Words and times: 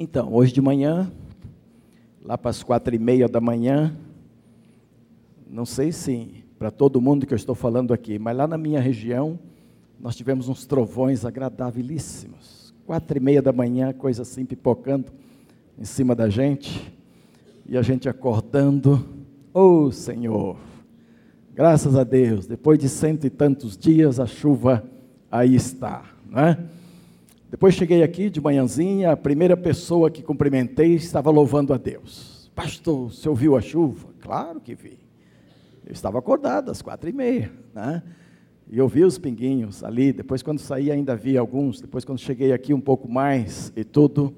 Então, 0.00 0.32
hoje 0.32 0.52
de 0.52 0.60
manhã, 0.60 1.10
lá 2.24 2.38
para 2.38 2.52
as 2.52 2.62
quatro 2.62 2.94
e 2.94 2.98
meia 3.00 3.28
da 3.28 3.40
manhã, 3.40 3.92
não 5.50 5.66
sei 5.66 5.90
se 5.90 6.44
para 6.56 6.70
todo 6.70 7.00
mundo 7.00 7.26
que 7.26 7.34
eu 7.34 7.36
estou 7.36 7.56
falando 7.56 7.92
aqui, 7.92 8.16
mas 8.16 8.36
lá 8.36 8.46
na 8.46 8.56
minha 8.56 8.80
região, 8.80 9.36
nós 9.98 10.14
tivemos 10.14 10.48
uns 10.48 10.64
trovões 10.64 11.24
agradabilíssimos. 11.24 12.72
Quatro 12.86 13.16
e 13.16 13.20
meia 13.20 13.42
da 13.42 13.52
manhã, 13.52 13.92
coisa 13.92 14.22
assim, 14.22 14.44
pipocando 14.44 15.06
em 15.76 15.84
cima 15.84 16.14
da 16.14 16.28
gente, 16.28 16.96
e 17.66 17.76
a 17.76 17.82
gente 17.82 18.08
acordando, 18.08 19.04
oh 19.52 19.90
Senhor, 19.90 20.56
graças 21.52 21.96
a 21.96 22.04
Deus, 22.04 22.46
depois 22.46 22.78
de 22.78 22.88
cento 22.88 23.26
e 23.26 23.30
tantos 23.30 23.76
dias, 23.76 24.20
a 24.20 24.26
chuva 24.26 24.84
aí 25.28 25.56
está, 25.56 26.04
não 26.30 26.38
é? 26.38 26.77
Depois 27.50 27.74
cheguei 27.74 28.02
aqui 28.02 28.28
de 28.28 28.42
manhãzinha, 28.42 29.12
a 29.12 29.16
primeira 29.16 29.56
pessoa 29.56 30.10
que 30.10 30.22
cumprimentei 30.22 30.94
estava 30.94 31.30
louvando 31.30 31.72
a 31.72 31.78
Deus. 31.78 32.50
Pastor, 32.54 33.10
você 33.10 33.26
ouviu 33.26 33.56
a 33.56 33.60
chuva? 33.60 34.08
Claro 34.20 34.60
que 34.60 34.74
vi. 34.74 34.98
Eu 35.86 35.92
estava 35.92 36.18
acordado 36.18 36.70
às 36.70 36.82
quatro 36.82 37.08
e 37.08 37.12
meia, 37.12 37.50
né? 37.74 38.02
E 38.70 38.76
eu 38.76 38.86
vi 38.86 39.02
os 39.02 39.16
pinguinhos 39.16 39.82
ali. 39.82 40.12
Depois, 40.12 40.42
quando 40.42 40.58
saí, 40.58 40.90
ainda 40.90 41.16
vi 41.16 41.38
alguns. 41.38 41.80
Depois, 41.80 42.04
quando 42.04 42.18
cheguei 42.18 42.52
aqui, 42.52 42.74
um 42.74 42.80
pouco 42.80 43.10
mais 43.10 43.72
e 43.74 43.82
tudo. 43.82 44.34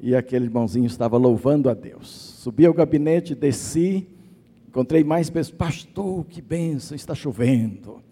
E 0.00 0.16
aquele 0.16 0.46
irmãozinho 0.46 0.86
estava 0.86 1.16
louvando 1.16 1.70
a 1.70 1.74
Deus. 1.74 2.08
Subi 2.08 2.66
ao 2.66 2.74
gabinete, 2.74 3.36
desci, 3.36 4.08
encontrei 4.66 5.04
mais 5.04 5.30
pessoas. 5.30 5.56
Pastor, 5.56 6.24
que 6.26 6.42
benção, 6.42 6.96
está 6.96 7.14
chovendo. 7.14 8.02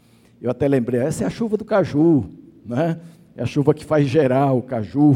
Eu 0.40 0.50
até 0.50 0.68
lembrei, 0.68 1.00
essa 1.00 1.24
é 1.24 1.26
a 1.26 1.30
chuva 1.30 1.56
do 1.56 1.64
caju, 1.64 2.26
né? 2.64 3.00
É 3.36 3.42
a 3.42 3.46
chuva 3.46 3.74
que 3.74 3.84
faz 3.84 4.08
gerar 4.08 4.52
o 4.54 4.62
caju. 4.62 5.14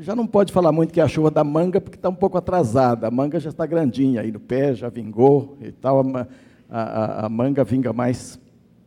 Já 0.00 0.14
não 0.14 0.26
pode 0.26 0.52
falar 0.52 0.70
muito 0.70 0.92
que 0.92 1.00
é 1.00 1.02
a 1.02 1.08
chuva 1.08 1.30
da 1.30 1.42
manga, 1.42 1.80
porque 1.80 1.96
está 1.96 2.10
um 2.10 2.14
pouco 2.14 2.36
atrasada. 2.36 3.06
A 3.06 3.10
manga 3.10 3.40
já 3.40 3.48
está 3.48 3.64
grandinha 3.64 4.20
aí 4.20 4.30
no 4.30 4.38
pé, 4.38 4.74
já 4.74 4.90
vingou 4.90 5.56
e 5.62 5.72
tal. 5.72 6.04
A, 6.06 6.26
a, 6.68 7.26
a 7.26 7.28
manga 7.28 7.64
vinga 7.64 7.92
mais 7.92 8.38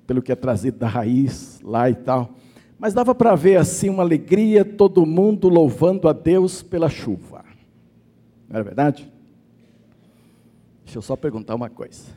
pelo 0.06 0.22
que 0.22 0.32
é 0.32 0.36
trazido 0.36 0.78
da 0.78 0.88
raiz 0.88 1.60
lá 1.64 1.90
e 1.90 1.96
tal. 1.96 2.36
Mas 2.78 2.94
dava 2.94 3.16
para 3.16 3.34
ver 3.34 3.56
assim 3.56 3.90
uma 3.90 4.04
alegria, 4.04 4.64
todo 4.64 5.06
mundo 5.06 5.50
louvando 5.50 6.08
a 6.08 6.14
Deus 6.14 6.62
pela 6.62 6.90
chuva. 6.90 7.44
Não 8.48 8.60
é 8.60 8.64
verdade? 8.64 9.12
Deixa 10.86 11.00
eu 11.00 11.02
só 11.02 11.16
perguntar 11.16 11.56
uma 11.56 11.70
coisa. 11.70 12.12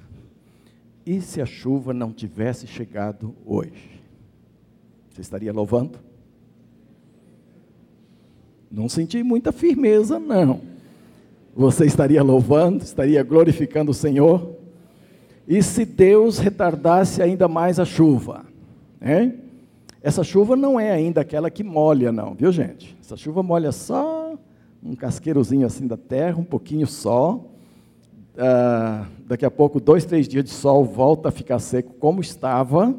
E 1.07 1.21
se 1.23 1.41
a 1.41 1.47
chuva 1.47 1.95
não 1.95 2.13
tivesse 2.13 2.67
chegado 2.67 3.35
hoje? 3.47 3.96
Você 5.17 5.23
estaria 5.23 5.51
louvando? 5.51 5.99
Não 8.71 8.87
senti 8.87 9.23
muita 9.23 9.51
firmeza, 9.51 10.19
não. 10.19 10.61
Você 11.55 11.87
estaria 11.87 12.23
louvando, 12.23 12.85
estaria 12.85 13.23
glorificando 13.23 13.93
o 13.93 13.95
Senhor? 13.95 14.57
E 15.49 15.63
se 15.63 15.87
Deus 15.87 16.37
retardasse 16.37 17.23
ainda 17.23 17.49
mais 17.49 17.81
a 17.81 17.87
chuva? 17.87 18.45
Hein? 19.01 19.41
Essa 20.03 20.23
chuva 20.23 20.55
não 20.55 20.79
é 20.79 20.93
ainda 20.93 21.23
aquela 21.23 21.51
que 21.51 21.65
molha, 21.65 22.13
não, 22.13 22.35
viu 22.35 22.53
gente? 22.53 22.95
Essa 23.01 23.17
chuva 23.17 23.43
molha 23.43 23.73
só 23.73 24.39
um 24.83 24.95
casqueirozinho 24.95 25.67
assim 25.67 25.87
da 25.87 25.97
terra, 25.97 26.37
um 26.37 26.45
pouquinho 26.45 26.87
só. 26.87 27.43
Ah, 28.37 29.07
daqui 29.27 29.47
a 29.47 29.51
pouco, 29.51 29.81
dois, 29.81 30.05
três 30.05 30.29
dias 30.29 30.45
de 30.45 30.51
sol, 30.51 30.85
volta 30.85 31.31
a 31.31 31.33
ficar 31.33 31.59
seco 31.59 31.95
como 31.95 32.21
estava. 32.21 32.95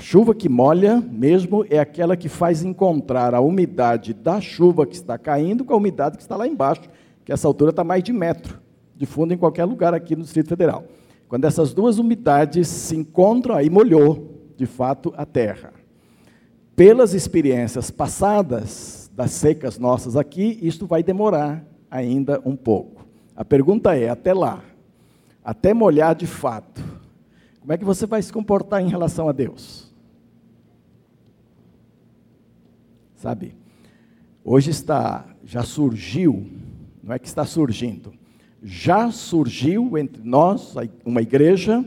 A 0.00 0.02
chuva 0.02 0.34
que 0.34 0.48
molha 0.48 0.98
mesmo 0.98 1.62
é 1.68 1.78
aquela 1.78 2.16
que 2.16 2.26
faz 2.26 2.62
encontrar 2.62 3.34
a 3.34 3.40
umidade 3.42 4.14
da 4.14 4.40
chuva 4.40 4.86
que 4.86 4.94
está 4.94 5.18
caindo 5.18 5.62
com 5.62 5.74
a 5.74 5.76
umidade 5.76 6.16
que 6.16 6.22
está 6.22 6.36
lá 6.36 6.48
embaixo, 6.48 6.88
que 7.22 7.30
essa 7.30 7.46
altura 7.46 7.68
está 7.68 7.84
mais 7.84 8.02
de 8.02 8.10
metro 8.10 8.58
de 8.96 9.04
fundo 9.04 9.34
em 9.34 9.36
qualquer 9.36 9.66
lugar 9.66 9.92
aqui 9.92 10.16
no 10.16 10.22
Distrito 10.22 10.48
Federal. 10.48 10.84
Quando 11.28 11.44
essas 11.44 11.74
duas 11.74 11.98
umidades 11.98 12.66
se 12.66 12.96
encontram, 12.96 13.54
aí 13.54 13.68
molhou, 13.68 14.40
de 14.56 14.64
fato, 14.64 15.12
a 15.18 15.26
terra. 15.26 15.70
Pelas 16.74 17.12
experiências 17.12 17.90
passadas 17.90 19.10
das 19.14 19.32
secas 19.32 19.78
nossas 19.78 20.16
aqui, 20.16 20.58
isto 20.62 20.86
vai 20.86 21.02
demorar 21.02 21.62
ainda 21.90 22.40
um 22.42 22.56
pouco. 22.56 23.04
A 23.36 23.44
pergunta 23.44 23.94
é: 23.94 24.08
até 24.08 24.32
lá, 24.32 24.64
até 25.44 25.74
molhar 25.74 26.14
de 26.14 26.26
fato, 26.26 26.82
como 27.60 27.74
é 27.74 27.76
que 27.76 27.84
você 27.84 28.06
vai 28.06 28.22
se 28.22 28.32
comportar 28.32 28.80
em 28.80 28.88
relação 28.88 29.28
a 29.28 29.32
Deus? 29.32 29.89
Sabe? 33.20 33.54
Hoje 34.42 34.70
está, 34.70 35.26
já 35.44 35.62
surgiu, 35.62 36.50
não 37.04 37.12
é 37.12 37.18
que 37.18 37.28
está 37.28 37.44
surgindo, 37.44 38.14
já 38.62 39.12
surgiu 39.12 39.98
entre 39.98 40.22
nós 40.24 40.74
uma 41.04 41.20
igreja, 41.20 41.84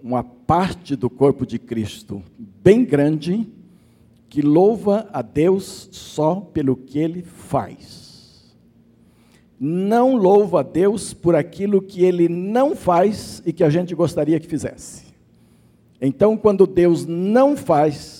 uma 0.00 0.22
parte 0.22 0.94
do 0.94 1.10
corpo 1.10 1.44
de 1.44 1.58
Cristo 1.58 2.22
bem 2.38 2.84
grande, 2.84 3.48
que 4.28 4.40
louva 4.40 5.08
a 5.12 5.22
Deus 5.22 5.88
só 5.90 6.36
pelo 6.36 6.76
que 6.76 6.96
ele 6.96 7.22
faz 7.24 8.08
não 9.62 10.16
louva 10.16 10.60
a 10.60 10.62
Deus 10.62 11.12
por 11.12 11.36
aquilo 11.36 11.82
que 11.82 12.02
ele 12.02 12.30
não 12.30 12.74
faz 12.74 13.42
e 13.44 13.52
que 13.52 13.62
a 13.62 13.68
gente 13.68 13.94
gostaria 13.94 14.40
que 14.40 14.46
fizesse. 14.46 15.04
Então, 16.00 16.34
quando 16.34 16.66
Deus 16.66 17.04
não 17.04 17.54
faz 17.54 18.19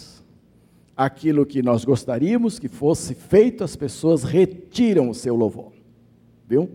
aquilo 0.97 1.47
que 1.47 1.63
nós 1.63 1.85
gostaríamos 1.85 2.59
que 2.59 2.69
fosse 2.69 3.15
feito, 3.15 3.65
as 3.65 3.77
pessoas 3.77 4.23
retiram 4.23 5.09
o 5.09 5.15
seu 5.15 5.35
louvor, 5.35 5.73
viu? 6.47 6.71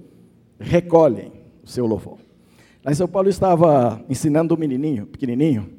Recolhem 0.60 1.32
o 1.64 1.68
seu 1.68 1.86
louvor. 1.86 2.18
Lá 2.84 2.92
em 2.92 2.96
São 2.96 3.08
Paulo 3.08 3.28
eu 3.28 3.32
estava 3.32 4.04
ensinando 4.10 4.54
um 4.54 4.58
menininho, 4.58 5.06
pequenininho, 5.06 5.70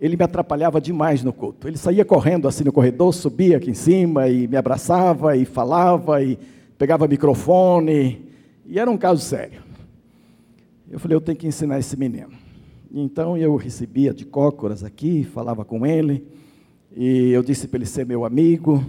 ele 0.00 0.16
me 0.16 0.24
atrapalhava 0.24 0.80
demais 0.80 1.22
no 1.22 1.32
culto. 1.32 1.68
Ele 1.68 1.76
saía 1.76 2.04
correndo 2.04 2.48
assim 2.48 2.64
no 2.64 2.72
corredor, 2.72 3.14
subia 3.14 3.56
aqui 3.56 3.70
em 3.70 3.74
cima 3.74 4.28
e 4.28 4.48
me 4.48 4.56
abraçava 4.56 5.36
e 5.36 5.44
falava 5.44 6.20
e 6.22 6.36
pegava 6.76 7.06
microfone 7.06 8.28
e 8.66 8.78
era 8.78 8.90
um 8.90 8.96
caso 8.96 9.22
sério. 9.22 9.62
Eu 10.90 10.98
falei, 10.98 11.16
eu 11.16 11.20
tenho 11.20 11.38
que 11.38 11.46
ensinar 11.46 11.78
esse 11.78 11.96
menino. 11.96 12.30
Então 12.92 13.36
eu 13.36 13.54
recebia 13.56 14.12
de 14.12 14.24
cócoras 14.24 14.82
aqui, 14.84 15.24
falava 15.24 15.64
com 15.64 15.86
ele, 15.86 16.26
e 16.94 17.30
eu 17.30 17.42
disse 17.42 17.66
para 17.66 17.78
ele 17.78 17.86
ser 17.86 18.06
meu 18.06 18.24
amigo, 18.24 18.84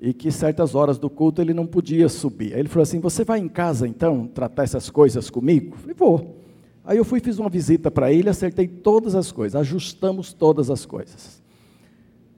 e 0.00 0.12
que 0.12 0.30
certas 0.30 0.74
horas 0.74 0.98
do 0.98 1.08
culto 1.08 1.40
ele 1.40 1.54
não 1.54 1.66
podia 1.66 2.08
subir. 2.08 2.52
Aí 2.52 2.60
ele 2.60 2.68
falou 2.68 2.82
assim: 2.82 3.00
Você 3.00 3.24
vai 3.24 3.38
em 3.40 3.48
casa 3.48 3.88
então 3.88 4.26
tratar 4.26 4.64
essas 4.64 4.90
coisas 4.90 5.30
comigo? 5.30 5.74
Eu 5.74 5.78
falei: 5.78 5.94
Vou. 5.96 6.40
Aí 6.84 6.98
eu 6.98 7.04
fui 7.04 7.20
fiz 7.20 7.38
uma 7.38 7.48
visita 7.48 7.90
para 7.90 8.12
ele, 8.12 8.28
acertei 8.28 8.68
todas 8.68 9.14
as 9.14 9.32
coisas, 9.32 9.58
ajustamos 9.58 10.34
todas 10.34 10.68
as 10.68 10.84
coisas. 10.84 11.42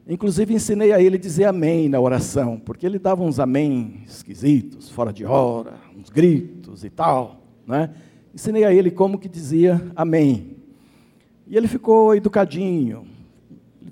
Inclusive 0.09 0.55
ensinei 0.55 0.93
a 0.93 1.03
ele 1.03 1.19
dizer 1.19 1.47
amém 1.47 1.89
na 1.89 1.99
oração, 1.99 2.61
porque 2.65 2.87
ele 2.87 2.97
dava 2.97 3.25
uns 3.25 3.41
amém 3.41 4.03
esquisitos, 4.07 4.89
fora 4.89 5.13
de 5.13 5.25
hora, 5.25 5.75
uns 5.99 6.09
gritos 6.11 6.85
e 6.85 6.91
tal, 6.91 7.43
né? 7.67 7.91
Ensinei 8.33 8.63
a 8.63 8.73
ele 8.73 8.93
como 8.93 9.19
que 9.19 9.29
dizia 9.29 9.85
amém. 9.97 10.59
E 11.49 11.57
ele 11.57 11.67
ficou 11.67 12.15
educadinho. 12.15 13.16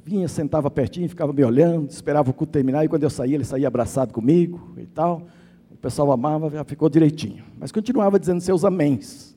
Vinha, 0.06 0.28
sentava 0.28 0.70
pertinho, 0.70 1.09
ficava 1.09 1.32
me 1.32 1.42
olhando, 1.42 1.88
esperava 1.88 2.31
o 2.31 2.34
culto 2.34 2.53
terminar, 2.53 2.84
e 2.84 2.88
quando 2.88 3.04
eu 3.04 3.09
saía, 3.10 3.37
ele 3.37 3.44
saía 3.44 3.66
abraçado 3.66 4.12
comigo 4.12 4.75
e 4.76 4.84
tal. 4.84 5.22
O 5.70 5.76
pessoal 5.76 6.12
amava, 6.12 6.50
já 6.50 6.62
ficou 6.62 6.91
direitinho. 6.91 7.42
Mas 7.59 7.72
continuava 7.72 8.19
dizendo 8.20 8.43
seus 8.43 8.66
améns. 8.66 9.34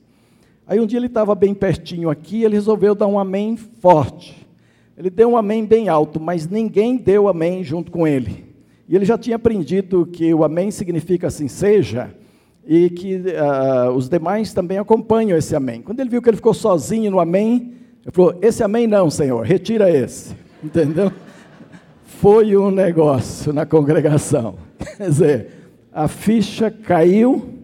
Aí 0.66 0.78
um 0.78 0.84
dia 0.84 0.98
ele 0.98 1.06
estava 1.06 1.34
bem 1.34 1.54
pertinho 1.54 2.10
aqui, 2.10 2.42
ele 2.44 2.54
resolveu 2.54 2.94
dar 2.94 3.06
um 3.06 3.18
amém 3.18 3.56
forte. 3.56 4.46
Ele 4.94 5.08
deu 5.08 5.30
um 5.30 5.38
amém 5.38 5.64
bem 5.64 5.88
alto, 5.88 6.20
mas 6.20 6.46
ninguém 6.46 6.98
deu 6.98 7.28
amém 7.28 7.64
junto 7.64 7.90
com 7.90 8.06
ele. 8.06 8.44
E 8.86 8.94
ele 8.94 9.06
já 9.06 9.16
tinha 9.16 9.36
aprendido 9.36 10.04
que 10.04 10.34
o 10.34 10.44
amém 10.44 10.70
significa 10.70 11.28
assim 11.28 11.48
seja, 11.48 12.14
e 12.66 12.90
que 12.90 13.16
uh, 13.16 13.90
os 13.92 14.10
demais 14.10 14.52
também 14.52 14.76
acompanham 14.76 15.38
esse 15.38 15.56
amém. 15.56 15.80
Quando 15.80 16.00
ele 16.00 16.10
viu 16.10 16.20
que 16.20 16.28
ele 16.28 16.36
ficou 16.36 16.52
sozinho 16.52 17.10
no 17.10 17.20
amém, 17.20 17.72
ele 18.02 18.12
falou: 18.12 18.38
Esse 18.42 18.62
amém 18.62 18.86
não, 18.86 19.08
Senhor, 19.08 19.46
retira 19.46 19.90
esse. 19.90 20.36
Entendeu? 20.62 21.12
Foi 22.04 22.56
um 22.56 22.70
negócio 22.70 23.52
na 23.52 23.64
congregação. 23.64 24.56
Quer 24.96 25.08
dizer, 25.08 25.46
a 25.92 26.08
ficha 26.08 26.70
caiu 26.70 27.54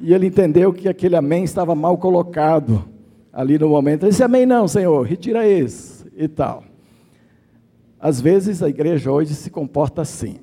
e 0.00 0.14
ele 0.14 0.26
entendeu 0.26 0.72
que 0.72 0.88
aquele 0.88 1.16
amém 1.16 1.44
estava 1.44 1.74
mal 1.74 1.98
colocado 1.98 2.84
ali 3.32 3.58
no 3.58 3.68
momento. 3.68 4.06
Esse 4.06 4.22
amém 4.22 4.46
não, 4.46 4.66
Senhor, 4.66 5.02
retira 5.06 5.46
esse 5.46 6.06
e 6.16 6.26
tal. 6.26 6.64
Às 8.00 8.20
vezes 8.20 8.62
a 8.62 8.68
igreja 8.68 9.10
hoje 9.10 9.34
se 9.34 9.50
comporta 9.50 10.02
assim. 10.02 10.36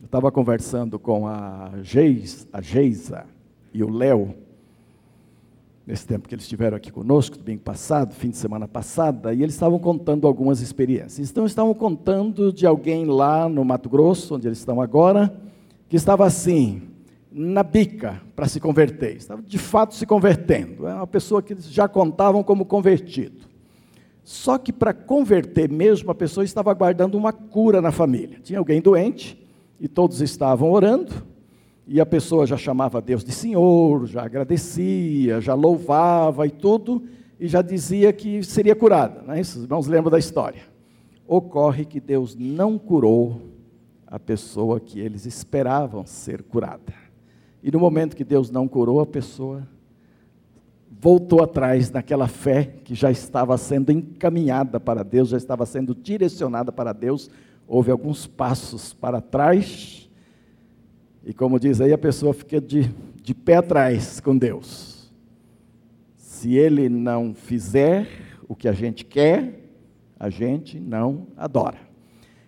Eu 0.00 0.06
estava 0.06 0.30
conversando 0.30 0.98
com 0.98 1.26
a, 1.26 1.70
Geis, 1.82 2.46
a 2.52 2.60
Geisa 2.60 3.24
e 3.74 3.82
o 3.82 3.90
Léo, 3.90 4.34
nesse 5.86 6.06
tempo 6.06 6.28
que 6.28 6.34
eles 6.34 6.44
estiveram 6.44 6.76
aqui 6.76 6.90
conosco, 6.92 7.36
domingo 7.36 7.62
passado, 7.62 8.14
fim 8.14 8.30
de 8.30 8.36
semana 8.36 8.68
passada, 8.68 9.34
e 9.34 9.42
eles 9.42 9.54
estavam 9.54 9.78
contando 9.78 10.26
algumas 10.26 10.60
experiências. 10.60 11.30
Então, 11.30 11.44
estavam 11.44 11.74
contando 11.74 12.52
de 12.52 12.66
alguém 12.66 13.04
lá 13.04 13.48
no 13.48 13.64
Mato 13.64 13.88
Grosso, 13.88 14.36
onde 14.36 14.46
eles 14.46 14.58
estão 14.58 14.80
agora, 14.80 15.34
que 15.88 15.96
estava 15.96 16.24
assim, 16.24 16.82
na 17.30 17.62
bica 17.62 18.20
para 18.36 18.46
se 18.46 18.60
converter, 18.60 19.16
estava 19.16 19.42
de 19.42 19.58
fato 19.58 19.94
se 19.94 20.06
convertendo. 20.06 20.86
É 20.86 20.94
uma 20.94 21.06
pessoa 21.06 21.42
que 21.42 21.56
já 21.58 21.88
contavam 21.88 22.42
como 22.42 22.64
convertido. 22.64 23.50
Só 24.22 24.56
que 24.56 24.72
para 24.72 24.94
converter 24.94 25.68
mesmo, 25.68 26.10
a 26.10 26.14
pessoa 26.14 26.44
estava 26.44 26.70
aguardando 26.70 27.18
uma 27.18 27.32
cura 27.32 27.80
na 27.80 27.90
família. 27.90 28.38
Tinha 28.42 28.58
alguém 28.58 28.80
doente 28.80 29.36
e 29.80 29.88
todos 29.88 30.20
estavam 30.20 30.70
orando, 30.70 31.12
e 31.86 32.00
a 32.00 32.06
pessoa 32.06 32.46
já 32.46 32.56
chamava 32.56 33.00
Deus 33.00 33.24
de 33.24 33.32
Senhor, 33.32 34.06
já 34.06 34.24
agradecia, 34.24 35.40
já 35.40 35.54
louvava 35.54 36.46
e 36.46 36.50
tudo, 36.50 37.02
e 37.38 37.48
já 37.48 37.60
dizia 37.60 38.12
que 38.12 38.42
seria 38.42 38.74
curada. 38.74 39.34
É 39.34 39.40
isso? 39.40 39.58
Os 39.58 39.64
irmãos 39.64 39.86
lembram 39.86 40.10
da 40.10 40.18
história. 40.18 40.62
Ocorre 41.26 41.84
que 41.84 42.00
Deus 42.00 42.36
não 42.36 42.78
curou 42.78 43.40
a 44.06 44.18
pessoa 44.18 44.78
que 44.78 45.00
eles 45.00 45.26
esperavam 45.26 46.06
ser 46.06 46.42
curada. 46.42 46.92
E 47.62 47.70
no 47.70 47.80
momento 47.80 48.16
que 48.16 48.24
Deus 48.24 48.50
não 48.50 48.68
curou, 48.68 49.00
a 49.00 49.06
pessoa 49.06 49.66
voltou 51.00 51.42
atrás 51.42 51.90
naquela 51.90 52.28
fé 52.28 52.64
que 52.84 52.94
já 52.94 53.10
estava 53.10 53.56
sendo 53.56 53.90
encaminhada 53.90 54.78
para 54.78 55.02
Deus, 55.02 55.30
já 55.30 55.36
estava 55.36 55.66
sendo 55.66 55.94
direcionada 55.94 56.70
para 56.70 56.92
Deus. 56.92 57.30
Houve 57.66 57.90
alguns 57.90 58.26
passos 58.26 58.92
para 58.92 59.20
trás, 59.20 60.01
e 61.24 61.32
como 61.32 61.60
diz 61.60 61.80
aí, 61.80 61.92
a 61.92 61.98
pessoa 61.98 62.34
fica 62.34 62.60
de, 62.60 62.90
de 63.22 63.34
pé 63.34 63.56
atrás 63.56 64.20
com 64.20 64.36
Deus. 64.36 65.12
Se 66.16 66.54
Ele 66.56 66.88
não 66.88 67.34
fizer 67.34 68.08
o 68.48 68.56
que 68.56 68.66
a 68.66 68.72
gente 68.72 69.04
quer, 69.04 69.60
a 70.18 70.28
gente 70.28 70.78
não 70.80 71.26
adora. 71.36 71.78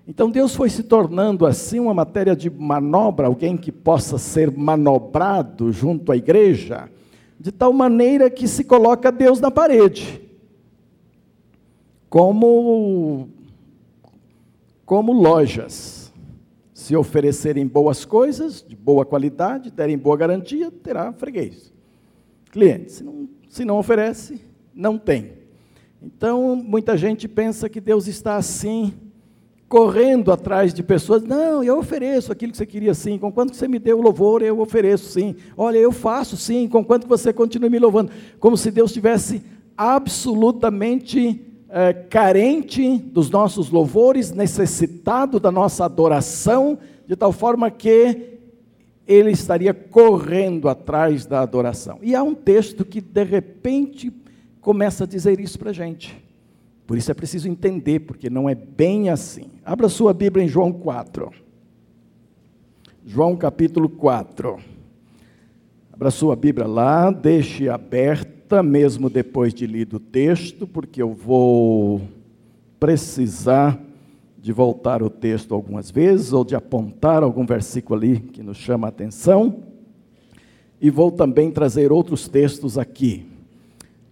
Então 0.06 0.30
Deus 0.30 0.54
foi 0.54 0.68
se 0.68 0.82
tornando 0.82 1.46
assim 1.46 1.78
uma 1.78 1.94
matéria 1.94 2.36
de 2.36 2.50
manobra, 2.50 3.26
alguém 3.26 3.56
que 3.56 3.72
possa 3.72 4.18
ser 4.18 4.50
manobrado 4.50 5.72
junto 5.72 6.12
à 6.12 6.16
igreja 6.16 6.90
de 7.38 7.50
tal 7.50 7.72
maneira 7.72 8.30
que 8.30 8.46
se 8.46 8.64
coloca 8.64 9.10
Deus 9.10 9.40
na 9.40 9.50
parede. 9.50 10.20
Como 12.08 13.28
como 14.84 15.12
lojas. 15.12 16.03
Se 16.84 16.94
oferecerem 16.94 17.66
boas 17.66 18.04
coisas, 18.04 18.62
de 18.62 18.76
boa 18.76 19.06
qualidade, 19.06 19.70
derem 19.70 19.96
boa 19.96 20.18
garantia, 20.18 20.70
terá 20.70 21.10
freguês. 21.14 21.72
Cliente, 22.52 22.92
se 22.92 23.02
não, 23.02 23.26
se 23.48 23.64
não 23.64 23.78
oferece, 23.78 24.38
não 24.74 24.98
tem. 24.98 25.32
Então, 26.02 26.54
muita 26.54 26.94
gente 26.94 27.26
pensa 27.26 27.70
que 27.70 27.80
Deus 27.80 28.06
está 28.06 28.36
assim, 28.36 28.92
correndo 29.66 30.30
atrás 30.30 30.74
de 30.74 30.82
pessoas. 30.82 31.22
Não, 31.22 31.64
eu 31.64 31.78
ofereço 31.78 32.30
aquilo 32.30 32.52
que 32.52 32.58
você 32.58 32.66
queria 32.66 32.92
sim. 32.92 33.16
Com 33.16 33.32
quanto 33.32 33.56
você 33.56 33.66
me 33.66 33.78
deu 33.78 33.98
louvor, 34.02 34.42
eu 34.42 34.60
ofereço 34.60 35.10
sim. 35.10 35.36
Olha, 35.56 35.78
eu 35.78 35.90
faço 35.90 36.36
sim. 36.36 36.68
Com 36.68 36.84
quanto 36.84 37.08
você 37.08 37.32
continua 37.32 37.70
me 37.70 37.78
louvando. 37.78 38.12
Como 38.38 38.58
se 38.58 38.70
Deus 38.70 38.92
tivesse 38.92 39.42
absolutamente 39.74 41.40
é, 41.76 41.92
carente 41.92 42.98
dos 42.98 43.28
nossos 43.28 43.68
louvores, 43.68 44.30
necessitado 44.30 45.40
da 45.40 45.50
nossa 45.50 45.84
adoração, 45.84 46.78
de 47.04 47.16
tal 47.16 47.32
forma 47.32 47.68
que 47.68 48.38
ele 49.04 49.32
estaria 49.32 49.74
correndo 49.74 50.68
atrás 50.68 51.26
da 51.26 51.40
adoração. 51.40 51.98
E 52.00 52.14
há 52.14 52.22
um 52.22 52.32
texto 52.32 52.84
que 52.84 53.00
de 53.00 53.24
repente 53.24 54.12
começa 54.60 55.02
a 55.02 55.06
dizer 55.06 55.40
isso 55.40 55.58
para 55.58 55.70
a 55.70 55.72
gente. 55.74 56.16
Por 56.86 56.96
isso 56.96 57.10
é 57.10 57.14
preciso 57.14 57.48
entender, 57.48 57.98
porque 58.00 58.30
não 58.30 58.48
é 58.48 58.54
bem 58.54 59.10
assim. 59.10 59.50
Abra 59.64 59.88
sua 59.88 60.14
Bíblia 60.14 60.44
em 60.44 60.48
João 60.48 60.72
4. 60.72 61.32
João 63.04 63.34
capítulo 63.34 63.88
4. 63.88 64.60
Abra 65.92 66.12
sua 66.12 66.36
Bíblia 66.36 66.68
lá, 66.68 67.10
deixe 67.10 67.68
aberta, 67.68 68.33
mesmo 68.62 69.10
depois 69.10 69.52
de 69.52 69.66
lido 69.66 69.96
o 69.96 70.00
texto, 70.00 70.66
porque 70.66 71.02
eu 71.02 71.12
vou 71.12 72.02
precisar 72.78 73.80
de 74.38 74.52
voltar 74.52 75.02
o 75.02 75.08
texto 75.08 75.54
algumas 75.54 75.90
vezes, 75.90 76.32
ou 76.32 76.44
de 76.44 76.54
apontar 76.54 77.22
algum 77.22 77.46
versículo 77.46 77.98
ali 77.98 78.20
que 78.20 78.42
nos 78.42 78.58
chama 78.58 78.86
a 78.86 78.90
atenção. 78.90 79.62
E 80.80 80.90
vou 80.90 81.10
também 81.10 81.50
trazer 81.50 81.90
outros 81.90 82.28
textos 82.28 82.76
aqui. 82.76 83.26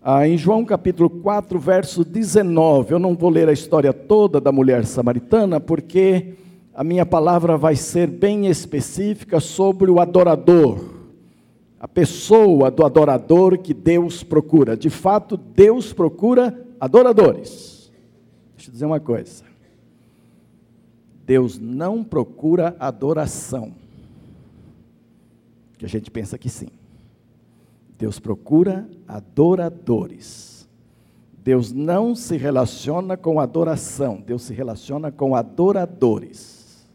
Ah, 0.03 0.27
em 0.27 0.39
João 0.39 0.65
capítulo 0.65 1.11
4, 1.11 1.59
verso 1.61 2.05
19, 2.05 2.93
eu 2.95 2.99
não 2.99 3.15
vou 3.15 3.31
ler 3.31 3.49
a 3.49 3.53
história 3.53 3.93
toda 3.93 4.41
da 4.41 4.51
mulher 4.51 4.85
samaritana, 4.87 5.61
porque 5.61 6.35
a 6.75 6.83
minha 6.83 7.05
palavra 7.05 7.57
vai 7.59 7.77
ser 7.77 8.09
bem 8.09 8.47
específica 8.47 9.39
sobre 9.39 9.91
o 9.91 10.01
adorador, 10.01 11.02
a 11.83 11.89
pessoa 11.89 12.71
do 12.71 12.87
adorador 12.87 13.59
que 13.59 13.75
Deus 13.75 14.23
procura. 14.23 14.77
De 14.77 14.89
fato, 14.89 15.37
Deus 15.37 15.93
procura 15.93 16.65
adoradores. 16.79 17.91
Deixa 18.55 18.71
eu 18.71 18.73
dizer 18.73 18.87
uma 18.87 19.01
coisa. 19.01 19.43
Deus 21.27 21.59
não 21.59 22.05
procura 22.05 22.77
adoração, 22.79 23.75
que 25.77 25.85
a 25.85 25.89
gente 25.89 26.09
pensa 26.09 26.39
que 26.39 26.49
sim. 26.49 26.69
Deus 27.99 28.21
procura 28.21 28.89
adoradores. 29.09 30.69
Deus 31.43 31.73
não 31.73 32.15
se 32.15 32.37
relaciona 32.37 33.17
com 33.17 33.41
adoração, 33.41 34.23
Deus 34.25 34.43
se 34.43 34.55
relaciona 34.55 35.11
com 35.11 35.35
adoradores. 35.35 36.87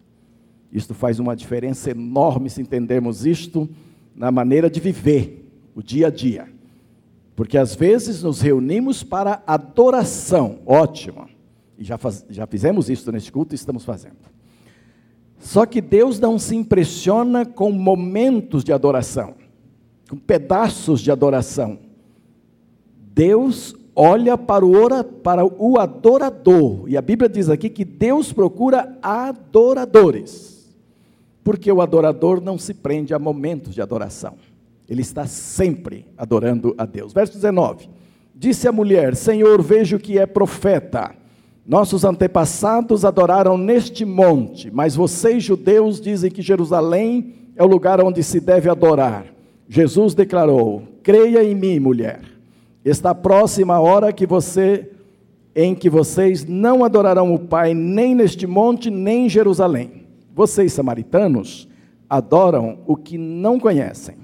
Isto 0.72 0.94
faz 0.94 1.20
uma 1.20 1.36
diferença 1.36 1.92
enorme 1.92 2.50
se 2.50 2.62
entendermos 2.62 3.26
isto 3.26 3.70
na 4.18 4.32
maneira 4.32 4.70
de 4.70 4.80
viver 4.80 5.48
o 5.74 5.82
dia 5.82 6.08
a 6.08 6.10
dia. 6.10 6.50
Porque 7.36 7.58
às 7.58 7.76
vezes 7.76 8.24
nos 8.24 8.42
reunimos 8.42 9.04
para 9.04 9.44
adoração, 9.48 10.60
ótimo. 10.66 11.30
E 11.78 11.84
já, 11.84 11.98
faz, 11.98 12.26
já 12.30 12.46
fizemos 12.48 12.90
isso 12.90 13.10
neste 13.12 13.32
culto 13.32 13.54
e 13.54 13.56
estamos 13.56 13.86
fazendo. 13.86 14.18
Só 15.38 15.66
que 15.66 15.80
Deus 15.80 16.20
não 16.20 16.40
se 16.40 16.56
impressiona 16.56 17.46
com 17.46 17.72
momentos 17.72 18.64
de 18.64 18.74
adoração 18.74 19.36
com 20.10 20.18
pedaços 20.18 21.02
de 21.02 21.12
adoração. 21.12 21.80
Deus 23.14 23.76
olha 23.96 24.38
para 24.38 24.66
o, 24.66 24.76
ora, 24.76 25.04
para 25.04 25.46
o 25.46 25.80
adorador, 25.80 26.84
e 26.88 26.96
a 26.96 27.02
Bíblia 27.02 27.28
diz 27.28 27.50
aqui 27.50 27.70
que 27.70 27.84
Deus 27.84 28.32
procura 28.32 28.98
adoradores, 29.02 30.57
porque 31.48 31.72
o 31.72 31.80
adorador 31.80 32.42
não 32.42 32.58
se 32.58 32.74
prende 32.74 33.14
a 33.14 33.20
momentos 33.20 33.74
de 33.74 33.82
adoração, 33.82 34.34
ele 34.86 35.02
está 35.02 35.26
sempre 35.26 36.06
adorando 36.18 36.76
a 36.78 36.86
Deus. 36.86 37.14
Verso 37.14 37.36
19: 37.36 37.90
Disse 38.36 38.68
a 38.68 38.72
mulher: 38.74 39.16
Senhor, 39.16 39.62
vejo 39.62 39.98
que 39.98 40.20
é 40.20 40.26
profeta. 40.26 41.16
Nossos 41.66 42.04
antepassados 42.04 43.06
adoraram 43.06 43.58
neste 43.58 44.04
monte, 44.04 44.70
mas 44.70 44.94
vocês, 44.94 45.42
judeus, 45.42 46.02
dizem 46.02 46.30
que 46.30 46.42
Jerusalém 46.42 47.36
é 47.56 47.64
o 47.64 47.68
lugar 47.68 48.04
onde 48.04 48.22
se 48.24 48.42
deve 48.42 48.70
adorar. 48.70 49.26
Jesus 49.70 50.14
declarou: 50.14 50.84
Creia 51.02 51.42
em 51.46 51.56
mim, 51.56 51.80
mulher. 51.80 52.24
Está 52.84 53.16
próxima 53.16 53.76
a 53.76 53.80
hora 53.80 54.12
que 54.12 54.28
você 54.28 54.92
em 55.56 55.74
que 55.74 55.90
vocês 55.90 56.44
não 56.44 56.84
adorarão 56.84 57.34
o 57.34 57.40
Pai 57.40 57.74
nem 57.74 58.14
neste 58.14 58.46
monte, 58.46 58.92
nem 58.92 59.28
em 59.28 59.30
Jerusalém. 59.30 59.97
Vocês, 60.38 60.72
samaritanos, 60.72 61.68
adoram 62.08 62.78
o 62.86 62.96
que 62.96 63.18
não 63.18 63.60
conhecem. 63.60 64.18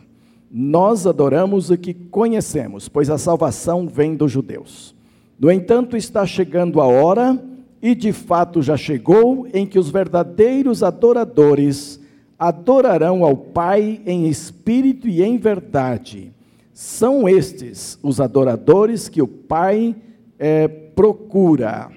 Nós 0.51 1.08
adoramos 1.08 1.72
o 1.72 1.77
que 1.77 1.91
conhecemos, 1.91 2.88
pois 2.88 3.10
a 3.10 3.17
salvação 3.17 3.88
vem 3.88 4.15
dos 4.15 4.32
judeus. 4.32 4.93
No 5.39 5.51
entanto, 5.51 5.98
está 5.98 6.24
chegando 6.24 6.79
a 6.79 6.86
hora, 6.86 7.43
e 7.82 7.96
de 7.96 8.13
fato 8.13 8.62
já 8.62 8.77
chegou, 8.77 9.48
em 9.51 9.65
que 9.65 9.79
os 9.79 9.89
verdadeiros 9.89 10.84
adoradores 10.84 12.00
adorarão 12.38 13.24
ao 13.24 13.36
Pai 13.36 14.00
em 14.05 14.27
espírito 14.27 15.08
e 15.08 15.24
em 15.24 15.39
verdade. 15.39 16.32
São 16.75 17.27
estes 17.27 17.98
os 18.03 18.22
adoradores 18.22 19.10
que 19.10 19.20
o 19.20 19.27
Pai 19.27 19.96
é, 20.38 20.67
procura. 20.67 21.89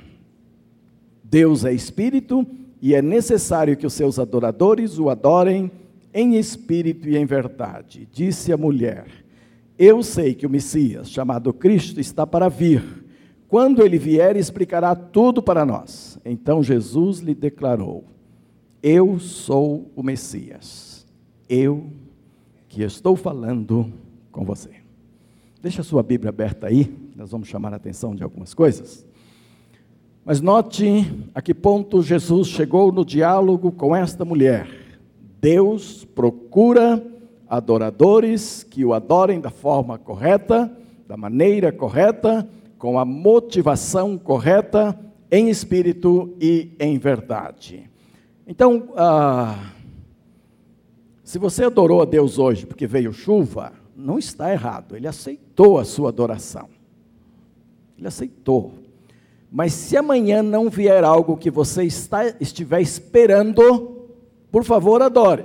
Deus 1.22 1.66
é 1.66 1.74
espírito 1.74 2.46
e 2.80 2.94
é 2.94 3.02
necessário 3.02 3.76
que 3.76 3.86
os 3.86 3.92
seus 3.92 4.18
adoradores 4.18 4.98
o 4.98 5.08
adorem 5.08 5.70
em 6.12 6.36
espírito 6.36 7.08
e 7.08 7.16
em 7.16 7.24
verdade. 7.24 8.08
Disse 8.12 8.52
a 8.52 8.56
mulher: 8.56 9.06
Eu 9.78 10.02
sei 10.02 10.34
que 10.34 10.46
o 10.46 10.50
Messias, 10.50 11.10
chamado 11.10 11.52
Cristo, 11.52 12.00
está 12.00 12.26
para 12.26 12.48
vir. 12.48 12.82
Quando 13.48 13.82
ele 13.82 13.98
vier, 13.98 14.36
explicará 14.36 14.94
tudo 14.94 15.42
para 15.42 15.64
nós. 15.64 16.18
Então 16.24 16.62
Jesus 16.62 17.20
lhe 17.20 17.34
declarou: 17.34 18.04
eu 18.88 19.18
sou 19.18 19.90
o 19.96 20.02
Messias. 20.02 21.04
Eu 21.48 21.90
que 22.68 22.84
estou 22.84 23.16
falando 23.16 23.92
com 24.30 24.44
você. 24.44 24.70
Deixa 25.60 25.80
a 25.80 25.84
sua 25.84 26.04
Bíblia 26.04 26.28
aberta 26.28 26.68
aí, 26.68 26.96
nós 27.16 27.32
vamos 27.32 27.48
chamar 27.48 27.72
a 27.72 27.76
atenção 27.76 28.14
de 28.14 28.22
algumas 28.22 28.54
coisas. 28.54 29.04
Mas 30.26 30.40
note 30.40 31.06
a 31.32 31.40
que 31.40 31.54
ponto 31.54 32.02
Jesus 32.02 32.48
chegou 32.48 32.90
no 32.90 33.04
diálogo 33.04 33.70
com 33.70 33.94
esta 33.94 34.24
mulher. 34.24 34.66
Deus 35.40 36.04
procura 36.04 37.00
adoradores 37.48 38.64
que 38.64 38.84
o 38.84 38.92
adorem 38.92 39.40
da 39.40 39.50
forma 39.50 39.96
correta, 39.96 40.76
da 41.06 41.16
maneira 41.16 41.70
correta, 41.70 42.44
com 42.76 42.98
a 42.98 43.04
motivação 43.04 44.18
correta, 44.18 44.98
em 45.30 45.48
espírito 45.48 46.34
e 46.40 46.72
em 46.80 46.98
verdade. 46.98 47.88
Então, 48.48 48.88
ah, 48.96 49.70
se 51.22 51.38
você 51.38 51.66
adorou 51.66 52.02
a 52.02 52.04
Deus 52.04 52.36
hoje 52.36 52.66
porque 52.66 52.88
veio 52.88 53.12
chuva, 53.12 53.72
não 53.94 54.18
está 54.18 54.50
errado, 54.50 54.96
ele 54.96 55.06
aceitou 55.06 55.78
a 55.78 55.84
sua 55.84 56.08
adoração. 56.08 56.68
Ele 57.96 58.08
aceitou. 58.08 58.85
Mas 59.50 59.72
se 59.72 59.96
amanhã 59.96 60.42
não 60.42 60.68
vier 60.68 61.04
algo 61.04 61.36
que 61.36 61.50
você 61.50 61.84
está, 61.84 62.26
estiver 62.40 62.80
esperando, 62.80 64.08
por 64.50 64.64
favor, 64.64 65.02
adore. 65.02 65.44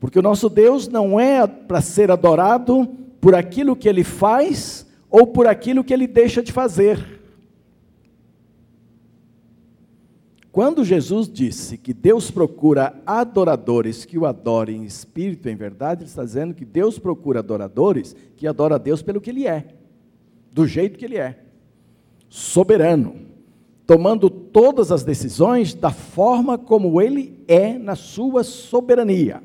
Porque 0.00 0.18
o 0.18 0.22
nosso 0.22 0.48
Deus 0.48 0.88
não 0.88 1.18
é 1.18 1.46
para 1.46 1.80
ser 1.80 2.10
adorado 2.10 2.86
por 3.20 3.34
aquilo 3.34 3.76
que 3.76 3.88
ele 3.88 4.04
faz 4.04 4.86
ou 5.10 5.26
por 5.26 5.46
aquilo 5.46 5.82
que 5.82 5.92
ele 5.92 6.06
deixa 6.06 6.42
de 6.42 6.52
fazer. 6.52 7.18
Quando 10.50 10.84
Jesus 10.84 11.28
disse 11.28 11.78
que 11.78 11.92
Deus 11.92 12.30
procura 12.30 13.00
adoradores 13.06 14.04
que 14.04 14.18
o 14.18 14.26
adorem 14.26 14.82
em 14.82 14.84
espírito 14.84 15.48
em 15.48 15.54
verdade, 15.54 16.02
ele 16.02 16.10
está 16.10 16.24
dizendo 16.24 16.54
que 16.54 16.64
Deus 16.64 16.98
procura 16.98 17.40
adoradores 17.40 18.16
que 18.36 18.46
adoram 18.46 18.74
a 18.74 18.78
Deus 18.78 19.02
pelo 19.02 19.20
que 19.20 19.30
ele 19.30 19.46
é, 19.46 19.68
do 20.52 20.66
jeito 20.66 20.98
que 20.98 21.04
ele 21.04 21.16
é, 21.16 21.38
soberano, 22.28 23.16
tomando 23.86 24.28
todas 24.28 24.92
as 24.92 25.02
decisões 25.02 25.74
da 25.74 25.90
forma 25.90 26.58
como 26.58 27.00
ele 27.00 27.42
é 27.48 27.78
na 27.78 27.96
sua 27.96 28.44
soberania. 28.44 29.42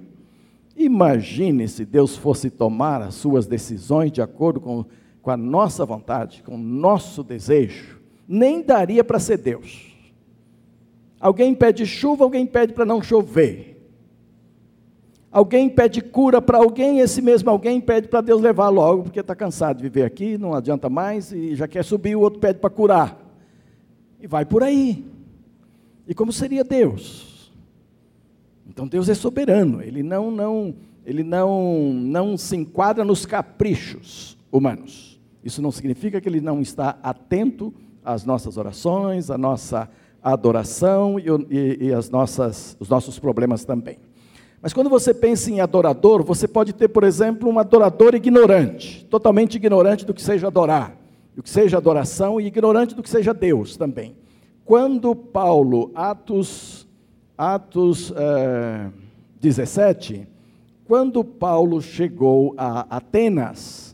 Imagine 0.75 1.67
se 1.67 1.85
Deus 1.85 2.15
fosse 2.15 2.49
tomar 2.49 3.01
as 3.01 3.15
suas 3.15 3.45
decisões 3.45 4.11
de 4.11 4.21
acordo 4.21 4.59
com, 4.59 4.85
com 5.21 5.31
a 5.31 5.37
nossa 5.37 5.85
vontade, 5.85 6.43
com 6.43 6.55
o 6.55 6.57
nosso 6.57 7.23
desejo, 7.23 8.01
nem 8.27 8.61
daria 8.61 9.03
para 9.03 9.19
ser 9.19 9.37
Deus. 9.37 9.93
Alguém 11.19 11.55
pede 11.55 11.85
chuva, 11.85 12.25
alguém 12.25 12.45
pede 12.45 12.73
para 12.73 12.85
não 12.85 13.01
chover. 13.01 13.72
Alguém 15.33 15.67
pede 15.67 15.99
cura 15.99 16.39
para 16.39 16.59
alguém, 16.59 16.99
esse 16.99 17.19
mesmo 17.19 17.49
alguém 17.49 17.81
pede 17.81 18.07
para 18.07 18.21
Deus 18.21 18.39
levar 18.39 18.69
logo, 18.69 19.05
porque 19.05 19.19
está 19.19 19.35
cansado 19.35 19.77
de 19.77 19.83
viver 19.83 20.03
aqui, 20.03 20.37
não 20.37 20.53
adianta 20.53 20.91
mais 20.91 21.31
e 21.31 21.55
já 21.55 21.67
quer 21.67 21.83
subir, 21.83 22.15
o 22.15 22.19
outro 22.19 22.39
pede 22.39 22.59
para 22.59 22.69
curar. 22.69 23.17
E 24.21 24.27
vai 24.27 24.45
por 24.45 24.61
aí. 24.61 25.03
E 26.07 26.13
como 26.13 26.31
seria 26.31 26.63
Deus? 26.63 27.51
Então 28.67 28.87
Deus 28.87 29.09
é 29.09 29.15
soberano, 29.15 29.81
ele 29.81 30.03
não 30.03 30.29
não 30.29 30.75
ele 31.03 31.23
não 31.23 31.91
não 31.91 32.37
se 32.37 32.55
enquadra 32.55 33.03
nos 33.03 33.25
caprichos 33.25 34.37
humanos. 34.51 35.19
Isso 35.43 35.63
não 35.63 35.71
significa 35.71 36.21
que 36.21 36.29
ele 36.29 36.41
não 36.41 36.61
está 36.61 36.99
atento 37.01 37.73
às 38.05 38.23
nossas 38.23 38.55
orações, 38.55 39.31
à 39.31 39.37
nossa 39.37 39.89
adoração 40.21 41.17
e, 41.19 41.25
e, 41.49 41.87
e 41.87 41.93
as 41.93 42.07
nossas, 42.11 42.77
os 42.79 42.87
nossos 42.87 43.17
problemas 43.17 43.65
também. 43.65 43.97
Mas 44.63 44.71
quando 44.71 44.89
você 44.89 45.13
pensa 45.13 45.51
em 45.51 45.59
adorador, 45.59 46.23
você 46.23 46.47
pode 46.47 46.71
ter, 46.71 46.87
por 46.87 47.03
exemplo, 47.03 47.49
um 47.49 47.59
adorador 47.59 48.15
ignorante, 48.15 49.05
totalmente 49.07 49.55
ignorante 49.55 50.05
do 50.05 50.13
que 50.13 50.21
seja 50.21 50.47
adorar, 50.47 50.95
do 51.35 51.43
que 51.43 51.49
seja 51.49 51.75
adoração 51.75 52.39
e 52.39 52.45
ignorante 52.45 52.95
do 52.95 53.03
que 53.03 53.09
seja 53.09 53.33
Deus 53.33 53.75
também. 53.75 54.15
Quando 54.63 55.13
Paulo, 55.13 55.91
Atos, 55.93 56.87
Atos 57.37 58.13
é, 58.15 58.89
17, 59.41 60.25
quando 60.85 61.25
Paulo 61.25 61.81
chegou 61.81 62.53
a 62.55 62.87
Atenas, 62.89 63.93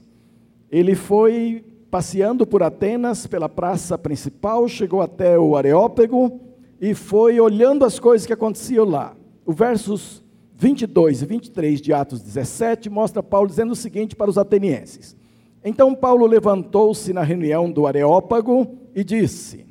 ele 0.70 0.94
foi 0.94 1.66
passeando 1.90 2.46
por 2.46 2.62
Atenas, 2.62 3.26
pela 3.26 3.50
praça 3.50 3.98
principal, 3.98 4.68
chegou 4.68 5.02
até 5.02 5.36
o 5.36 5.58
Areópago 5.58 6.40
e 6.80 6.94
foi 6.94 7.40
olhando 7.40 7.86
as 7.86 7.98
coisas 7.98 8.28
que 8.28 8.34
aconteciam 8.34 8.86
lá. 8.86 9.16
O 9.44 9.52
versos 9.52 10.24
22 10.60 11.24
e 11.24 11.26
23 11.26 11.82
de 11.82 11.92
Atos 11.92 12.22
17 12.22 12.88
mostra 12.88 13.24
Paulo 13.24 13.48
dizendo 13.48 13.72
o 13.72 13.76
seguinte 13.76 14.16
para 14.16 14.30
os 14.30 14.38
atenienses: 14.38 15.18
Então 15.66 15.96
Paulo 15.96 16.28
levantou-se 16.28 17.12
na 17.12 17.24
reunião 17.24 17.72
do 17.72 17.88
Areópago 17.88 18.78
e 18.94 19.04
disse: 19.04 19.66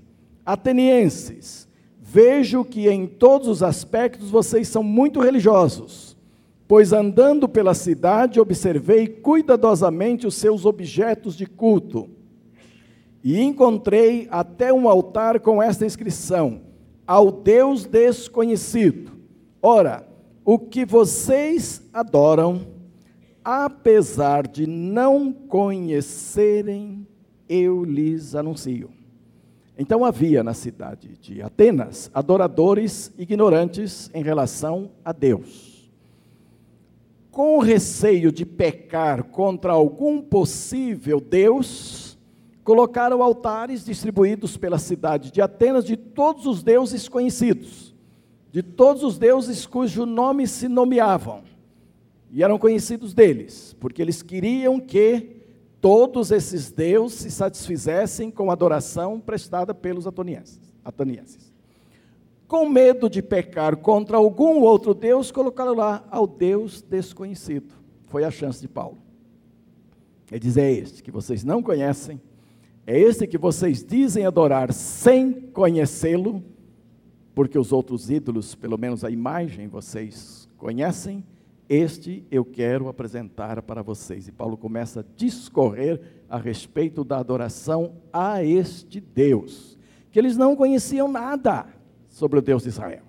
Atenienses, 0.45 1.68
vejo 2.00 2.64
que 2.64 2.88
em 2.88 3.07
todos 3.07 3.47
os 3.47 3.62
aspectos 3.62 4.30
vocês 4.30 4.66
são 4.66 4.83
muito 4.83 5.21
religiosos 5.21 6.18
pois 6.68 6.92
andando 6.92 7.49
pela 7.49 7.73
cidade 7.73 8.38
observei 8.38 9.09
cuidadosamente 9.09 10.26
os 10.26 10.35
seus 10.35 10.66
objetos 10.66 11.35
de 11.35 11.47
culto. 11.47 12.11
E 13.25 13.40
encontrei 13.40 14.28
até 14.30 14.71
um 14.73 14.87
altar 14.87 15.40
com 15.40 15.62
esta 15.62 15.87
inscrição: 15.87 16.61
Ao 17.07 17.33
Deus 17.33 17.87
desconhecido. 17.87 19.12
Ora, 19.62 20.07
o 20.50 20.59
que 20.59 20.87
vocês 20.87 21.83
adoram, 21.93 22.67
apesar 23.45 24.49
de 24.49 24.67
não 24.67 25.31
conhecerem, 25.31 27.07
eu 27.47 27.85
lhes 27.85 28.35
anuncio. 28.35 28.88
Então 29.76 30.07
havia 30.07 30.43
na 30.43 30.55
cidade 30.55 31.19
de 31.19 31.43
Atenas 31.43 32.11
adoradores 32.14 33.12
ignorantes 33.19 34.11
em 34.14 34.23
relação 34.23 34.90
a 35.05 35.12
Deus 35.12 35.90
com 37.31 37.59
receio 37.59 38.33
de 38.33 38.47
pecar 38.47 39.25
contra 39.25 39.73
algum 39.73 40.21
possível 40.21 41.21
Deus, 41.21 42.19
colocaram 42.64 43.23
altares 43.23 43.85
distribuídos 43.85 44.57
pela 44.57 44.78
cidade 44.78 45.31
de 45.31 45.43
Atenas 45.43 45.85
de 45.85 45.97
todos 45.97 46.47
os 46.47 46.62
deuses 46.62 47.07
conhecidos, 47.07 47.88
de 48.50 48.62
todos 48.62 49.02
os 49.02 49.19
deuses 49.19 49.67
cujo 49.67 50.07
nome 50.07 50.47
se 50.47 50.69
nomeavam, 50.69 51.43
e 52.31 52.43
eram 52.43 52.59
conhecidos 52.59 53.14
deles, 53.14 53.76
porque 53.81 54.02
eles 54.02 54.23
queriam 54.23 54.78
que 54.78 55.37
todos 55.81 56.31
esses 56.31 56.71
deuses 56.71 57.21
se 57.21 57.31
satisfizessem 57.31 58.31
com 58.31 58.50
a 58.50 58.52
adoração 58.52 59.21
prestada 59.21 59.75
pelos 59.75 60.07
atonienses. 60.07 60.61
atonienses 60.85 61.49
com 62.49 62.67
medo 62.67 63.11
de 63.11 63.21
pecar 63.21 63.76
contra 63.76 64.17
algum 64.17 64.62
outro 64.62 64.95
Deus, 64.95 65.31
colocaram 65.31 65.75
lá 65.75 66.02
ao 66.11 66.26
Deus 66.26 66.81
desconhecido. 66.81 67.75
Foi 68.09 68.25
a 68.25 68.31
chance 68.31 68.59
de 68.59 68.67
Paulo. 68.67 68.97
Ele 70.31 70.40
diz: 70.40 70.57
É 70.57 70.73
este 70.73 71.02
que 71.02 71.11
vocês 71.11 71.45
não 71.45 71.62
conhecem, 71.62 72.19
é 72.87 72.99
este 72.99 73.26
que 73.26 73.37
vocês 73.37 73.85
dizem 73.85 74.25
adorar 74.25 74.73
sem 74.73 75.31
conhecê-lo, 75.31 76.43
porque 77.38 77.57
os 77.57 77.71
outros 77.71 78.11
ídolos, 78.11 78.57
pelo 78.57 78.76
menos 78.76 79.04
a 79.04 79.11
imagem, 79.12 79.68
vocês 79.68 80.49
conhecem. 80.57 81.25
Este 81.68 82.26
eu 82.33 82.45
quero 82.45 82.88
apresentar 82.88 83.62
para 83.62 83.80
vocês. 83.80 84.26
E 84.26 84.33
Paulo 84.33 84.57
começa 84.57 84.99
a 84.99 85.04
discorrer 85.14 86.00
a 86.28 86.37
respeito 86.37 87.04
da 87.04 87.18
adoração 87.18 87.92
a 88.12 88.42
este 88.42 89.00
Deus, 89.00 89.78
que 90.11 90.18
eles 90.18 90.37
não 90.37 90.57
conheciam 90.57 91.07
nada 91.07 91.66
sobre 92.09 92.40
o 92.40 92.42
Deus 92.42 92.64
de 92.64 92.71
Israel. 92.71 93.04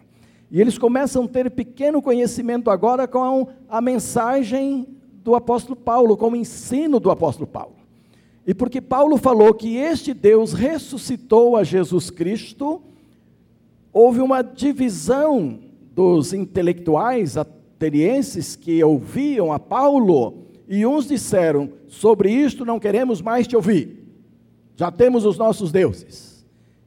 E 0.52 0.62
eles 0.62 0.78
começam 0.78 1.24
a 1.24 1.28
ter 1.28 1.50
pequeno 1.50 2.00
conhecimento 2.00 2.70
agora 2.70 3.08
com 3.08 3.48
a 3.68 3.82
mensagem 3.82 4.88
do 5.24 5.34
apóstolo 5.34 5.76
Paulo, 5.76 6.16
com 6.16 6.30
o 6.30 6.36
ensino 6.36 7.00
do 7.00 7.10
apóstolo 7.10 7.48
Paulo. 7.48 7.78
E 8.46 8.54
porque 8.54 8.80
Paulo 8.80 9.18
falou 9.18 9.56
que 9.56 9.78
este 9.78 10.14
Deus 10.14 10.54
ressuscitou 10.54 11.58
a 11.58 11.64
Jesus 11.64 12.12
Cristo, 12.12 12.84
houve 13.92 14.22
uma 14.22 14.42
divisão 14.42 15.60
dos 15.94 16.34
intelectuais 16.34 17.38
atenienses 17.38 18.56
que 18.56 18.84
ouviam 18.84 19.52
a 19.52 19.60
Paulo, 19.60 20.46
e 20.68 20.86
uns 20.86 21.08
disseram: 21.08 21.72
sobre 21.88 22.32
isto 22.32 22.66
não 22.66 22.80
queremos 22.80 23.22
mais 23.22 23.48
te 23.48 23.56
ouvir, 23.56 24.06
já 24.76 24.92
temos 24.92 25.26
os 25.26 25.38
nossos 25.38 25.72
deuses. 25.72 26.46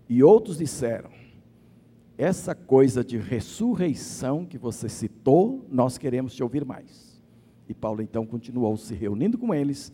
E 0.09 0.23
outros 0.23 0.59
disseram: 0.59 1.11
essa 2.17 2.55
coisa 2.55 3.03
de 3.03 3.19
ressurreição 3.19 4.45
que 4.45 4.59
você 4.59 4.89
citou, 4.89 5.67
nós 5.71 5.99
queremos 5.99 6.35
te 6.35 6.43
ouvir 6.43 6.65
mais. 6.65 7.21
E 7.69 7.75
Paulo 7.75 8.03
então 8.03 8.27
continuou 8.27 8.77
se 8.77 8.95
reunindo 8.95 9.39
com 9.39 9.55
eles 9.55 9.93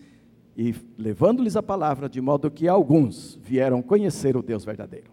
e 0.57 0.75
levando-lhes 0.99 1.55
a 1.55 1.63
palavra, 1.63 2.09
de 2.09 2.21
modo 2.21 2.51
que 2.51 2.67
alguns 2.67 3.39
vieram 3.41 3.81
conhecer 3.81 4.37
o 4.37 4.43
Deus 4.43 4.65
verdadeiro, 4.65 5.11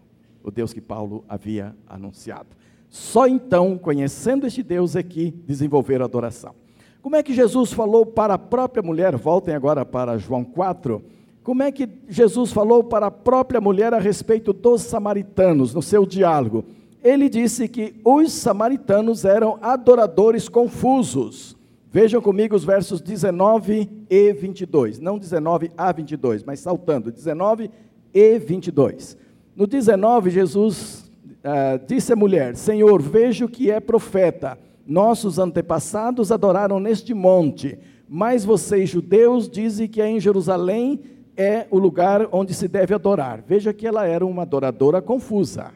o 0.48 0.50
Deus 0.50 0.72
que 0.72 0.80
Paulo 0.80 1.24
havia 1.28 1.74
anunciado. 1.86 2.48
Só 2.88 3.26
então, 3.26 3.76
conhecendo 3.76 4.46
este 4.46 4.62
Deus, 4.62 4.96
é 4.96 5.02
que 5.02 5.30
desenvolveram 5.46 6.04
a 6.04 6.06
adoração. 6.06 6.54
Como 7.02 7.16
é 7.16 7.22
que 7.22 7.34
Jesus 7.34 7.72
falou 7.72 8.06
para 8.06 8.34
a 8.34 8.38
própria 8.38 8.82
mulher? 8.82 9.16
Voltem 9.16 9.54
agora 9.54 9.84
para 9.84 10.16
João 10.16 10.44
4. 10.44 11.02
Como 11.42 11.62
é 11.62 11.70
que 11.70 11.88
Jesus 12.08 12.52
falou 12.52 12.82
para 12.82 13.06
a 13.06 13.10
própria 13.10 13.60
mulher 13.60 13.92
a 13.92 13.98
respeito 13.98 14.52
dos 14.52 14.82
samaritanos 14.82 15.74
no 15.74 15.82
seu 15.82 16.06
diálogo? 16.06 16.64
ele 17.06 17.28
disse 17.28 17.68
que 17.68 17.94
os 18.04 18.32
samaritanos 18.32 19.24
eram 19.24 19.58
adoradores 19.62 20.48
confusos. 20.48 21.56
Vejam 21.92 22.20
comigo 22.20 22.56
os 22.56 22.64
versos 22.64 23.00
19 23.00 23.88
e 24.10 24.32
22. 24.32 24.98
Não 24.98 25.16
19 25.16 25.70
a 25.78 25.92
22, 25.92 26.42
mas 26.42 26.58
saltando, 26.58 27.12
19 27.12 27.70
e 28.12 28.38
22. 28.40 29.16
No 29.56 29.66
19, 29.66 30.28
Jesus 30.28 31.10
uh, 31.42 31.82
disse 31.86 32.12
à 32.12 32.16
mulher: 32.16 32.54
Senhor, 32.54 33.00
vejo 33.00 33.48
que 33.48 33.70
é 33.70 33.80
profeta. 33.80 34.58
Nossos 34.86 35.38
antepassados 35.38 36.30
adoraram 36.30 36.78
neste 36.78 37.14
monte, 37.14 37.78
mas 38.06 38.44
vocês, 38.44 38.90
judeus, 38.90 39.48
dizem 39.48 39.88
que 39.88 40.02
é 40.02 40.08
em 40.08 40.20
Jerusalém 40.20 41.00
é 41.34 41.66
o 41.70 41.78
lugar 41.78 42.28
onde 42.32 42.52
se 42.52 42.68
deve 42.68 42.94
adorar. 42.94 43.42
Veja 43.46 43.72
que 43.72 43.86
ela 43.86 44.06
era 44.06 44.24
uma 44.24 44.42
adoradora 44.42 45.00
confusa. 45.00 45.72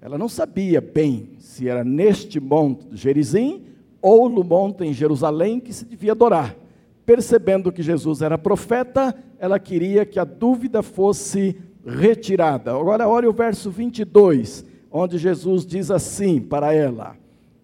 Ela 0.00 0.18
não 0.18 0.28
sabia 0.28 0.80
bem 0.80 1.30
se 1.38 1.68
era 1.68 1.82
neste 1.84 2.38
monte 2.38 2.86
Gerizim 2.92 3.62
ou 4.02 4.28
no 4.28 4.44
monte 4.44 4.84
em 4.84 4.92
Jerusalém 4.92 5.58
que 5.58 5.72
se 5.72 5.84
devia 5.84 6.12
adorar. 6.12 6.54
Percebendo 7.06 7.72
que 7.72 7.82
Jesus 7.82 8.22
era 8.22 8.36
profeta, 8.36 9.14
ela 9.38 9.58
queria 9.58 10.04
que 10.04 10.18
a 10.18 10.24
dúvida 10.24 10.82
fosse 10.82 11.56
retirada. 11.88 12.72
Agora, 12.72 13.08
olha 13.08 13.28
o 13.28 13.32
verso 13.32 13.70
22, 13.70 14.64
onde 14.90 15.16
Jesus 15.16 15.64
diz 15.64 15.90
assim 15.90 16.40
para 16.40 16.74
ela: 16.74 17.16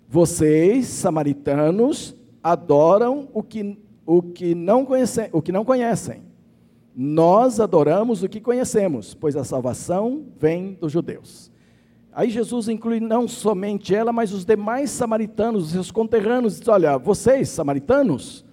Vocês, 0.09 0.87
samaritanos, 0.87 2.17
adoram 2.43 3.29
o 3.33 3.43
que, 3.43 3.79
o 4.07 4.23
que, 4.23 4.55
não, 4.55 4.85
conhecem, 4.85 5.29
o 5.33 5.43
que 5.43 5.53
não 5.53 5.65
conhecem. 5.65 6.23
Nós 6.97 7.59
adoramos 7.59 8.23
o 8.23 8.29
que 8.29 8.41
conhecemos, 8.41 9.15
pois 9.15 9.37
a 9.37 9.45
salvação 9.45 10.25
vem 10.39 10.75
dos 10.81 10.93
judeus. 10.93 11.51
Aí 12.13 12.31
Jesus 12.31 12.69
inclui 12.69 13.01
não 13.01 13.27
somente 13.27 13.93
ela, 13.93 14.13
mas 14.13 14.33
os 14.33 14.45
demais 14.45 14.91
samaritanos, 14.91 15.65
os 15.65 15.71
seus 15.73 15.91
conterrâneos, 15.91 16.59
diz: 16.59 16.69
Olha, 16.69 16.97
vocês, 16.97 17.49
samaritanos, 17.49 18.45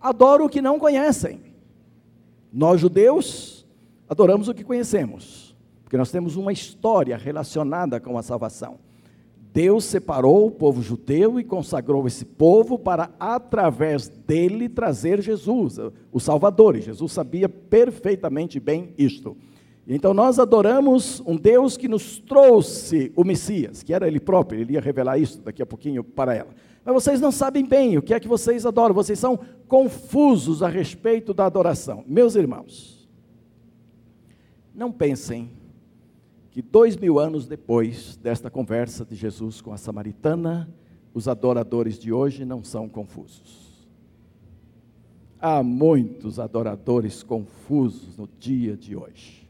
adoram 0.00 0.46
o 0.46 0.48
que 0.48 0.62
não 0.62 0.78
conhecem. 0.78 1.40
Nós, 2.52 2.80
judeus, 2.80 3.49
adoramos 4.10 4.48
o 4.48 4.54
que 4.54 4.64
conhecemos, 4.64 5.56
porque 5.84 5.96
nós 5.96 6.10
temos 6.10 6.34
uma 6.34 6.52
história 6.52 7.16
relacionada 7.16 8.00
com 8.00 8.18
a 8.18 8.22
salvação. 8.22 8.80
Deus 9.52 9.84
separou 9.84 10.48
o 10.48 10.50
povo 10.50 10.82
judeu 10.82 11.38
e 11.38 11.44
consagrou 11.44 12.06
esse 12.08 12.24
povo 12.24 12.76
para, 12.76 13.10
através 13.20 14.08
dele, 14.08 14.68
trazer 14.68 15.22
Jesus, 15.22 15.78
o 16.10 16.18
Salvador. 16.18 16.76
E 16.76 16.80
Jesus 16.80 17.12
sabia 17.12 17.48
perfeitamente 17.48 18.58
bem 18.58 18.92
isto. 18.98 19.36
Então 19.86 20.12
nós 20.12 20.40
adoramos 20.40 21.22
um 21.24 21.36
Deus 21.36 21.76
que 21.76 21.88
nos 21.88 22.18
trouxe 22.18 23.12
o 23.14 23.24
Messias, 23.24 23.82
que 23.82 23.94
era 23.94 24.08
ele 24.08 24.20
próprio, 24.20 24.60
ele 24.60 24.74
ia 24.74 24.80
revelar 24.80 25.18
isso 25.18 25.40
daqui 25.40 25.62
a 25.62 25.66
pouquinho 25.66 26.02
para 26.02 26.34
ela. 26.34 26.50
Mas 26.84 26.94
vocês 26.94 27.20
não 27.20 27.30
sabem 27.30 27.64
bem 27.64 27.96
o 27.96 28.02
que 28.02 28.14
é 28.14 28.20
que 28.20 28.28
vocês 28.28 28.66
adoram, 28.66 28.94
vocês 28.94 29.18
são 29.18 29.38
confusos 29.68 30.64
a 30.64 30.68
respeito 30.68 31.32
da 31.32 31.46
adoração. 31.46 32.04
Meus 32.06 32.34
irmãos, 32.34 32.99
não 34.74 34.92
pensem 34.92 35.50
que 36.50 36.62
dois 36.62 36.96
mil 36.96 37.18
anos 37.18 37.46
depois 37.46 38.16
desta 38.16 38.50
conversa 38.50 39.04
de 39.04 39.14
Jesus 39.14 39.60
com 39.60 39.72
a 39.72 39.76
samaritana, 39.76 40.68
os 41.14 41.28
adoradores 41.28 41.98
de 41.98 42.12
hoje 42.12 42.44
não 42.44 42.62
são 42.62 42.88
confusos. 42.88 43.88
Há 45.40 45.62
muitos 45.62 46.38
adoradores 46.38 47.22
confusos 47.22 48.16
no 48.16 48.28
dia 48.38 48.76
de 48.76 48.94
hoje. 48.94 49.48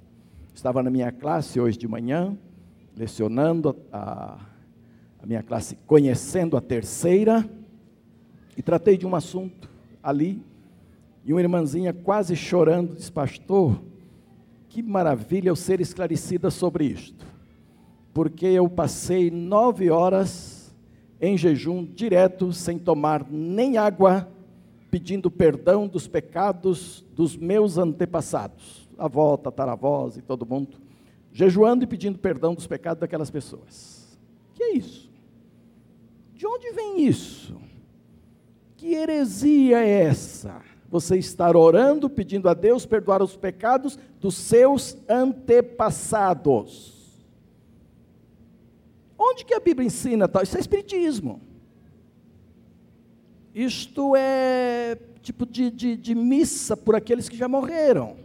Estava 0.54 0.82
na 0.82 0.90
minha 0.90 1.10
classe 1.10 1.58
hoje 1.58 1.76
de 1.76 1.88
manhã, 1.88 2.36
lecionando 2.96 3.76
a, 3.92 4.38
a 5.22 5.26
minha 5.26 5.42
classe 5.42 5.76
Conhecendo 5.86 6.56
a 6.56 6.60
Terceira, 6.60 7.48
e 8.56 8.62
tratei 8.62 8.96
de 8.96 9.06
um 9.06 9.14
assunto 9.14 9.70
ali, 10.02 10.42
e 11.24 11.32
uma 11.32 11.40
irmãzinha 11.40 11.92
quase 11.92 12.36
chorando 12.36 12.94
disse, 12.94 13.10
pastor, 13.10 13.82
que 14.70 14.82
maravilha 14.82 15.50
eu 15.50 15.56
ser 15.56 15.82
esclarecida 15.82 16.50
sobre 16.50 16.86
isto, 16.86 17.26
porque 18.14 18.46
eu 18.46 18.66
passei 18.70 19.30
nove 19.30 19.90
horas 19.90 20.74
em 21.20 21.36
jejum 21.36 21.84
direto, 21.84 22.52
sem 22.54 22.78
tomar 22.78 23.26
nem 23.30 23.76
água, 23.76 24.26
pedindo 24.90 25.30
perdão 25.30 25.86
dos 25.86 26.08
pecados 26.08 27.04
dos 27.14 27.36
meus 27.36 27.76
antepassados 27.76 28.88
avó, 29.00 29.36
tataravós 29.36 30.16
e 30.16 30.22
todo 30.22 30.46
mundo, 30.46 30.78
jejuando 31.32 31.84
e 31.84 31.86
pedindo 31.86 32.18
perdão 32.18 32.54
dos 32.54 32.66
pecados 32.66 33.00
daquelas 33.00 33.30
pessoas. 33.30 34.18
Que 34.54 34.62
é 34.62 34.74
isso? 34.74 35.10
De 36.34 36.46
onde 36.46 36.70
vem 36.72 37.06
isso? 37.06 37.56
Que 38.76 38.94
heresia 38.94 39.78
é 39.78 40.02
essa? 40.02 40.60
Você 40.90 41.16
estar 41.16 41.56
orando, 41.56 42.10
pedindo 42.10 42.48
a 42.48 42.54
Deus 42.54 42.84
perdoar 42.84 43.22
os 43.22 43.36
pecados 43.36 43.98
dos 44.20 44.34
seus 44.34 44.98
antepassados. 45.08 46.98
Onde 49.16 49.44
que 49.44 49.54
a 49.54 49.60
Bíblia 49.60 49.86
ensina 49.86 50.26
tal? 50.26 50.42
Isso 50.42 50.56
é 50.56 50.60
espiritismo. 50.60 51.40
Isto 53.54 54.16
é 54.16 54.98
tipo 55.22 55.46
de, 55.46 55.70
de, 55.70 55.96
de 55.96 56.14
missa 56.14 56.76
por 56.76 56.96
aqueles 56.96 57.28
que 57.28 57.36
já 57.36 57.46
morreram 57.46 58.16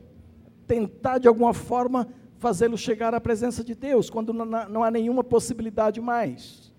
tentar 0.65 1.17
de 1.17 1.27
alguma 1.27 1.53
forma 1.53 2.07
fazê-lo 2.37 2.77
chegar 2.77 3.13
à 3.13 3.21
presença 3.21 3.63
de 3.63 3.73
Deus, 3.73 4.09
quando 4.09 4.33
não 4.33 4.83
há 4.83 4.91
nenhuma 4.91 5.23
possibilidade 5.23 6.01
mais. 6.01 6.71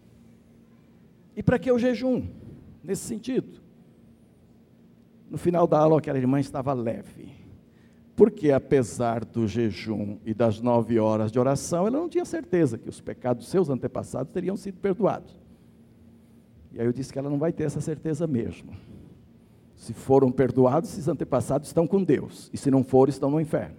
E 1.36 1.42
para 1.42 1.58
que 1.58 1.70
o 1.70 1.78
jejum? 1.78 2.26
Nesse 2.82 3.04
sentido. 3.04 3.60
No 5.30 5.38
final 5.38 5.66
da 5.66 5.78
aula, 5.78 5.98
aquela 5.98 6.18
irmã 6.18 6.38
estava 6.38 6.72
leve. 6.72 7.34
Porque, 8.14 8.50
apesar 8.50 9.24
do 9.24 9.46
jejum 9.46 10.16
e 10.24 10.32
das 10.32 10.60
nove 10.60 10.98
horas 10.98 11.30
de 11.30 11.38
oração, 11.38 11.86
ela 11.86 11.98
não 11.98 12.08
tinha 12.08 12.24
certeza 12.24 12.78
que 12.78 12.88
os 12.88 13.00
pecados 13.00 13.44
dos 13.44 13.50
seus 13.50 13.68
antepassados 13.68 14.32
teriam 14.32 14.56
sido 14.56 14.78
perdoados. 14.78 15.36
E 16.72 16.80
aí 16.80 16.86
eu 16.86 16.92
disse 16.92 17.12
que 17.12 17.18
ela 17.18 17.28
não 17.28 17.38
vai 17.38 17.52
ter 17.52 17.64
essa 17.64 17.80
certeza 17.80 18.26
mesmo. 18.26 18.72
Se 19.74 19.92
foram 19.92 20.32
perdoados, 20.32 20.90
esses 20.90 21.08
antepassados 21.08 21.68
estão 21.68 21.86
com 21.86 22.02
Deus. 22.02 22.50
E 22.52 22.56
se 22.56 22.70
não 22.70 22.82
forem, 22.82 23.10
estão 23.10 23.30
no 23.30 23.40
inferno. 23.40 23.76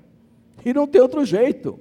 E 0.64 0.74
não 0.74 0.86
tem 0.86 1.02
outro 1.02 1.26
jeito. 1.26 1.80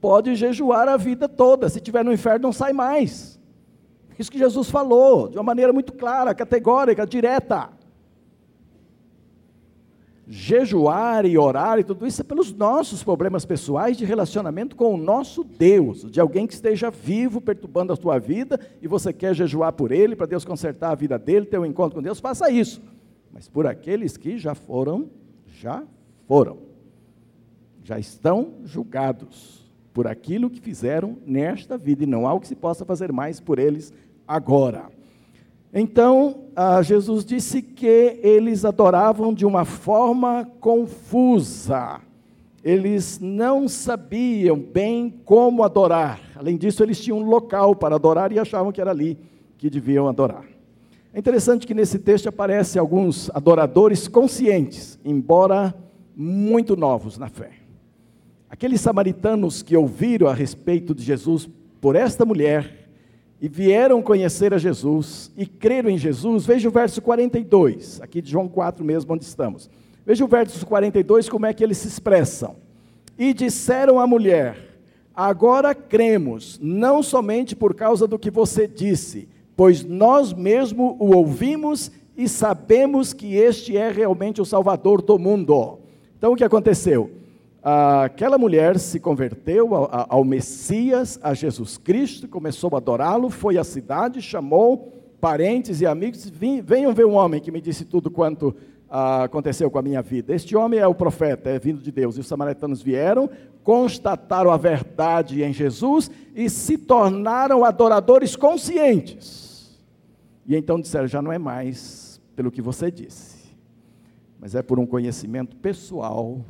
Pode 0.00 0.34
jejuar 0.34 0.88
a 0.88 0.96
vida 0.96 1.28
toda. 1.28 1.68
Se 1.68 1.78
estiver 1.78 2.04
no 2.04 2.12
inferno, 2.12 2.44
não 2.44 2.52
sai 2.52 2.72
mais. 2.72 3.40
Isso 4.18 4.30
que 4.30 4.38
Jesus 4.38 4.70
falou, 4.70 5.28
de 5.28 5.36
uma 5.36 5.42
maneira 5.44 5.72
muito 5.72 5.92
clara, 5.92 6.34
categórica, 6.34 7.06
direta. 7.06 7.75
Jejuar 10.28 11.24
e 11.24 11.38
orar 11.38 11.78
e 11.78 11.84
tudo 11.84 12.06
isso 12.06 12.20
é 12.20 12.24
pelos 12.24 12.52
nossos 12.52 13.04
problemas 13.04 13.44
pessoais 13.44 13.96
de 13.96 14.04
relacionamento 14.04 14.74
com 14.74 14.92
o 14.92 14.96
nosso 14.96 15.44
Deus, 15.44 16.10
de 16.10 16.20
alguém 16.20 16.46
que 16.46 16.54
esteja 16.54 16.90
vivo 16.90 17.40
perturbando 17.40 17.92
a 17.92 17.96
sua 17.96 18.18
vida 18.18 18.58
e 18.82 18.88
você 18.88 19.12
quer 19.12 19.34
jejuar 19.34 19.72
por 19.72 19.92
ele, 19.92 20.16
para 20.16 20.26
Deus 20.26 20.44
consertar 20.44 20.90
a 20.90 20.96
vida 20.96 21.16
dele, 21.18 21.46
ter 21.46 21.58
um 21.58 21.66
encontro 21.66 21.96
com 21.96 22.02
Deus, 22.02 22.18
faça 22.18 22.50
isso 22.50 22.82
mas 23.36 23.50
por 23.50 23.66
aqueles 23.66 24.16
que 24.16 24.38
já 24.38 24.54
foram, 24.54 25.10
já 25.44 25.84
foram, 26.26 26.56
já 27.84 27.98
estão 27.98 28.54
julgados 28.64 29.70
por 29.92 30.06
aquilo 30.06 30.48
que 30.48 30.58
fizeram 30.58 31.18
nesta 31.26 31.76
vida, 31.76 32.04
e 32.04 32.06
não 32.06 32.26
há 32.26 32.32
o 32.32 32.40
que 32.40 32.48
se 32.48 32.56
possa 32.56 32.82
fazer 32.86 33.12
mais 33.12 33.38
por 33.38 33.58
eles 33.58 33.92
agora. 34.26 34.90
Então, 35.78 36.44
Jesus 36.82 37.22
disse 37.22 37.60
que 37.60 38.18
eles 38.22 38.64
adoravam 38.64 39.34
de 39.34 39.44
uma 39.44 39.66
forma 39.66 40.50
confusa, 40.58 42.00
eles 42.64 43.20
não 43.20 43.68
sabiam 43.68 44.58
bem 44.58 45.10
como 45.22 45.62
adorar, 45.62 46.18
além 46.34 46.56
disso, 46.56 46.82
eles 46.82 46.98
tinham 46.98 47.18
um 47.18 47.28
local 47.28 47.76
para 47.76 47.94
adorar 47.94 48.32
e 48.32 48.38
achavam 48.38 48.72
que 48.72 48.80
era 48.80 48.90
ali 48.90 49.18
que 49.58 49.68
deviam 49.68 50.08
adorar. 50.08 50.46
É 51.12 51.18
interessante 51.18 51.66
que 51.66 51.74
nesse 51.74 51.98
texto 51.98 52.26
aparecem 52.26 52.80
alguns 52.80 53.30
adoradores 53.34 54.08
conscientes, 54.08 54.98
embora 55.04 55.74
muito 56.16 56.74
novos 56.74 57.18
na 57.18 57.28
fé. 57.28 57.50
Aqueles 58.48 58.80
samaritanos 58.80 59.62
que 59.62 59.76
ouviram 59.76 60.26
a 60.26 60.32
respeito 60.32 60.94
de 60.94 61.02
Jesus 61.02 61.46
por 61.82 61.94
esta 61.96 62.24
mulher 62.24 62.85
e 63.40 63.48
vieram 63.48 64.00
conhecer 64.00 64.54
a 64.54 64.58
Jesus 64.58 65.30
e 65.36 65.46
creram 65.46 65.90
em 65.90 65.98
Jesus, 65.98 66.46
veja 66.46 66.68
o 66.68 66.72
verso 66.72 67.02
42, 67.02 68.00
aqui 68.00 68.22
de 68.22 68.30
João 68.30 68.48
4 68.48 68.84
mesmo, 68.84 69.12
onde 69.12 69.24
estamos. 69.24 69.68
Veja 70.04 70.24
o 70.24 70.28
verso 70.28 70.64
42, 70.64 71.28
como 71.28 71.46
é 71.46 71.52
que 71.52 71.62
eles 71.62 71.78
se 71.78 71.88
expressam. 71.88 72.56
E 73.18 73.34
disseram 73.34 73.98
à 73.98 74.06
mulher: 74.06 74.78
Agora 75.14 75.74
cremos, 75.74 76.58
não 76.62 77.02
somente 77.02 77.56
por 77.56 77.74
causa 77.74 78.06
do 78.06 78.18
que 78.18 78.30
você 78.30 78.66
disse, 78.66 79.28
pois 79.56 79.84
nós 79.84 80.32
mesmo 80.32 80.96
o 81.00 81.14
ouvimos 81.14 81.90
e 82.16 82.28
sabemos 82.28 83.12
que 83.12 83.34
este 83.34 83.76
é 83.76 83.90
realmente 83.90 84.40
o 84.40 84.44
Salvador 84.44 85.02
do 85.02 85.18
mundo. 85.18 85.78
Então 86.16 86.32
o 86.32 86.36
que 86.36 86.44
aconteceu? 86.44 87.10
Aquela 87.68 88.38
mulher 88.38 88.78
se 88.78 89.00
converteu 89.00 89.70
ao, 89.74 90.22
Messias, 90.22 91.18
a 91.20 91.34
Jesus 91.34 91.76
Cristo, 91.76 92.28
começou 92.28 92.70
a 92.74 92.76
adorá-lo, 92.76 93.28
foi 93.28 93.58
à 93.58 93.64
cidade, 93.64 94.22
chamou 94.22 94.92
parentes 95.20 95.80
e 95.80 95.86
amigos, 95.86 96.30
venham 96.62 96.94
ver 96.94 97.04
um 97.06 97.14
homem 97.14 97.40
que 97.40 97.50
me 97.50 97.60
disse 97.60 97.84
tudo 97.84 98.08
quanto 98.08 98.54
ah, 98.88 99.24
aconteceu 99.24 99.68
com 99.68 99.80
a 99.80 99.82
minha 99.82 100.00
vida. 100.00 100.32
Este 100.32 100.54
homem 100.54 100.78
é 100.78 100.86
o 100.86 100.94
profeta, 100.94 101.50
é 101.50 101.58
vindo 101.58 101.82
de 101.82 101.90
Deus. 101.90 102.16
E 102.16 102.20
os 102.20 102.28
samaritanos 102.28 102.80
vieram, 102.80 103.28
constataram 103.64 104.52
a 104.52 104.56
verdade 104.56 105.42
em 105.42 105.52
Jesus 105.52 106.08
e 106.36 106.48
se 106.48 106.78
tornaram 106.78 107.64
adoradores 107.64 108.36
conscientes. 108.36 109.76
E 110.46 110.54
então 110.54 110.80
disseram: 110.80 111.08
já 111.08 111.20
não 111.20 111.32
é 111.32 111.38
mais 111.38 112.20
pelo 112.36 112.52
que 112.52 112.62
você 112.62 112.92
disse, 112.92 113.56
mas 114.38 114.54
é 114.54 114.62
por 114.62 114.78
um 114.78 114.86
conhecimento 114.86 115.56
pessoal 115.56 116.44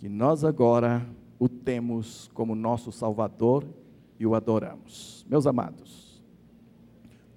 que 0.00 0.08
nós 0.08 0.44
agora 0.44 1.06
o 1.38 1.46
temos 1.46 2.30
como 2.32 2.54
nosso 2.54 2.90
Salvador 2.90 3.66
e 4.18 4.26
o 4.26 4.34
adoramos. 4.34 5.26
Meus 5.28 5.46
amados, 5.46 6.22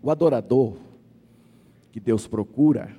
o 0.02 0.10
adorador 0.10 0.78
que 1.91 1.99
Deus 1.99 2.26
procura 2.26 2.95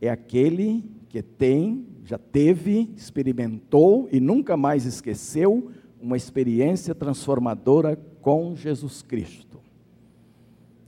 é 0.00 0.08
aquele 0.08 0.88
que 1.08 1.20
tem, 1.20 1.84
já 2.04 2.16
teve, 2.16 2.88
experimentou 2.96 4.08
e 4.12 4.20
nunca 4.20 4.56
mais 4.56 4.86
esqueceu 4.86 5.68
uma 6.00 6.16
experiência 6.16 6.94
transformadora 6.94 7.96
com 8.22 8.54
Jesus 8.54 9.02
Cristo. 9.02 9.58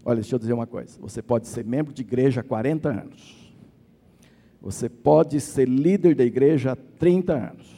Olha, 0.05 0.21
deixa 0.21 0.37
eu 0.37 0.39
dizer 0.39 0.53
uma 0.53 0.69
coisa: 0.69 1.01
você 1.01 1.21
pode 1.21 1.49
ser 1.49 1.65
membro 1.65 1.93
de 1.93 2.03
igreja 2.03 2.43
há 2.43 2.45
40 2.45 2.89
anos, 2.91 3.53
você 4.63 4.89
pode 4.89 5.41
ser 5.41 5.69
líder 5.69 6.15
da 6.15 6.25
igreja 6.25 6.73
há 6.73 6.77
30 6.77 7.35
anos, 7.35 7.78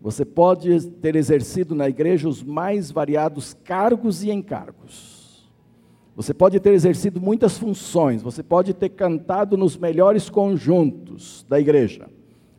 você 0.00 0.24
pode 0.24 0.90
ter 0.92 1.16
exercido 1.16 1.74
na 1.74 1.88
igreja 1.88 2.28
os 2.28 2.42
mais 2.42 2.90
variados 2.90 3.54
cargos 3.64 4.22
e 4.22 4.30
encargos. 4.30 5.18
Você 6.14 6.32
pode 6.34 6.58
ter 6.60 6.72
exercido 6.72 7.20
muitas 7.20 7.58
funções, 7.58 8.22
você 8.22 8.42
pode 8.42 8.74
ter 8.74 8.88
cantado 8.88 9.56
nos 9.56 9.76
melhores 9.76 10.28
conjuntos 10.28 11.44
da 11.48 11.60
igreja. 11.60 12.08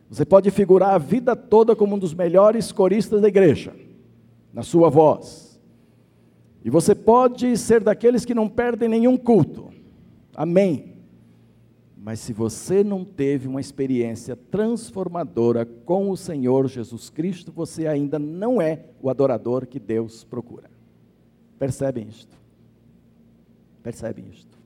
Você 0.08 0.24
pode 0.24 0.50
figurar 0.50 0.94
a 0.94 0.98
vida 0.98 1.36
toda 1.36 1.76
como 1.76 1.94
um 1.94 1.98
dos 1.98 2.14
melhores 2.14 2.72
coristas 2.72 3.20
da 3.20 3.28
igreja, 3.28 3.74
na 4.52 4.62
sua 4.62 4.88
voz. 4.88 5.60
E 6.64 6.68
você 6.68 6.94
pode 6.94 7.56
ser 7.56 7.82
daqueles 7.82 8.24
que 8.24 8.34
não 8.34 8.48
perdem 8.48 8.88
nenhum 8.88 9.16
culto. 9.16 9.70
Amém. 10.34 10.89
Mas 12.02 12.18
se 12.20 12.32
você 12.32 12.82
não 12.82 13.04
teve 13.04 13.46
uma 13.46 13.60
experiência 13.60 14.34
transformadora 14.34 15.66
com 15.66 16.10
o 16.10 16.16
Senhor 16.16 16.66
Jesus 16.66 17.10
Cristo, 17.10 17.52
você 17.52 17.86
ainda 17.86 18.18
não 18.18 18.60
é 18.60 18.86
o 19.02 19.10
adorador 19.10 19.66
que 19.66 19.78
Deus 19.78 20.24
procura. 20.24 20.70
Percebem 21.58 22.08
isto? 22.08 22.34
Percebem 23.82 24.24
isto? 24.32 24.58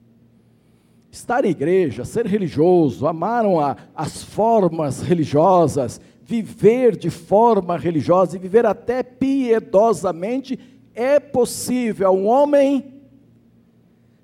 Estar 1.11 1.45
em 1.45 1.51
igreja, 1.51 2.05
ser 2.05 2.25
religioso, 2.25 3.05
amaram 3.05 3.59
a, 3.59 3.77
as 3.97 4.23
formas 4.23 5.01
religiosas, 5.01 6.01
viver 6.23 6.97
de 6.97 7.11
forma 7.11 7.77
religiosa 7.77 8.37
e 8.37 8.39
viver 8.39 8.65
até 8.65 9.03
piedosamente, 9.03 10.57
é 10.95 11.19
possível 11.19 12.13
um 12.13 12.27
homem 12.27 12.95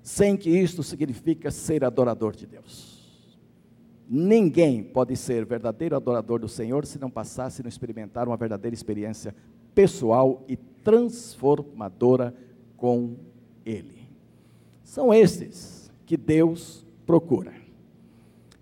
sem 0.01 0.37
que 0.37 0.49
isto 0.49 0.81
signifique 0.81 1.51
ser 1.51 1.83
adorador 1.83 2.33
de 2.33 2.47
Deus. 2.47 2.90
Ninguém 4.13 4.83
pode 4.83 5.15
ser 5.15 5.45
verdadeiro 5.45 5.95
adorador 5.95 6.37
do 6.37 6.49
Senhor 6.49 6.85
se 6.85 6.99
não 6.99 7.09
passar, 7.09 7.49
se 7.49 7.63
não 7.63 7.69
experimentar 7.69 8.27
uma 8.27 8.35
verdadeira 8.35 8.75
experiência 8.75 9.33
pessoal 9.73 10.43
e 10.49 10.57
transformadora 10.57 12.35
com 12.75 13.15
Ele. 13.65 14.09
São 14.83 15.13
esses 15.13 15.89
que 16.05 16.17
Deus 16.17 16.85
procura. 17.05 17.53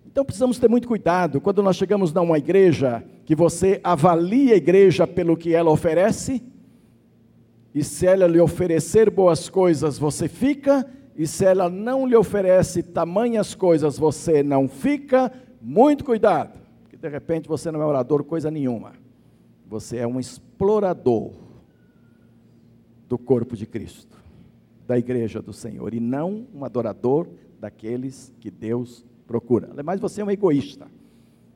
Então 0.06 0.24
precisamos 0.24 0.60
ter 0.60 0.70
muito 0.70 0.88
cuidado 0.88 1.42
quando 1.42 1.64
nós 1.64 1.78
chegamos 1.78 2.14
numa 2.14 2.38
igreja 2.38 3.04
que 3.26 3.34
você 3.34 3.82
avalia 3.84 4.54
a 4.54 4.58
igreja 4.58 5.08
pelo 5.08 5.36
que 5.36 5.56
ela 5.56 5.72
oferece, 5.72 6.44
e 7.74 7.84
se 7.84 8.06
ela 8.06 8.28
lhe 8.28 8.40
oferecer 8.40 9.10
boas 9.10 9.50
coisas, 9.50 9.98
você 9.98 10.28
fica, 10.28 10.88
e 11.20 11.28
se 11.28 11.44
ela 11.44 11.70
não 11.70 12.08
lhe 12.08 12.16
oferece 12.16 12.82
tamanhas 12.82 13.54
coisas, 13.54 14.00
você 14.00 14.42
não 14.42 14.70
fica, 14.70 15.30
muito 15.62 16.06
cuidado, 16.06 16.58
que 16.90 16.96
de 16.96 17.10
repente 17.10 17.46
você 17.46 17.70
não 17.70 17.82
é 17.82 17.86
orador 17.86 18.24
coisa 18.24 18.50
nenhuma. 18.50 18.94
Você 19.68 19.98
é 19.98 20.08
um 20.08 20.18
explorador 20.18 21.34
do 23.10 23.18
corpo 23.18 23.58
de 23.58 23.66
Cristo, 23.66 24.16
da 24.88 24.98
igreja 24.98 25.42
do 25.42 25.52
Senhor, 25.52 25.94
e 25.94 26.00
não 26.00 26.48
um 26.54 26.64
adorador 26.64 27.28
daqueles 27.60 28.34
que 28.40 28.50
Deus 28.50 29.06
procura. 29.28 29.72
Mas 29.84 30.00
você 30.00 30.22
é 30.22 30.24
um 30.24 30.32
egoísta. 30.32 30.88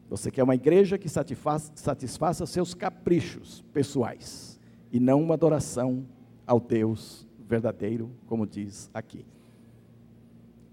Você 0.09 0.29
quer 0.29 0.43
uma 0.43 0.55
igreja 0.55 0.97
que 0.97 1.07
satisfaça 1.07 2.45
seus 2.45 2.73
caprichos 2.73 3.63
pessoais, 3.71 4.59
e 4.91 4.99
não 4.99 5.23
uma 5.23 5.35
adoração 5.35 6.05
ao 6.45 6.59
Deus 6.59 7.25
verdadeiro, 7.47 8.11
como 8.27 8.45
diz 8.45 8.91
aqui. 8.93 9.25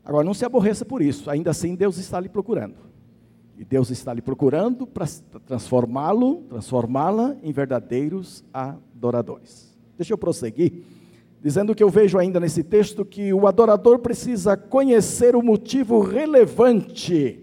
Agora, 0.05 0.25
não 0.25 0.35
se 0.35 0.45
aborreça 0.45 0.85
por 0.85 1.03
isso, 1.03 1.31
ainda 1.31 1.51
assim 1.51 1.75
Deus 1.75 1.99
está 1.99 2.19
lhe 2.19 2.29
procurando. 2.29 2.91
E 3.61 3.65
Deus 3.65 3.91
está 3.91 4.15
lhe 4.15 4.23
procurando 4.23 4.87
para 4.87 5.07
transformá-lo, 5.45 6.37
transformá-la 6.49 7.37
em 7.43 7.53
verdadeiros 7.53 8.43
adoradores. 8.55 9.79
Deixa 9.99 10.15
eu 10.15 10.19
prosseguir, 10.19 10.83
dizendo 11.43 11.75
que 11.75 11.83
eu 11.83 11.91
vejo 11.91 12.19
ainda 12.19 12.41
nesse 12.41 12.65
texto 12.65 13.05
que 13.05 13.35
o 13.35 13.47
adorador 13.47 13.99
precisa 13.99 14.57
conhecer 14.57 15.37
o 15.37 15.43
motivo 15.43 16.01
relevante 16.01 17.39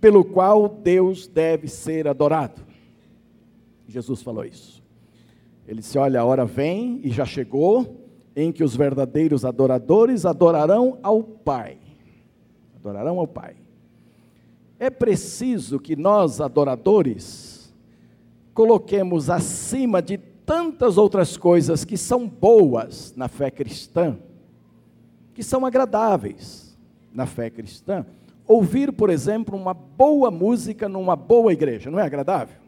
pelo 0.00 0.24
qual 0.24 0.68
Deus 0.68 1.26
deve 1.26 1.66
ser 1.66 2.06
adorado. 2.06 2.62
Jesus 3.88 4.22
falou 4.22 4.44
isso. 4.44 4.80
Ele 5.66 5.80
disse: 5.80 5.98
Olha, 5.98 6.20
a 6.20 6.24
hora 6.24 6.44
vem 6.44 7.00
e 7.02 7.10
já 7.10 7.24
chegou 7.24 8.06
em 8.36 8.52
que 8.52 8.62
os 8.62 8.76
verdadeiros 8.76 9.44
adoradores 9.44 10.24
adorarão 10.24 10.98
ao 11.02 11.24
Pai 11.24 11.78
adorarão 12.86 13.18
ao 13.18 13.26
Pai. 13.26 13.56
É 14.78 14.90
preciso 14.90 15.80
que 15.80 15.96
nós, 15.96 16.40
adoradores, 16.40 17.74
coloquemos 18.54 19.28
acima 19.28 20.00
de 20.00 20.18
tantas 20.18 20.96
outras 20.96 21.36
coisas 21.36 21.84
que 21.84 21.96
são 21.96 22.28
boas 22.28 23.12
na 23.16 23.26
fé 23.26 23.50
cristã, 23.50 24.18
que 25.34 25.42
são 25.42 25.66
agradáveis 25.66 26.78
na 27.12 27.26
fé 27.26 27.50
cristã. 27.50 28.06
Ouvir, 28.46 28.92
por 28.92 29.10
exemplo, 29.10 29.58
uma 29.58 29.74
boa 29.74 30.30
música 30.30 30.88
numa 30.88 31.16
boa 31.16 31.52
igreja, 31.52 31.90
não 31.90 31.98
é 31.98 32.04
agradável? 32.04 32.58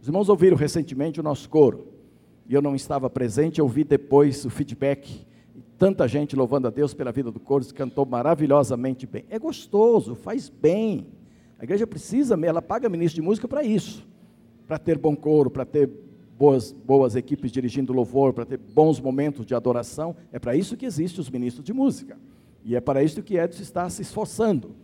Os 0.00 0.06
irmãos 0.06 0.28
ouviram 0.28 0.56
recentemente 0.56 1.18
o 1.18 1.22
nosso 1.22 1.48
coro, 1.48 1.88
e 2.46 2.54
eu 2.54 2.62
não 2.62 2.76
estava 2.76 3.08
presente, 3.08 3.58
eu 3.58 3.66
vi 3.66 3.82
depois 3.84 4.44
o 4.44 4.50
feedback 4.50 5.26
tanta 5.78 6.06
gente 6.06 6.36
louvando 6.36 6.68
a 6.68 6.70
Deus 6.70 6.94
pela 6.94 7.12
vida 7.12 7.30
do 7.30 7.40
coro, 7.40 7.64
cantou 7.74 8.06
maravilhosamente 8.06 9.06
bem. 9.06 9.24
É 9.28 9.38
gostoso, 9.38 10.14
faz 10.14 10.48
bem. 10.48 11.06
A 11.58 11.64
igreja 11.64 11.86
precisa, 11.86 12.38
ela 12.44 12.62
paga 12.62 12.88
ministro 12.88 13.16
de 13.16 13.22
música 13.22 13.48
para 13.48 13.62
isso, 13.62 14.06
para 14.66 14.78
ter 14.78 14.98
bom 14.98 15.16
coro, 15.16 15.50
para 15.50 15.64
ter 15.64 15.90
boas, 16.38 16.72
boas 16.72 17.16
equipes 17.16 17.50
dirigindo 17.50 17.92
louvor, 17.92 18.32
para 18.32 18.44
ter 18.44 18.58
bons 18.58 19.00
momentos 19.00 19.46
de 19.46 19.54
adoração. 19.54 20.16
É 20.32 20.38
para 20.38 20.56
isso 20.56 20.76
que 20.76 20.86
existem 20.86 21.20
os 21.20 21.30
ministros 21.30 21.64
de 21.64 21.72
música. 21.72 22.18
E 22.64 22.74
é 22.74 22.80
para 22.80 23.02
isso 23.02 23.22
que 23.22 23.36
Edson 23.36 23.62
está 23.62 23.88
se 23.88 24.02
esforçando. 24.02 24.74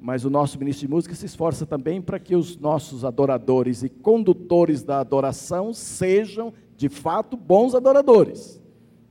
Mas 0.00 0.24
o 0.24 0.30
nosso 0.30 0.58
ministro 0.58 0.86
de 0.86 0.92
música 0.92 1.14
se 1.14 1.24
esforça 1.24 1.64
também 1.64 2.00
para 2.02 2.18
que 2.18 2.36
os 2.36 2.58
nossos 2.58 3.04
adoradores 3.04 3.82
e 3.82 3.88
condutores 3.88 4.82
da 4.82 5.00
adoração 5.00 5.72
sejam, 5.72 6.52
de 6.76 6.90
fato, 6.90 7.36
bons 7.36 7.74
adoradores 7.74 8.62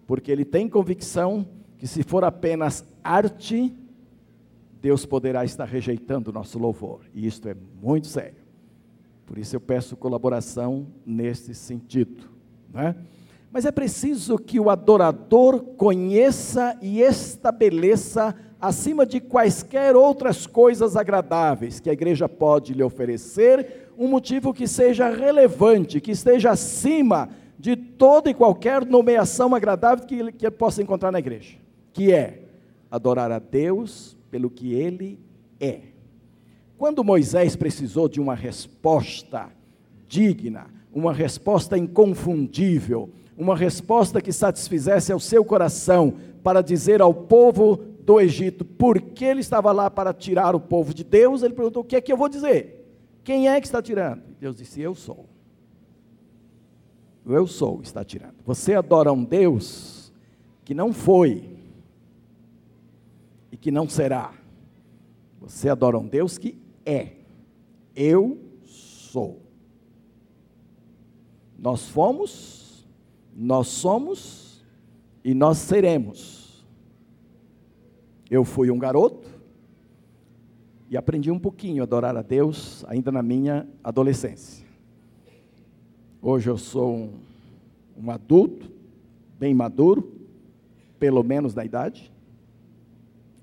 porque 0.05 0.31
ele 0.31 0.45
tem 0.45 0.67
convicção 0.67 1.45
que 1.77 1.87
se 1.87 2.03
for 2.03 2.23
apenas 2.23 2.85
arte, 3.03 3.73
Deus 4.81 5.05
poderá 5.05 5.45
estar 5.45 5.65
rejeitando 5.65 6.29
o 6.29 6.33
nosso 6.33 6.59
louvor, 6.59 7.01
e 7.13 7.25
isto 7.25 7.47
é 7.47 7.55
muito 7.81 8.07
sério. 8.07 8.43
Por 9.25 9.37
isso 9.37 9.55
eu 9.55 9.61
peço 9.61 9.95
colaboração 9.95 10.87
nesse 11.05 11.55
sentido. 11.55 12.29
Né? 12.73 12.95
Mas 13.51 13.65
é 13.65 13.71
preciso 13.71 14.37
que 14.37 14.59
o 14.59 14.69
adorador 14.69 15.61
conheça 15.77 16.77
e 16.81 17.01
estabeleça, 17.01 18.35
acima 18.59 19.05
de 19.05 19.19
quaisquer 19.19 19.95
outras 19.95 20.47
coisas 20.47 20.95
agradáveis 20.97 21.79
que 21.79 21.89
a 21.89 21.93
igreja 21.93 22.27
pode 22.27 22.73
lhe 22.73 22.83
oferecer, 22.83 23.91
um 23.97 24.07
motivo 24.07 24.53
que 24.53 24.67
seja 24.67 25.09
relevante, 25.09 26.01
que 26.01 26.11
esteja 26.11 26.51
acima 26.51 27.29
de 27.57 27.75
toda 27.75 28.29
e 28.29 28.33
qualquer 28.33 28.85
nomeação 28.85 29.53
agradável 29.53 30.05
que 30.05 30.15
ele, 30.15 30.31
que 30.31 30.45
ele 30.45 30.55
possa 30.55 30.81
encontrar 30.81 31.11
na 31.11 31.19
igreja, 31.19 31.57
que 31.91 32.11
é 32.11 32.43
adorar 32.89 33.31
a 33.31 33.39
Deus 33.39 34.17
pelo 34.29 34.49
que 34.49 34.73
ele 34.73 35.19
é. 35.59 35.81
Quando 36.77 37.03
Moisés 37.03 37.55
precisou 37.55 38.09
de 38.09 38.19
uma 38.19 38.35
resposta 38.35 39.49
digna 40.07 40.67
uma 40.93 41.11
resposta 41.11 41.77
inconfundível, 41.77 43.09
uma 43.35 43.55
resposta 43.55 44.21
que 44.21 44.31
satisfizesse 44.31 45.11
ao 45.11 45.19
seu 45.19 45.43
coração, 45.43 46.13
para 46.43 46.61
dizer 46.61 47.01
ao 47.01 47.13
povo 47.13 47.77
do 48.01 48.19
Egito 48.19 48.63
por 48.63 49.01
que 49.01 49.25
ele 49.25 49.39
estava 49.39 49.71
lá 49.71 49.89
para 49.89 50.13
tirar 50.13 50.55
o 50.55 50.59
povo 50.59 50.93
de 50.93 51.03
Deus, 51.03 51.41
ele 51.41 51.53
perguntou: 51.53 51.81
o 51.81 51.85
que 51.85 51.95
é 51.95 52.01
que 52.01 52.11
eu 52.11 52.17
vou 52.17 52.29
dizer? 52.29 52.85
Quem 53.23 53.49
é 53.49 53.59
que 53.59 53.65
está 53.65 53.81
tirando? 53.81 54.21
Deus 54.39 54.57
disse: 54.57 54.81
Eu 54.81 54.93
sou. 54.93 55.25
O 57.25 57.33
eu 57.33 57.47
sou 57.47 57.81
está 57.81 58.03
tirando. 58.03 58.35
Você 58.45 58.73
adora 58.73 59.11
um 59.11 59.23
Deus 59.23 60.11
que 60.65 60.73
não 60.73 60.91
foi 60.91 61.57
e 63.51 63.57
que 63.57 63.71
não 63.71 63.87
será. 63.87 64.33
Você 65.39 65.69
adora 65.69 65.97
um 65.97 66.07
Deus 66.07 66.37
que 66.37 66.57
é. 66.85 67.13
Eu 67.95 68.37
sou. 68.63 69.41
Nós 71.57 71.87
fomos, 71.87 72.85
nós 73.33 73.67
somos 73.67 74.63
e 75.23 75.33
nós 75.33 75.59
seremos. 75.59 76.65
Eu 78.29 78.43
fui 78.43 78.69
um 78.69 78.79
garoto 78.79 79.29
e 80.89 80.97
aprendi 80.97 81.31
um 81.31 81.39
pouquinho 81.39 81.83
a 81.83 81.85
adorar 81.85 82.17
a 82.17 82.21
Deus 82.21 82.83
ainda 82.87 83.11
na 83.11 83.23
minha 83.23 83.67
adolescência. 83.83 84.65
Hoje 86.25 86.49
eu 86.49 86.57
sou 86.57 86.89
um, 86.89 87.09
um 88.01 88.09
adulto, 88.09 88.71
bem 89.37 89.53
maduro, 89.53 90.09
pelo 90.97 91.21
menos 91.21 91.53
da 91.53 91.65
idade 91.65 92.09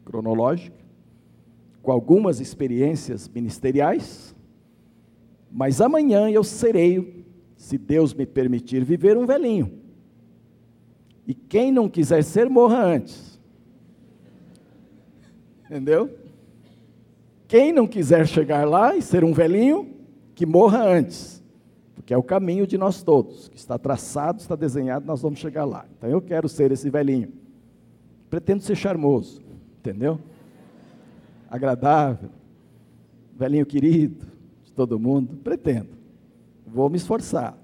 cronológica, 0.03 0.75
com 1.83 1.93
algumas 1.93 2.41
experiências 2.41 3.29
ministeriais, 3.29 4.35
mas 5.53 5.83
amanhã 5.83 6.31
eu 6.31 6.43
serei 6.43 7.23
se 7.55 7.77
Deus 7.77 8.15
me 8.15 8.25
permitir 8.25 8.83
viver, 8.83 9.15
um 9.19 9.27
velhinho. 9.27 9.71
E 11.27 11.35
quem 11.35 11.71
não 11.71 11.87
quiser 11.87 12.25
ser, 12.25 12.49
morra 12.49 12.83
antes. 12.83 13.39
Entendeu? 15.67 16.19
Quem 17.47 17.75
não 17.75 17.87
quiser 17.87 18.27
chegar 18.27 18.67
lá 18.67 18.97
e 18.97 19.03
ser 19.03 19.23
um 19.23 19.35
velhinho, 19.35 19.87
que 20.35 20.47
morra 20.47 20.83
antes. 20.83 21.40
Porque 22.11 22.15
é 22.17 22.19
o 22.19 22.25
caminho 22.25 22.67
de 22.67 22.77
nós 22.77 23.05
todos, 23.05 23.49
que 23.49 23.57
está 23.57 23.79
traçado, 23.79 24.41
está 24.41 24.57
desenhado, 24.57 25.07
nós 25.07 25.23
vamos 25.23 25.39
chegar 25.39 25.65
lá. 25.65 25.87
Então 25.97 26.11
eu 26.11 26.21
quero 26.21 26.49
ser 26.49 26.73
esse 26.73 26.91
velhinho. 26.91 27.33
Pretendo 28.29 28.65
ser 28.65 28.75
charmoso, 28.75 29.41
entendeu? 29.79 30.19
Agradável, 31.49 32.31
velhinho 33.37 33.65
querido 33.65 34.27
de 34.65 34.73
todo 34.73 34.99
mundo, 34.99 35.37
pretendo. 35.37 35.91
Vou 36.67 36.91
me 36.91 36.97
esforçar 36.97 37.57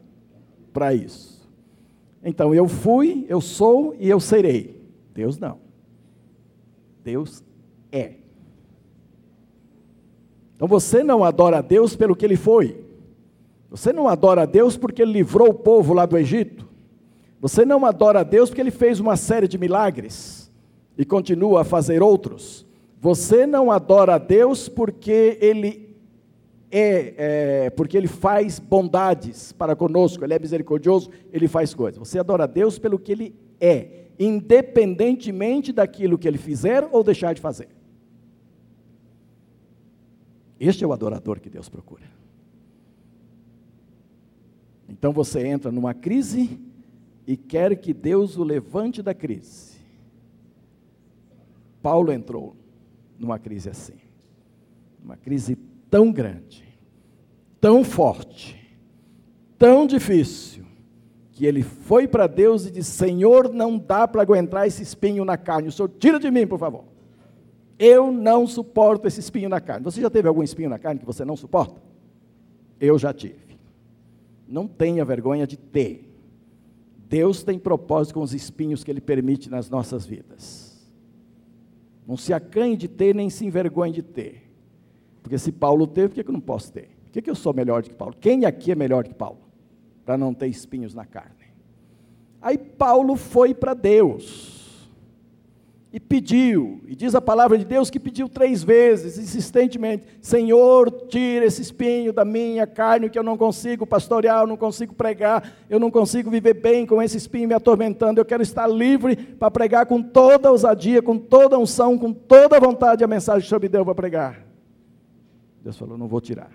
para 0.73 0.95
isso. 0.95 1.45
Então, 2.23 2.55
eu 2.55 2.69
fui, 2.69 3.27
eu 3.29 3.41
sou 3.41 3.97
e 3.99 4.09
eu 4.09 4.21
serei. 4.21 4.81
Deus 5.13 5.41
não. 5.41 5.59
Deus 7.03 7.43
é. 7.91 8.15
Então 10.55 10.69
você 10.69 11.03
não 11.03 11.25
adora 11.25 11.59
a 11.59 11.63
Deus 11.63 11.97
pelo 11.97 12.15
que 12.15 12.25
ele 12.25 12.37
foi. 12.37 12.86
Você 13.71 13.93
não 13.93 14.09
adora 14.09 14.43
a 14.43 14.47
Deus 14.47 14.77
porque 14.77 15.03
ele 15.03 15.13
livrou 15.13 15.51
o 15.51 15.55
povo 15.55 15.93
lá 15.93 16.07
do 16.07 16.17
Egito. 16.17 16.67
Você 17.41 17.65
não 17.65 17.85
adora 17.85 18.21
a 18.21 18.23
Deus 18.23 18.49
porque 18.49 18.61
ele 18.61 18.71
fez 18.71 19.01
uma 19.01 19.17
série 19.17 19.49
de 19.49 19.59
milagres 19.59 20.51
e 20.97 21.05
continua 21.05 21.63
a 21.63 21.65
fazer 21.65 22.03
outros. 22.03 22.67
Você 23.01 23.47
não 23.47 23.71
adora 23.71 24.15
a 24.15 24.19
Deus 24.19 24.69
porque 24.69 25.39
ele 25.41 25.87
é, 26.71 27.15
é, 27.67 27.71
porque 27.71 27.97
Ele 27.97 28.09
faz 28.09 28.59
bondades 28.59 29.53
para 29.53 29.77
conosco, 29.77 30.25
Ele 30.25 30.35
é 30.35 30.39
misericordioso, 30.39 31.11
Ele 31.33 31.49
faz 31.49 31.75
coisas. 31.75 31.99
Você 31.99 32.19
adora 32.19 32.45
a 32.45 32.47
Deus 32.47 32.79
pelo 32.79 32.99
que 32.99 33.13
Ele 33.13 33.35
é, 33.61 34.07
independentemente 34.19 35.73
daquilo 35.73 36.19
que 36.19 36.27
Ele 36.27 36.39
fizer 36.39 36.89
ou 36.91 37.03
deixar 37.05 37.35
de 37.35 37.41
fazer. 37.41 37.69
Este 40.59 40.85
é 40.85 40.87
o 40.87 40.93
adorador 40.93 41.41
que 41.41 41.51
Deus 41.51 41.69
procura. 41.69 42.05
Então 44.89 45.13
você 45.13 45.47
entra 45.47 45.71
numa 45.71 45.95
crise 45.95 46.61
e 47.27 47.37
quer 47.37 47.77
que 47.77 47.93
Deus 47.93 48.37
o 48.37 48.45
levante 48.45 49.03
da 49.03 49.13
crise. 49.13 49.77
Paulo 51.83 52.13
entrou 52.13 52.57
numa 53.19 53.39
crise 53.39 53.69
assim, 53.69 53.95
uma 55.03 55.17
crise 55.17 55.57
tão 55.91 56.13
grande, 56.13 56.65
tão 57.61 57.83
forte, 57.85 58.77
tão 59.59 59.87
difícil, 59.87 60.65
que 61.33 61.47
ele 61.47 61.63
foi 61.63 62.09
para 62.09 62.27
Deus 62.27 62.67
e 62.67 62.71
disse: 62.71 62.91
Senhor, 62.91 63.53
não 63.53 63.79
dá 63.79 64.09
para 64.09 64.23
aguentar 64.23 64.67
esse 64.67 64.83
espinho 64.83 65.25
na 65.25 65.37
carne, 65.37 65.69
o 65.69 65.73
Senhor 65.73 65.89
tira 65.99 66.19
de 66.19 66.31
mim, 66.31 66.47
por 66.47 66.59
favor. 66.59 66.85
Eu 67.79 68.11
não 68.11 68.47
suporto 68.47 69.07
esse 69.07 69.21
espinho 69.21 69.49
na 69.49 69.61
carne. 69.61 69.85
Você 69.85 70.01
já 70.01 70.09
teve 70.09 70.27
algum 70.27 70.43
espinho 70.43 70.71
na 70.71 70.79
carne 70.79 70.99
que 70.99 71.05
você 71.05 71.25
não 71.27 71.37
suporta? 71.37 71.81
Eu 72.81 72.99
já 72.99 73.13
tive. 73.13 73.46
Não 74.49 74.67
tenha 74.67 75.05
vergonha 75.05 75.47
de 75.47 75.57
ter. 75.57 76.13
Deus 77.09 77.43
tem 77.43 77.59
propósito 77.59 78.15
com 78.15 78.23
os 78.23 78.35
espinhos 78.35 78.83
que 78.83 78.91
Ele 78.91 79.01
permite 79.01 79.51
nas 79.51 79.71
nossas 79.71 80.07
vidas. 80.07 80.87
Não 82.07 82.17
se 82.17 82.33
acanhe 82.33 82.77
de 82.77 82.89
ter, 82.89 83.15
nem 83.15 83.29
se 83.29 83.45
envergonhe 83.45 83.93
de 83.93 84.03
ter. 84.03 84.51
Porque 85.23 85.39
se 85.39 85.51
Paulo 85.51 85.87
teve, 85.87 86.09
por 86.09 86.15
que 86.15 86.31
eu 86.31 86.33
não 86.33 86.41
posso 86.41 86.73
ter? 86.73 86.91
Por 87.05 87.23
que 87.23 87.31
eu 87.31 87.35
sou 87.35 87.53
melhor 87.53 87.83
do 87.83 87.91
que 87.91 87.95
Paulo? 87.97 88.15
Quem 88.21 88.45
aqui 88.45 88.71
é 88.71 88.75
melhor 88.75 89.03
do 89.03 89.09
que 89.09 89.15
Paulo? 89.15 89.41
Para 90.05 90.17
não 90.17 90.33
ter 90.33 90.47
espinhos 90.47 90.95
na 90.95 91.05
carne. 91.05 91.35
Aí 92.41 92.57
Paulo 92.57 93.17
foi 93.17 93.55
para 93.55 93.75
Deus 93.75 94.56
e 95.97 96.01
pediu, 96.01 96.83
e 96.87 96.95
diz 96.95 97.15
a 97.15 97.23
palavra 97.23 97.57
de 97.57 97.65
Deus 97.65 97.89
que 97.89 97.99
pediu 97.99 98.29
três 98.29 98.63
vezes, 98.63 99.17
insistentemente: 99.17 100.07
Senhor, 100.21 100.91
tira 101.09 101.47
esse 101.47 101.63
espinho 101.63 102.13
da 102.13 102.23
minha 102.23 102.67
carne, 102.67 103.09
que 103.09 103.19
eu 103.19 103.23
não 103.23 103.35
consigo 103.35 103.87
pastorear, 103.87 104.43
eu 104.43 104.47
não 104.47 104.59
consigo 104.59 104.95
pregar, 104.95 105.51
eu 105.71 105.81
não 105.81 105.91
consigo 105.91 106.31
viver 106.31 106.53
bem 106.53 106.85
com 106.85 107.03
esse 107.03 107.17
espinho 107.17 107.49
me 107.49 107.55
atormentando. 107.55 108.21
Eu 108.21 108.27
quero 108.27 108.43
estar 108.43 108.67
livre 108.67 109.17
para 109.17 109.51
pregar 109.51 109.87
com 109.87 110.03
toda 110.03 110.51
ousadia, 110.51 111.01
com 111.01 111.17
toda 111.17 111.59
unção, 111.59 111.97
com 111.97 112.13
toda 112.13 112.61
vontade 112.61 113.03
a 113.03 113.07
mensagem 113.07 113.41
que 113.41 113.47
o 113.47 113.49
Senhor 113.49 113.63
me 113.63 113.69
deu 113.71 113.83
para 113.83 113.95
pregar. 113.95 114.47
Deus 115.63 115.79
falou: 115.79 115.97
não 115.97 116.09
vou 116.09 116.21
tirar. 116.21 116.51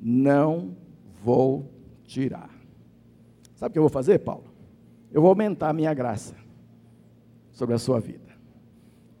Não 0.00 0.76
vou 1.24 1.68
tirar. 2.04 2.50
Sabe 3.56 3.70
o 3.70 3.72
que 3.72 3.78
eu 3.80 3.82
vou 3.82 3.90
fazer, 3.90 4.20
Paulo? 4.20 4.44
Eu 5.10 5.20
vou 5.20 5.30
aumentar 5.30 5.70
a 5.70 5.72
minha 5.72 5.92
graça 5.92 6.36
sobre 7.60 7.74
a 7.74 7.78
sua 7.78 8.00
vida. 8.00 8.30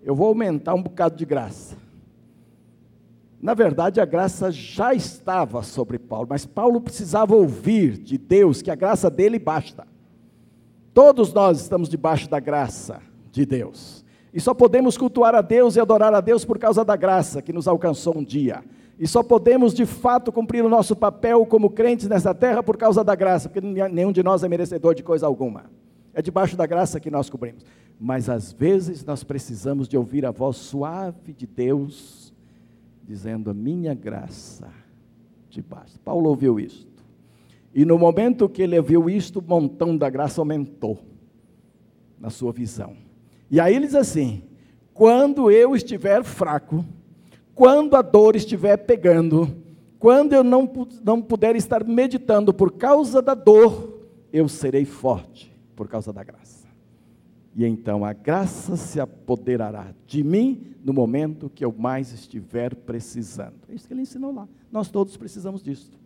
Eu 0.02 0.14
vou 0.14 0.28
aumentar 0.28 0.72
um 0.72 0.82
bocado 0.82 1.14
de 1.14 1.26
graça. 1.26 1.76
Na 3.38 3.52
verdade, 3.52 4.00
a 4.00 4.06
graça 4.06 4.50
já 4.50 4.94
estava 4.94 5.62
sobre 5.62 5.98
Paulo, 5.98 6.26
mas 6.30 6.46
Paulo 6.46 6.80
precisava 6.80 7.36
ouvir 7.36 7.98
de 7.98 8.16
Deus 8.16 8.62
que 8.62 8.70
a 8.70 8.74
graça 8.74 9.10
dele 9.10 9.38
basta. 9.38 9.86
Todos 10.94 11.34
nós 11.34 11.60
estamos 11.60 11.86
debaixo 11.86 12.30
da 12.30 12.40
graça 12.40 13.02
de 13.30 13.44
Deus. 13.44 14.06
E 14.32 14.40
só 14.40 14.54
podemos 14.54 14.96
cultuar 14.96 15.34
a 15.34 15.42
Deus 15.42 15.76
e 15.76 15.80
adorar 15.80 16.14
a 16.14 16.20
Deus 16.22 16.42
por 16.42 16.58
causa 16.58 16.82
da 16.82 16.96
graça 16.96 17.42
que 17.42 17.52
nos 17.52 17.68
alcançou 17.68 18.16
um 18.16 18.24
dia. 18.24 18.64
E 18.98 19.06
só 19.06 19.22
podemos 19.22 19.74
de 19.74 19.84
fato 19.84 20.32
cumprir 20.32 20.64
o 20.64 20.68
nosso 20.68 20.96
papel 20.96 21.44
como 21.44 21.68
crentes 21.68 22.08
nessa 22.08 22.34
terra 22.34 22.62
por 22.62 22.78
causa 22.78 23.04
da 23.04 23.14
graça, 23.14 23.50
porque 23.50 23.60
nenhum 23.60 24.12
de 24.12 24.22
nós 24.22 24.42
é 24.42 24.48
merecedor 24.48 24.94
de 24.94 25.02
coisa 25.02 25.26
alguma. 25.26 25.64
É 26.12 26.20
debaixo 26.20 26.56
da 26.56 26.66
graça 26.66 26.98
que 26.98 27.10
nós 27.10 27.30
cobrimos. 27.30 27.64
Mas 27.98 28.28
às 28.28 28.52
vezes 28.52 29.04
nós 29.04 29.22
precisamos 29.22 29.88
de 29.88 29.96
ouvir 29.96 30.24
a 30.24 30.30
voz 30.30 30.56
suave 30.56 31.32
de 31.32 31.46
Deus 31.46 32.32
dizendo: 33.06 33.50
"A 33.50 33.54
minha 33.54 33.94
graça 33.94 34.68
te 35.48 35.60
basta". 35.60 35.98
Paulo 36.04 36.30
ouviu 36.30 36.58
isto. 36.58 37.04
E 37.74 37.84
no 37.84 37.98
momento 37.98 38.48
que 38.48 38.62
ele 38.62 38.76
ouviu 38.76 39.08
isto, 39.08 39.38
o 39.38 39.42
montão 39.42 39.96
da 39.96 40.10
graça 40.10 40.40
aumentou 40.40 40.98
na 42.18 42.30
sua 42.30 42.52
visão. 42.52 42.96
E 43.50 43.60
aí 43.60 43.76
ele 43.76 43.86
diz 43.86 43.94
assim: 43.94 44.42
quando 44.92 45.50
eu 45.50 45.76
estiver 45.76 46.24
fraco, 46.24 46.84
quando 47.54 47.94
a 47.96 48.02
dor 48.02 48.34
estiver 48.34 48.76
pegando, 48.78 49.56
quando 49.98 50.32
eu 50.32 50.42
não, 50.42 50.70
não 51.04 51.20
puder 51.20 51.54
estar 51.54 51.84
meditando 51.84 52.52
por 52.52 52.72
causa 52.72 53.20
da 53.20 53.34
dor, 53.34 54.00
eu 54.32 54.48
serei 54.48 54.84
forte 54.84 55.49
por 55.80 55.88
causa 55.88 56.12
da 56.12 56.22
graça. 56.22 56.68
E 57.56 57.64
então 57.64 58.04
a 58.04 58.12
graça 58.12 58.76
se 58.76 59.00
apoderará 59.00 59.94
de 60.06 60.22
mim 60.22 60.74
no 60.84 60.92
momento 60.92 61.48
que 61.48 61.64
eu 61.64 61.72
mais 61.72 62.12
estiver 62.12 62.74
precisando. 62.74 63.54
É 63.66 63.74
isso 63.74 63.88
que 63.88 63.94
ele 63.94 64.02
ensinou 64.02 64.30
lá. 64.30 64.46
Nós 64.70 64.90
todos 64.90 65.16
precisamos 65.16 65.62
disso. 65.62 65.98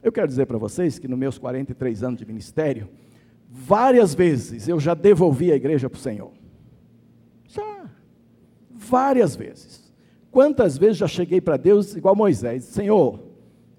Eu 0.00 0.12
quero 0.12 0.28
dizer 0.28 0.46
para 0.46 0.58
vocês 0.58 0.96
que 0.96 1.08
nos 1.08 1.18
meus 1.18 1.38
43 1.38 2.04
anos 2.04 2.20
de 2.20 2.24
ministério, 2.24 2.88
várias 3.50 4.14
vezes 4.14 4.68
eu 4.68 4.78
já 4.78 4.94
devolvi 4.94 5.50
a 5.50 5.56
igreja 5.56 5.90
para 5.90 5.98
o 5.98 6.00
Senhor. 6.00 6.30
Já. 7.48 7.90
Várias 8.70 9.34
vezes. 9.34 9.92
Quantas 10.30 10.78
vezes 10.78 10.98
já 10.98 11.08
cheguei 11.08 11.40
para 11.40 11.56
Deus 11.56 11.96
igual 11.96 12.14
Moisés: 12.14 12.62
Senhor, 12.62 13.18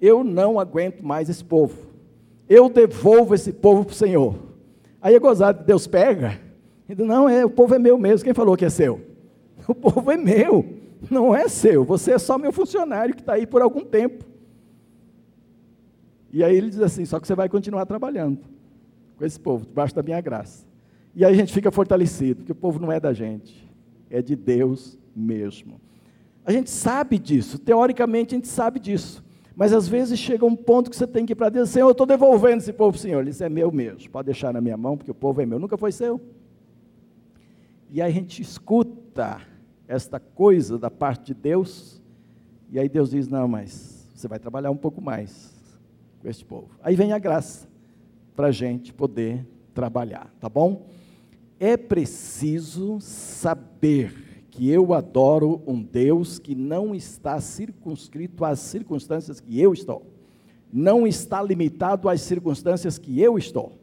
eu 0.02 0.26
não 0.26 0.60
aguento 0.60 1.06
mais 1.06 1.30
esse 1.30 1.46
povo. 1.46 1.88
eu 2.50 2.68
devolvo 2.68 3.34
esse 3.34 3.54
povo 3.54 3.86
para 3.86 3.94
o 3.94 3.96
Senhor. 3.96 4.55
Aí 5.06 5.14
é 5.14 5.20
gozado, 5.20 5.64
Deus 5.64 5.86
pega. 5.86 6.42
Ele 6.90 7.04
não, 7.04 7.30
é, 7.30 7.46
o 7.46 7.50
povo 7.52 7.76
é 7.76 7.78
meu 7.78 7.96
mesmo. 7.96 8.26
Quem 8.26 8.34
falou 8.34 8.58
que 8.58 8.66
é 8.66 8.70
seu? 8.72 9.00
O 9.68 9.76
povo 9.76 10.10
é 10.12 10.18
meu, 10.18 10.66
não 11.12 11.36
é 11.36 11.48
seu. 11.48 11.84
Você 11.84 12.14
é 12.14 12.18
só 12.18 12.40
meu 12.40 12.52
funcionário 12.52 13.14
que 13.14 13.22
está 13.22 13.34
aí 13.34 13.46
por 13.46 13.62
algum 13.62 13.86
tempo. 13.86 14.26
E 16.34 16.44
aí 16.44 16.58
ele 16.58 16.72
diz 16.72 16.80
assim: 16.80 17.06
só 17.06 17.20
que 17.20 17.28
você 17.28 17.36
vai 17.36 17.48
continuar 17.48 17.86
trabalhando 17.86 18.40
com 19.16 19.24
esse 19.24 19.40
povo, 19.40 19.68
debaixo 19.68 19.94
da 19.94 20.02
minha 20.02 20.20
graça. 20.22 20.66
E 21.14 21.24
aí 21.24 21.34
a 21.34 21.38
gente 21.38 21.54
fica 21.54 21.70
fortalecido, 21.70 22.44
que 22.44 22.52
o 22.52 22.56
povo 22.56 22.80
não 22.80 22.92
é 22.92 23.00
da 23.00 23.14
gente, 23.14 23.72
é 24.10 24.24
de 24.24 24.36
Deus 24.36 24.98
mesmo. 25.16 25.80
A 26.44 26.52
gente 26.52 26.72
sabe 26.72 27.20
disso, 27.20 27.60
teoricamente 27.60 28.34
a 28.34 28.38
gente 28.38 28.48
sabe 28.48 28.80
disso. 28.80 29.24
Mas 29.56 29.72
às 29.72 29.88
vezes 29.88 30.20
chega 30.20 30.46
um 30.46 30.56
ponto 30.56 30.90
que 30.90 30.96
você 30.96 31.08
tem 31.08 31.26
que 31.26 31.32
ir 31.32 31.36
para 31.36 31.50
Deus, 31.50 31.70
Senhor, 31.70 31.88
eu 31.88 31.94
estou 31.94 32.06
devolvendo 32.06 32.58
esse 32.58 32.74
povo 32.74 32.98
Senhor. 32.98 33.24
Diz, 33.24 33.40
é 33.40 33.48
meu 33.48 33.72
mesmo, 33.72 34.10
pode 34.10 34.26
deixar 34.26 34.54
na 34.54 34.60
minha 34.60 34.76
mão, 34.76 34.98
porque 34.98 35.12
o 35.12 35.16
povo 35.16 35.42
é 35.42 35.46
meu, 35.46 35.60
nunca 35.60 35.78
foi 35.78 35.92
seu. 35.92 36.20
E 37.90 38.02
aí 38.02 38.12
a 38.12 38.14
gente 38.14 38.42
escuta 38.42 39.42
esta 39.88 40.20
coisa 40.20 40.78
da 40.78 40.92
parte 40.92 41.28
de 41.28 41.34
Deus, 41.34 42.02
e 42.70 42.80
aí 42.80 42.90
Deus 42.90 43.12
diz, 43.12 43.28
não, 43.28 43.48
mas 43.48 44.10
você 44.14 44.28
vai 44.28 44.40
trabalhar 44.40 44.72
um 44.72 44.78
pouco 44.78 45.02
mais 45.02 45.54
com 46.20 46.28
este 46.28 46.44
povo. 46.44 46.70
Aí 46.84 46.96
vem 46.96 47.14
a 47.14 47.20
graça 47.20 47.68
para 48.36 48.48
a 48.48 48.52
gente 48.52 48.94
poder 48.94 49.46
trabalhar, 49.74 50.34
tá 50.40 50.50
bom? 50.50 50.86
É 51.58 51.78
preciso 51.78 53.00
saber 53.00 54.25
que 54.56 54.70
eu 54.70 54.94
adoro 54.94 55.62
um 55.68 55.82
Deus 55.82 56.40
que 56.40 56.56
não 56.56 56.96
está 56.96 57.42
circunscrito 57.42 58.46
às 58.46 58.60
circunstâncias 58.60 59.42
que 59.42 59.60
eu 59.60 59.74
estou, 59.74 60.06
não 60.72 61.06
está 61.06 61.44
limitado 61.44 62.08
às 62.08 62.22
circunstâncias 62.22 62.98
que 62.98 63.20
eu 63.20 63.38
estou, 63.38 63.74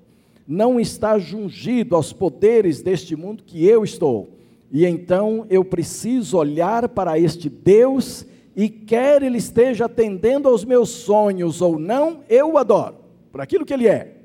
não 0.49 0.81
está 0.81 1.19
jungido 1.19 1.95
aos 1.95 2.15
poderes 2.15 2.81
deste 2.81 3.15
mundo 3.15 3.45
que 3.45 3.67
eu 3.67 3.85
estou. 3.85 4.31
E 4.71 4.87
então 4.87 5.47
eu 5.51 5.63
preciso 5.63 6.39
olhar 6.39 6.89
para 6.89 7.19
este 7.19 7.51
Deus 7.51 8.27
e 8.57 8.71
quer 8.71 9.23
ele 9.23 9.37
esteja 9.37 9.85
atendendo 9.85 10.49
aos 10.49 10.65
meus 10.65 10.89
sonhos 10.89 11.61
ou 11.61 11.79
não, 11.79 12.21
eu 12.31 12.53
o 12.53 12.59
adoro, 12.59 12.97
por 13.31 13.43
aquilo 13.43 13.67
que 13.67 13.75
ele 13.75 13.89
é. 13.89 14.17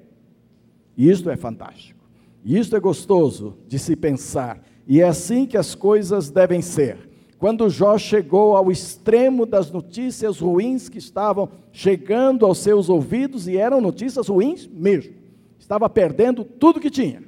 E 0.95 1.09
isto 1.09 1.29
é 1.29 1.35
fantástico. 1.35 1.99
E 2.45 2.57
isto 2.57 2.73
é 2.73 2.79
gostoso 2.79 3.57
de 3.67 3.77
se 3.77 3.97
pensar 3.97 4.61
e 4.87 5.01
é 5.01 5.07
assim 5.07 5.45
que 5.45 5.57
as 5.57 5.75
coisas 5.75 6.29
devem 6.29 6.61
ser. 6.61 6.97
Quando 7.37 7.69
Jó 7.69 7.97
chegou 7.97 8.55
ao 8.55 8.71
extremo 8.71 9.45
das 9.45 9.69
notícias 9.69 10.39
ruins 10.39 10.89
que 10.89 10.97
estavam 10.97 11.49
chegando 11.71 12.45
aos 12.45 12.57
seus 12.59 12.89
ouvidos, 12.89 13.47
e 13.47 13.57
eram 13.57 13.81
notícias 13.81 14.27
ruins 14.27 14.65
mesmo, 14.65 15.13
estava 15.59 15.87
perdendo 15.89 16.43
tudo 16.43 16.79
que 16.79 16.89
tinha. 16.89 17.21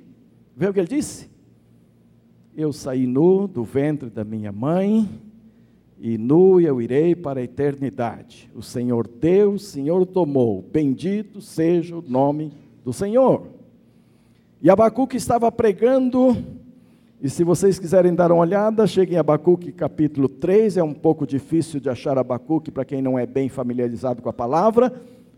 Vê 0.56 0.68
o 0.68 0.74
que 0.74 0.80
ele 0.80 0.88
disse? 0.88 1.30
Eu 2.56 2.74
saí 2.74 3.06
nu 3.06 3.48
do 3.48 3.64
ventre 3.64 4.10
da 4.10 4.24
minha 4.24 4.52
mãe, 4.52 5.08
e 6.00 6.18
nu 6.18 6.62
eu 6.62 6.82
irei 6.82 7.14
para 7.14 7.42
a 7.42 7.44
eternidade. 7.44 8.50
O 8.56 8.64
Senhor 8.64 9.06
deu, 9.06 9.54
o 9.54 9.60
Senhor 9.60 10.06
tomou. 10.06 10.62
Bendito 10.62 11.42
seja 11.42 11.98
o 11.98 12.02
nome 12.02 12.54
do 12.86 12.94
Senhor. 12.94 13.48
E 14.62 14.70
Abacuque 14.70 15.18
estava 15.18 15.52
pregando 15.52 16.36
e 17.22 17.30
se 17.30 17.44
vocês 17.44 17.78
quiserem 17.78 18.16
dar 18.16 18.32
uma 18.32 18.40
olhada, 18.40 18.88
cheguem 18.88 19.18
a 19.18 19.20
Abacuque 19.20 19.74
capítulo 19.74 20.30
3, 20.30 20.78
é 20.78 20.84
um 20.84 20.94
pouco 20.94 21.28
difícil 21.28 21.78
de 21.78 21.90
achar 21.90 22.18
Abacuque 22.18 22.72
para 22.72 22.86
quem 22.86 23.02
não 23.02 23.20
é 23.20 23.26
bem 23.26 23.50
familiarizado 23.50 24.22
com 24.22 24.30
a 24.30 24.34
palavra, 24.34 24.94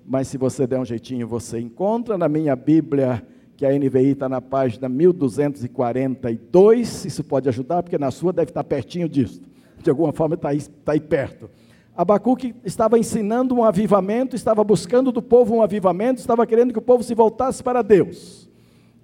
mas 0.05 0.27
se 0.27 0.37
você 0.37 0.67
der 0.67 0.79
um 0.79 0.85
jeitinho 0.85 1.27
você 1.27 1.59
encontra. 1.59 2.19
Na 2.19 2.29
minha 2.29 2.55
Bíblia, 2.55 3.25
que 3.57 3.65
a 3.65 3.71
NVI 3.71 4.11
está 4.11 4.29
na 4.29 4.39
página 4.39 4.87
1242, 4.87 7.05
isso 7.05 7.23
pode 7.23 7.49
ajudar, 7.49 7.81
porque 7.81 7.97
na 7.97 8.11
sua 8.11 8.31
deve 8.31 8.51
estar 8.51 8.63
pertinho 8.63 9.09
disso, 9.09 9.41
de 9.81 9.89
alguma 9.89 10.13
forma 10.13 10.35
está 10.35 10.49
aí, 10.49 10.57
está 10.57 10.91
aí 10.91 10.99
perto. 10.99 11.49
Abacuque 11.97 12.53
estava 12.63 12.99
ensinando 12.99 13.55
um 13.55 13.63
avivamento, 13.63 14.35
estava 14.35 14.63
buscando 14.63 15.11
do 15.11 15.21
povo 15.21 15.55
um 15.55 15.63
avivamento, 15.63 16.19
estava 16.19 16.45
querendo 16.45 16.73
que 16.73 16.79
o 16.79 16.83
povo 16.83 17.01
se 17.01 17.15
voltasse 17.15 17.63
para 17.63 17.81
Deus. 17.81 18.47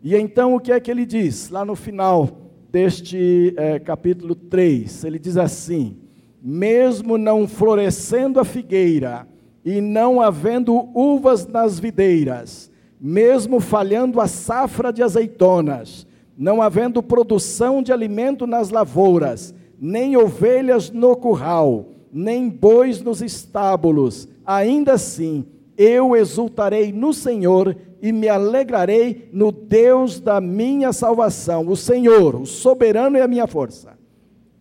E 0.04 0.16
então 0.16 0.54
o 0.54 0.60
que 0.60 0.72
é 0.72 0.80
que 0.80 0.92
ele 0.92 1.08
diz 1.08 1.50
lá 1.50 1.66
no 1.66 1.76
final? 1.76 2.46
Deste 2.78 3.56
é, 3.58 3.80
capítulo 3.80 4.36
3. 4.36 5.04
Ele 5.04 5.18
diz 5.18 5.36
assim: 5.36 5.98
Mesmo 6.40 7.18
não 7.18 7.48
florescendo 7.48 8.40
a 8.40 8.46
figueira, 8.46 9.28
e 9.66 9.82
não 9.82 10.22
havendo 10.22 10.88
uvas 10.94 11.48
nas 11.48 11.80
videiras, 11.80 12.70
mesmo 13.02 13.60
falhando 13.60 14.22
a 14.22 14.28
safra 14.28 14.94
de 14.94 15.02
azeitonas, 15.02 16.06
não 16.38 16.62
havendo 16.62 17.02
produção 17.02 17.82
de 17.82 17.92
alimento 17.92 18.46
nas 18.46 18.70
lavouras, 18.70 19.56
nem 19.80 20.16
ovelhas 20.16 20.92
no 20.92 21.16
curral, 21.16 21.88
nem 22.14 22.48
bois 22.48 23.02
nos 23.02 23.24
estábulos, 23.24 24.30
ainda 24.46 24.94
assim 24.94 25.48
eu 25.76 26.16
exultarei 26.16 26.92
no 26.92 27.12
Senhor 27.12 27.76
e 28.02 28.12
me 28.12 28.28
alegrarei 28.28 29.30
no 29.32 29.52
Deus 29.52 30.20
da 30.20 30.40
minha 30.40 30.94
salvação, 30.94 31.68
o 31.68 31.76
Senhor, 31.76 32.36
o 32.36 32.46
soberano 32.46 33.18
e 33.18 33.22
a 33.22 33.28
minha 33.28 33.48
força. 33.48 33.98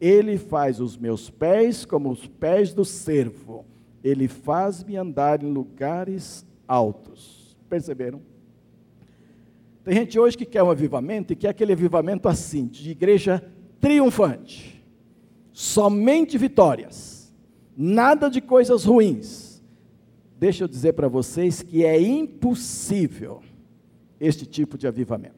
Ele 0.00 0.36
faz 0.36 0.80
os 0.80 0.96
meus 0.96 1.30
pés 1.30 1.84
como 1.84 2.10
os 2.10 2.26
pés 2.26 2.72
do 2.72 2.84
servo, 2.84 3.64
ele 4.02 4.28
faz-me 4.28 4.96
andar 4.96 5.42
em 5.42 5.50
lugares 5.50 6.46
altos. 6.66 7.56
Perceberam? 7.68 8.20
Tem 9.84 9.94
gente 9.94 10.18
hoje 10.18 10.36
que 10.36 10.44
quer 10.44 10.62
um 10.62 10.70
avivamento 10.70 11.32
e 11.32 11.36
quer 11.36 11.48
aquele 11.48 11.72
avivamento 11.72 12.28
assim, 12.28 12.66
de 12.66 12.90
igreja 12.90 13.42
triunfante, 13.80 14.84
somente 15.52 16.36
vitórias, 16.36 17.32
nada 17.76 18.28
de 18.28 18.40
coisas 18.40 18.84
ruins 18.84 19.45
deixa 20.38 20.64
eu 20.64 20.68
dizer 20.68 20.92
para 20.92 21.08
vocês 21.08 21.62
que 21.62 21.84
é 21.84 22.00
impossível 22.00 23.40
este 24.20 24.46
tipo 24.46 24.76
de 24.76 24.86
avivamento. 24.86 25.34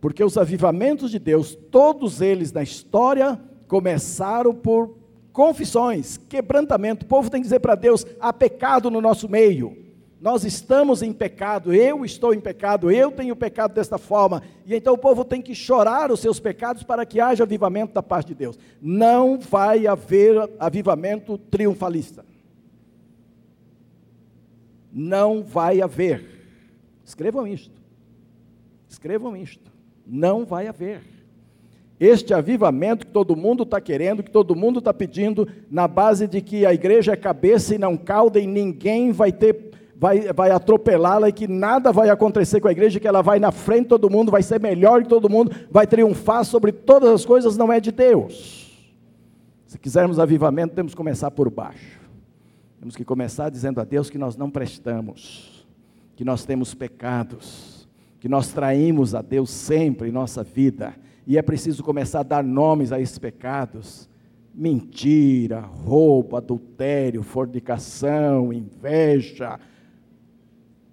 Porque 0.00 0.22
os 0.22 0.36
avivamentos 0.36 1.10
de 1.10 1.18
Deus, 1.18 1.56
todos 1.70 2.20
eles 2.20 2.52
na 2.52 2.62
história, 2.62 3.40
começaram 3.68 4.52
por 4.54 4.96
confissões, 5.32 6.16
quebrantamento. 6.16 7.04
O 7.04 7.08
povo 7.08 7.30
tem 7.30 7.40
que 7.40 7.46
dizer 7.46 7.60
para 7.60 7.76
Deus: 7.76 8.04
há 8.20 8.32
pecado 8.32 8.90
no 8.90 9.00
nosso 9.00 9.28
meio. 9.28 9.80
Nós 10.20 10.44
estamos 10.44 11.02
em 11.02 11.12
pecado, 11.12 11.74
eu 11.74 12.04
estou 12.04 12.32
em 12.32 12.38
pecado, 12.38 12.92
eu 12.92 13.10
tenho 13.10 13.34
pecado 13.34 13.74
desta 13.74 13.98
forma. 13.98 14.40
E 14.64 14.72
então 14.72 14.94
o 14.94 14.98
povo 14.98 15.24
tem 15.24 15.42
que 15.42 15.52
chorar 15.52 16.12
os 16.12 16.20
seus 16.20 16.38
pecados 16.38 16.84
para 16.84 17.04
que 17.04 17.20
haja 17.20 17.42
avivamento 17.42 17.92
da 17.92 18.02
parte 18.04 18.28
de 18.28 18.34
Deus. 18.36 18.56
Não 18.80 19.36
vai 19.38 19.84
haver 19.84 20.48
avivamento 20.60 21.36
triunfalista 21.36 22.24
não 24.92 25.42
vai 25.42 25.80
haver. 25.80 26.24
Escrevam 27.04 27.46
isto. 27.46 27.80
Escrevam 28.88 29.36
isto. 29.36 29.72
Não 30.06 30.44
vai 30.44 30.66
haver. 30.66 31.00
Este 31.98 32.34
avivamento 32.34 33.06
que 33.06 33.12
todo 33.12 33.36
mundo 33.36 33.62
está 33.62 33.80
querendo, 33.80 34.22
que 34.22 34.30
todo 34.30 34.56
mundo 34.56 34.80
está 34.80 34.92
pedindo, 34.92 35.48
na 35.70 35.86
base 35.86 36.26
de 36.26 36.40
que 36.40 36.66
a 36.66 36.74
igreja 36.74 37.12
é 37.12 37.16
cabeça 37.16 37.74
e 37.74 37.78
não 37.78 37.96
cauda, 37.96 38.40
e 38.40 38.46
ninguém 38.46 39.12
vai 39.12 39.30
ter, 39.30 39.70
vai, 39.94 40.32
vai 40.32 40.50
atropelá-la, 40.50 41.28
e 41.28 41.32
que 41.32 41.46
nada 41.46 41.92
vai 41.92 42.10
acontecer 42.10 42.60
com 42.60 42.66
a 42.66 42.72
igreja, 42.72 42.98
que 42.98 43.06
ela 43.06 43.22
vai 43.22 43.38
na 43.38 43.52
frente 43.52 43.82
de 43.82 43.88
todo 43.90 44.10
mundo, 44.10 44.32
vai 44.32 44.42
ser 44.42 44.60
melhor 44.60 45.04
que 45.04 45.08
todo 45.08 45.30
mundo, 45.30 45.52
vai 45.70 45.86
triunfar 45.86 46.44
sobre 46.44 46.72
todas 46.72 47.08
as 47.08 47.24
coisas, 47.24 47.56
não 47.56 47.72
é 47.72 47.78
de 47.78 47.92
Deus. 47.92 48.68
Se 49.64 49.78
quisermos 49.78 50.18
avivamento, 50.18 50.74
temos 50.74 50.92
que 50.92 50.96
começar 50.96 51.30
por 51.30 51.48
baixo. 51.48 52.01
Temos 52.82 52.96
que 52.96 53.04
começar 53.04 53.48
dizendo 53.48 53.80
a 53.80 53.84
Deus 53.84 54.10
que 54.10 54.18
nós 54.18 54.36
não 54.36 54.50
prestamos, 54.50 55.64
que 56.16 56.24
nós 56.24 56.44
temos 56.44 56.74
pecados, 56.74 57.88
que 58.18 58.28
nós 58.28 58.48
traímos 58.52 59.14
a 59.14 59.22
Deus 59.22 59.50
sempre 59.50 60.08
em 60.08 60.12
nossa 60.12 60.42
vida, 60.42 60.92
e 61.24 61.38
é 61.38 61.42
preciso 61.42 61.84
começar 61.84 62.18
a 62.18 62.24
dar 62.24 62.42
nomes 62.42 62.90
a 62.90 63.00
esses 63.00 63.20
pecados: 63.20 64.10
mentira, 64.52 65.60
roubo, 65.60 66.36
adultério, 66.36 67.22
fornicação, 67.22 68.52
inveja, 68.52 69.60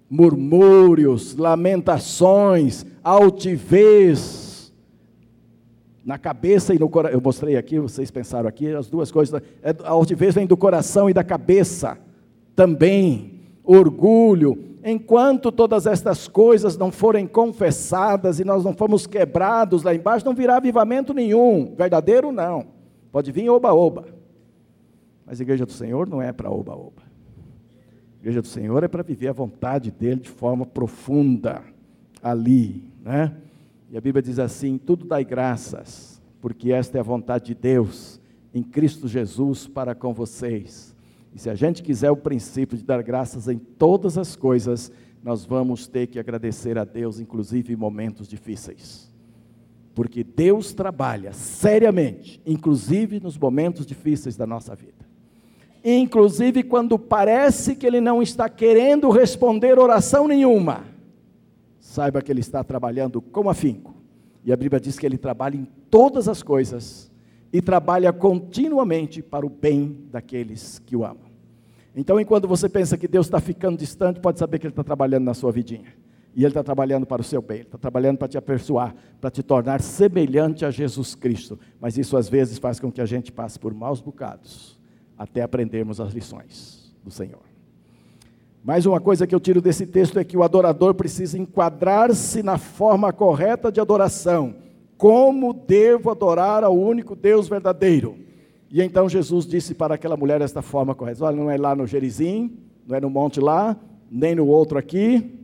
murmúrios, 0.08 1.34
lamentações, 1.34 2.86
altivez, 3.02 4.49
na 6.04 6.18
cabeça 6.18 6.74
e 6.74 6.78
no 6.78 6.88
coração. 6.88 7.16
Eu 7.16 7.22
mostrei 7.22 7.56
aqui, 7.56 7.78
vocês 7.78 8.10
pensaram 8.10 8.48
aqui, 8.48 8.72
as 8.72 8.88
duas 8.88 9.10
coisas. 9.10 9.40
É, 9.62 9.74
a 9.84 9.90
altivez 9.90 10.34
vem 10.34 10.46
do 10.46 10.56
coração 10.56 11.08
e 11.08 11.12
da 11.12 11.24
cabeça 11.24 11.98
também. 12.54 13.40
Orgulho. 13.62 14.70
Enquanto 14.82 15.52
todas 15.52 15.86
estas 15.86 16.26
coisas 16.26 16.76
não 16.76 16.90
forem 16.90 17.26
confessadas 17.26 18.40
e 18.40 18.44
nós 18.44 18.64
não 18.64 18.72
formos 18.72 19.06
quebrados 19.06 19.82
lá 19.82 19.94
embaixo, 19.94 20.24
não 20.24 20.34
virá 20.34 20.56
avivamento 20.56 21.12
nenhum. 21.12 21.74
Verdadeiro, 21.76 22.32
não. 22.32 22.66
Pode 23.12 23.30
vir 23.30 23.48
oba-oba. 23.50 24.06
Mas 25.26 25.38
a 25.38 25.42
igreja 25.42 25.66
do 25.66 25.72
Senhor 25.72 26.08
não 26.08 26.22
é 26.22 26.32
para 26.32 26.50
oba-oba. 26.50 27.02
A 27.02 28.20
igreja 28.20 28.40
do 28.40 28.48
Senhor 28.48 28.82
é 28.82 28.88
para 28.88 29.02
viver 29.02 29.28
a 29.28 29.32
vontade 29.32 29.90
dele 29.90 30.20
de 30.20 30.30
forma 30.30 30.64
profunda 30.64 31.62
ali, 32.22 32.82
né? 33.02 33.32
E 33.90 33.98
a 33.98 34.00
Bíblia 34.00 34.22
diz 34.22 34.38
assim: 34.38 34.78
tudo 34.78 35.04
dai 35.04 35.24
graças, 35.24 36.22
porque 36.40 36.72
esta 36.72 36.96
é 36.96 37.00
a 37.00 37.04
vontade 37.04 37.46
de 37.46 37.54
Deus 37.54 38.20
em 38.54 38.62
Cristo 38.62 39.08
Jesus 39.08 39.66
para 39.66 39.94
com 39.94 40.14
vocês. 40.14 40.94
E 41.34 41.38
se 41.38 41.50
a 41.50 41.54
gente 41.54 41.82
quiser 41.82 42.10
o 42.10 42.16
princípio 42.16 42.76
de 42.76 42.84
dar 42.84 43.02
graças 43.02 43.48
em 43.48 43.58
todas 43.58 44.18
as 44.18 44.34
coisas, 44.34 44.90
nós 45.22 45.44
vamos 45.44 45.86
ter 45.86 46.06
que 46.06 46.18
agradecer 46.18 46.78
a 46.78 46.84
Deus, 46.84 47.20
inclusive 47.20 47.72
em 47.72 47.76
momentos 47.76 48.26
difíceis. 48.26 49.10
Porque 49.94 50.24
Deus 50.24 50.72
trabalha 50.72 51.32
seriamente, 51.32 52.40
inclusive 52.46 53.20
nos 53.20 53.36
momentos 53.36 53.84
difíceis 53.84 54.36
da 54.36 54.46
nossa 54.46 54.74
vida. 54.74 55.08
Inclusive 55.84 56.62
quando 56.62 56.98
parece 56.98 57.74
que 57.74 57.86
Ele 57.86 58.00
não 58.00 58.22
está 58.22 58.48
querendo 58.48 59.10
responder 59.10 59.78
oração 59.78 60.26
nenhuma, 60.26 60.84
saiba 61.90 62.22
que 62.22 62.30
Ele 62.30 62.40
está 62.40 62.62
trabalhando 62.62 63.20
com 63.20 63.50
afinco. 63.50 63.92
E 64.44 64.52
a 64.52 64.56
Bíblia 64.56 64.78
diz 64.78 64.96
que 64.96 65.04
Ele 65.04 65.18
trabalha 65.18 65.56
em 65.56 65.66
todas 65.90 66.28
as 66.28 66.40
coisas 66.40 67.10
e 67.52 67.60
trabalha 67.60 68.12
continuamente 68.12 69.20
para 69.20 69.44
o 69.44 69.50
bem 69.50 70.06
daqueles 70.08 70.78
que 70.78 70.94
o 70.94 71.04
amam. 71.04 71.28
Então, 71.94 72.20
enquanto 72.20 72.46
você 72.46 72.68
pensa 72.68 72.96
que 72.96 73.08
Deus 73.08 73.26
está 73.26 73.40
ficando 73.40 73.76
distante, 73.76 74.20
pode 74.20 74.38
saber 74.38 74.60
que 74.60 74.66
Ele 74.66 74.72
está 74.72 74.84
trabalhando 74.84 75.24
na 75.24 75.34
sua 75.34 75.50
vidinha. 75.50 75.92
E 76.32 76.44
Ele 76.44 76.50
está 76.50 76.62
trabalhando 76.62 77.04
para 77.04 77.22
o 77.22 77.24
seu 77.24 77.42
bem, 77.42 77.56
Ele 77.58 77.66
está 77.66 77.76
trabalhando 77.76 78.18
para 78.18 78.28
te 78.28 78.38
aperfeiçoar, 78.38 78.94
para 79.20 79.28
te 79.28 79.42
tornar 79.42 79.80
semelhante 79.80 80.64
a 80.64 80.70
Jesus 80.70 81.16
Cristo. 81.16 81.58
Mas 81.80 81.98
isso 81.98 82.16
às 82.16 82.28
vezes 82.28 82.56
faz 82.58 82.78
com 82.78 82.92
que 82.92 83.00
a 83.00 83.06
gente 83.06 83.32
passe 83.32 83.58
por 83.58 83.74
maus 83.74 84.00
bocados, 84.00 84.78
até 85.18 85.42
aprendermos 85.42 86.00
as 86.00 86.12
lições 86.12 86.94
do 87.02 87.10
Senhor. 87.10 87.49
Mais 88.62 88.84
uma 88.84 89.00
coisa 89.00 89.26
que 89.26 89.34
eu 89.34 89.40
tiro 89.40 89.62
desse 89.62 89.86
texto 89.86 90.18
é 90.18 90.24
que 90.24 90.36
o 90.36 90.42
adorador 90.42 90.92
precisa 90.94 91.38
enquadrar-se 91.38 92.42
na 92.42 92.58
forma 92.58 93.10
correta 93.10 93.72
de 93.72 93.80
adoração. 93.80 94.54
Como 94.98 95.54
devo 95.54 96.10
adorar 96.10 96.62
ao 96.62 96.76
único 96.76 97.16
Deus 97.16 97.48
verdadeiro? 97.48 98.18
E 98.70 98.82
então 98.82 99.08
Jesus 99.08 99.46
disse 99.46 99.74
para 99.74 99.94
aquela 99.94 100.14
mulher 100.14 100.40
desta 100.40 100.60
forma 100.60 100.94
correta: 100.94 101.24
Olha, 101.24 101.36
não 101.36 101.50
é 101.50 101.56
lá 101.56 101.74
no 101.74 101.86
Gerizim, 101.86 102.58
não 102.86 102.94
é 102.94 103.00
no 103.00 103.08
monte 103.08 103.40
lá, 103.40 103.78
nem 104.10 104.34
no 104.34 104.46
outro 104.46 104.78
aqui, 104.78 105.40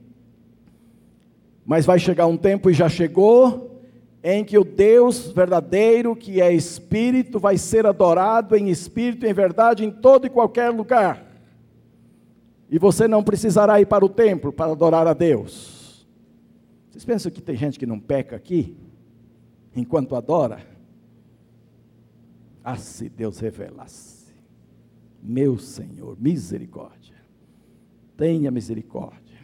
mas 1.64 1.86
vai 1.86 1.98
chegar 1.98 2.26
um 2.26 2.36
tempo, 2.36 2.68
e 2.68 2.74
já 2.74 2.88
chegou, 2.88 3.80
em 4.22 4.44
que 4.44 4.58
o 4.58 4.64
Deus 4.64 5.32
verdadeiro, 5.32 6.14
que 6.14 6.42
é 6.42 6.52
Espírito, 6.52 7.38
vai 7.38 7.56
ser 7.56 7.86
adorado 7.86 8.54
em 8.54 8.68
Espírito 8.68 9.24
e 9.24 9.30
em 9.30 9.32
verdade 9.32 9.86
em 9.86 9.90
todo 9.90 10.26
e 10.26 10.30
qualquer 10.30 10.68
lugar. 10.68 11.24
E 12.70 12.78
você 12.78 13.06
não 13.06 13.22
precisará 13.22 13.80
ir 13.80 13.86
para 13.86 14.04
o 14.04 14.08
templo 14.08 14.52
para 14.52 14.72
adorar 14.72 15.06
a 15.06 15.14
Deus. 15.14 16.06
Vocês 16.90 17.04
pensam 17.04 17.30
que 17.30 17.42
tem 17.42 17.56
gente 17.56 17.78
que 17.78 17.86
não 17.86 18.00
peca 18.00 18.34
aqui, 18.34 18.76
enquanto 19.74 20.16
adora? 20.16 20.60
Ah, 22.64 22.76
se 22.76 23.08
Deus 23.08 23.38
revelasse, 23.38 24.34
meu 25.22 25.58
Senhor, 25.58 26.16
misericórdia, 26.18 27.14
tenha 28.16 28.50
misericórdia. 28.50 29.36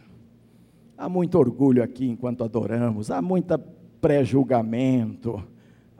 Há 0.97 1.07
muito 1.07 1.37
orgulho 1.37 1.81
aqui 1.81 2.07
enquanto 2.07 2.43
adoramos, 2.43 3.09
há 3.09 3.21
muita 3.21 3.57
pré-julgamento, 3.57 5.41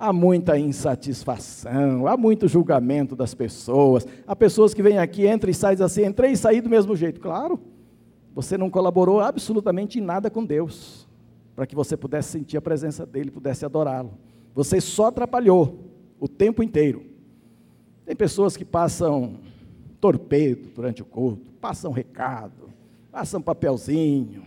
há 0.03 0.11
muita 0.11 0.59
insatisfação, 0.59 2.07
há 2.07 2.17
muito 2.17 2.45
julgamento 2.45 3.15
das 3.15 3.33
pessoas. 3.33 4.05
Há 4.27 4.35
pessoas 4.35 4.73
que 4.73 4.83
vêm 4.83 4.97
aqui, 4.97 5.25
entram 5.25 5.49
e 5.49 5.53
saem 5.53 5.81
assim, 5.81 6.05
entrei 6.05 6.31
e 6.31 6.37
saí 6.37 6.59
do 6.59 6.69
mesmo 6.69 6.93
jeito. 6.93 7.21
Claro, 7.21 7.57
você 8.35 8.57
não 8.57 8.69
colaborou 8.69 9.21
absolutamente 9.21 9.99
em 9.99 10.01
nada 10.01 10.29
com 10.29 10.43
Deus, 10.43 11.07
para 11.55 11.65
que 11.65 11.73
você 11.73 11.95
pudesse 11.95 12.31
sentir 12.31 12.57
a 12.57 12.61
presença 12.61 13.05
dEle, 13.05 13.31
pudesse 13.31 13.63
adorá-lo. 13.63 14.17
Você 14.53 14.81
só 14.81 15.05
atrapalhou 15.05 15.79
o 16.19 16.27
tempo 16.27 16.61
inteiro. 16.61 17.05
Tem 18.05 18.13
pessoas 18.13 18.57
que 18.57 18.65
passam 18.65 19.35
torpedo 20.01 20.67
durante 20.75 21.01
o 21.01 21.05
culto, 21.05 21.49
passam 21.61 21.93
recado, 21.93 22.69
passam 23.09 23.41
papelzinho. 23.41 24.43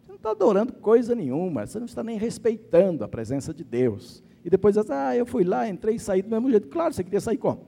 Você 0.00 0.08
não 0.08 0.16
está 0.16 0.30
adorando 0.30 0.72
coisa 0.72 1.14
nenhuma, 1.14 1.66
você 1.66 1.78
não 1.78 1.84
está 1.84 2.02
nem 2.02 2.16
respeitando 2.16 3.04
a 3.04 3.08
presença 3.08 3.52
de 3.52 3.62
Deus. 3.62 4.24
E 4.44 4.50
depois 4.50 4.74
diz, 4.74 4.90
ah, 4.90 5.16
eu 5.16 5.24
fui 5.24 5.42
lá, 5.42 5.68
entrei 5.68 5.96
e 5.96 5.98
saí 5.98 6.20
do 6.20 6.28
mesmo 6.28 6.50
jeito. 6.50 6.68
Claro, 6.68 6.92
você 6.92 7.02
queria 7.02 7.20
sair 7.20 7.38
como? 7.38 7.66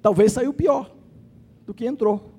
Talvez 0.00 0.32
saiu 0.32 0.54
pior 0.54 0.94
do 1.66 1.74
que 1.74 1.84
entrou. 1.84 2.32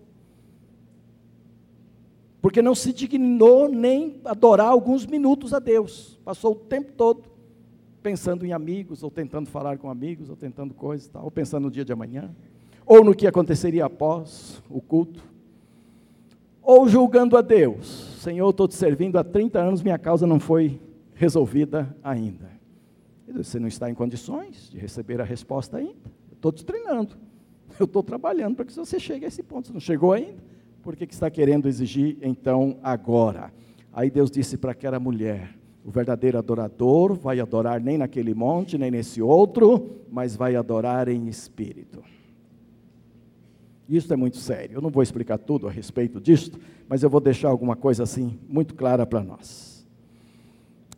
Porque 2.41 2.61
não 2.61 2.73
se 2.73 2.93
dignou 2.93 3.67
nem 3.67 4.21
adorar 4.23 4.67
alguns 4.67 5.05
minutos 5.05 5.53
a 5.53 5.59
Deus. 5.59 6.17
Passou 6.23 6.53
o 6.53 6.55
tempo 6.55 6.93
todo 6.93 7.23
pensando 8.01 8.45
em 8.45 8.53
amigos, 8.53 9.03
ou 9.03 9.11
tentando 9.11 9.49
falar 9.49 9.77
com 9.77 9.89
amigos, 9.89 10.29
ou 10.29 10.35
tentando 10.37 10.73
coisas, 10.73 11.11
ou 11.13 11.29
pensando 11.29 11.63
no 11.63 11.71
dia 11.71 11.83
de 11.83 11.91
amanhã, 11.91 12.33
ou 12.85 13.03
no 13.03 13.13
que 13.13 13.27
aconteceria 13.27 13.85
após 13.85 14.63
o 14.69 14.79
culto, 14.79 15.21
ou 16.61 16.87
julgando 16.87 17.35
a 17.35 17.41
Deus. 17.41 18.15
Senhor, 18.21 18.49
estou 18.49 18.69
te 18.69 18.75
servindo 18.75 19.17
há 19.17 19.23
30 19.23 19.59
anos, 19.59 19.81
minha 19.81 19.99
causa 19.99 20.25
não 20.25 20.39
foi 20.39 20.79
resolvida 21.13 21.93
ainda. 22.01 22.58
Você 23.33 23.59
não 23.59 23.67
está 23.67 23.89
em 23.89 23.93
condições 23.93 24.69
de 24.69 24.77
receber 24.77 25.21
a 25.21 25.23
resposta 25.23 25.77
ainda. 25.77 26.11
Estou 26.31 26.51
te 26.51 26.65
treinando. 26.65 27.15
Eu 27.79 27.85
estou 27.85 28.01
trabalhando 28.01 28.55
para 28.55 28.65
que 28.65 28.73
você 28.73 28.99
chegue 28.99 29.25
a 29.25 29.27
esse 29.27 29.43
ponto. 29.43 29.67
Você 29.67 29.73
não 29.73 29.79
chegou 29.79 30.13
ainda? 30.13 30.43
Por 30.81 30.95
que, 30.95 31.05
que 31.05 31.13
está 31.13 31.29
querendo 31.29 31.67
exigir 31.67 32.17
então 32.21 32.77
agora? 32.81 33.53
Aí 33.93 34.09
Deus 34.09 34.31
disse 34.31 34.57
para 34.57 34.71
aquela 34.71 34.99
mulher: 34.99 35.55
o 35.83 35.91
verdadeiro 35.91 36.37
adorador 36.37 37.13
vai 37.13 37.39
adorar 37.39 37.81
nem 37.81 37.97
naquele 37.97 38.33
monte, 38.33 38.77
nem 38.77 38.91
nesse 38.91 39.21
outro, 39.21 40.03
mas 40.09 40.35
vai 40.35 40.55
adorar 40.55 41.07
em 41.07 41.27
espírito. 41.27 42.03
Isso 43.87 44.13
é 44.13 44.15
muito 44.15 44.37
sério. 44.37 44.77
Eu 44.77 44.81
não 44.81 44.89
vou 44.89 45.01
explicar 45.01 45.39
tudo 45.39 45.67
a 45.67 45.71
respeito 45.71 46.21
disto, 46.21 46.59
mas 46.87 47.01
eu 47.01 47.09
vou 47.09 47.19
deixar 47.19 47.49
alguma 47.49 47.75
coisa 47.75 48.03
assim 48.03 48.39
muito 48.47 48.75
clara 48.75 49.05
para 49.05 49.23
nós. 49.23 49.68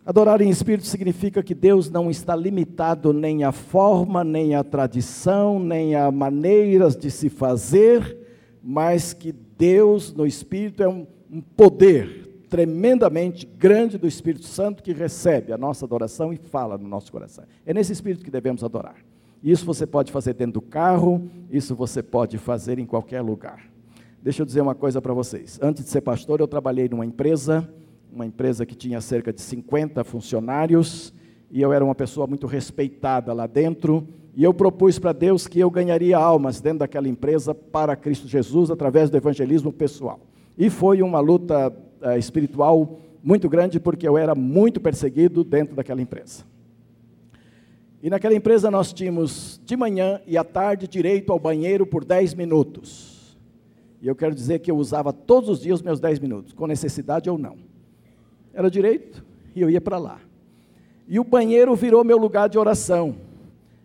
Adorar 0.03 0.41
em 0.41 0.49
espírito 0.49 0.87
significa 0.87 1.43
que 1.43 1.53
Deus 1.53 1.89
não 1.89 2.09
está 2.09 2.35
limitado 2.35 3.13
nem 3.13 3.43
à 3.43 3.51
forma, 3.51 4.23
nem 4.23 4.55
à 4.55 4.63
tradição, 4.63 5.59
nem 5.59 5.95
a 5.95 6.11
maneiras 6.11 6.95
de 6.95 7.11
se 7.11 7.29
fazer, 7.29 8.17
mas 8.63 9.13
que 9.13 9.31
Deus 9.31 10.11
no 10.11 10.25
espírito 10.25 10.81
é 10.81 10.89
um, 10.89 11.05
um 11.31 11.39
poder 11.39 12.21
tremendamente 12.49 13.45
grande 13.45 13.97
do 13.97 14.05
Espírito 14.05 14.45
Santo 14.45 14.83
que 14.83 14.91
recebe 14.91 15.53
a 15.53 15.57
nossa 15.57 15.85
adoração 15.85 16.33
e 16.33 16.35
fala 16.35 16.77
no 16.77 16.85
nosso 16.85 17.09
coração. 17.09 17.45
É 17.65 17.73
nesse 17.73 17.93
espírito 17.93 18.25
que 18.25 18.29
devemos 18.29 18.61
adorar. 18.61 18.97
Isso 19.41 19.65
você 19.65 19.87
pode 19.87 20.11
fazer 20.11 20.33
dentro 20.33 20.53
do 20.53 20.61
carro, 20.61 21.29
isso 21.49 21.73
você 21.75 22.03
pode 22.03 22.37
fazer 22.37 22.77
em 22.77 22.85
qualquer 22.85 23.21
lugar. 23.21 23.71
Deixa 24.21 24.41
eu 24.41 24.45
dizer 24.45 24.61
uma 24.61 24.75
coisa 24.75 25.01
para 25.01 25.13
vocês. 25.13 25.57
Antes 25.61 25.85
de 25.85 25.89
ser 25.89 26.01
pastor, 26.01 26.41
eu 26.41 26.47
trabalhei 26.47 26.89
numa 26.89 27.05
empresa, 27.05 27.67
uma 28.11 28.25
empresa 28.25 28.65
que 28.65 28.75
tinha 28.75 28.99
cerca 28.99 29.31
de 29.31 29.41
50 29.41 30.03
funcionários, 30.03 31.13
e 31.49 31.61
eu 31.61 31.71
era 31.71 31.83
uma 31.83 31.95
pessoa 31.95 32.27
muito 32.27 32.47
respeitada 32.47 33.33
lá 33.33 33.47
dentro, 33.47 34.07
e 34.35 34.43
eu 34.43 34.53
propus 34.53 34.97
para 34.97 35.11
Deus 35.11 35.47
que 35.47 35.59
eu 35.59 35.69
ganharia 35.69 36.17
almas 36.17 36.61
dentro 36.61 36.79
daquela 36.79 37.07
empresa 37.07 37.53
para 37.53 37.95
Cristo 37.95 38.27
Jesus 38.27 38.71
através 38.71 39.09
do 39.09 39.17
evangelismo 39.17 39.71
pessoal. 39.71 40.19
E 40.57 40.69
foi 40.69 41.01
uma 41.01 41.19
luta 41.19 41.69
uh, 42.01 42.17
espiritual 42.17 42.99
muito 43.23 43.49
grande, 43.49 43.79
porque 43.79 44.07
eu 44.07 44.17
era 44.17 44.33
muito 44.33 44.79
perseguido 44.79 45.43
dentro 45.43 45.75
daquela 45.75 46.01
empresa. 46.01 46.45
E 48.01 48.09
naquela 48.09 48.33
empresa 48.33 48.71
nós 48.71 48.91
tínhamos 48.91 49.61
de 49.65 49.75
manhã 49.75 50.19
e 50.25 50.37
à 50.37 50.43
tarde 50.43 50.87
direito 50.87 51.31
ao 51.31 51.39
banheiro 51.39 51.85
por 51.85 52.03
10 52.03 52.33
minutos. 52.33 53.37
E 54.01 54.07
eu 54.07 54.15
quero 54.15 54.33
dizer 54.33 54.59
que 54.59 54.71
eu 54.71 54.77
usava 54.77 55.13
todos 55.13 55.49
os 55.49 55.61
dias 55.61 55.81
meus 55.81 55.99
10 55.99 56.19
minutos, 56.19 56.53
com 56.53 56.65
necessidade 56.65 57.29
ou 57.29 57.37
não. 57.37 57.70
Era 58.53 58.69
direito 58.69 59.23
e 59.55 59.61
eu 59.61 59.69
ia 59.69 59.81
para 59.81 59.97
lá. 59.97 60.19
E 61.07 61.19
o 61.19 61.23
banheiro 61.23 61.75
virou 61.75 62.03
meu 62.03 62.17
lugar 62.17 62.49
de 62.49 62.57
oração. 62.57 63.15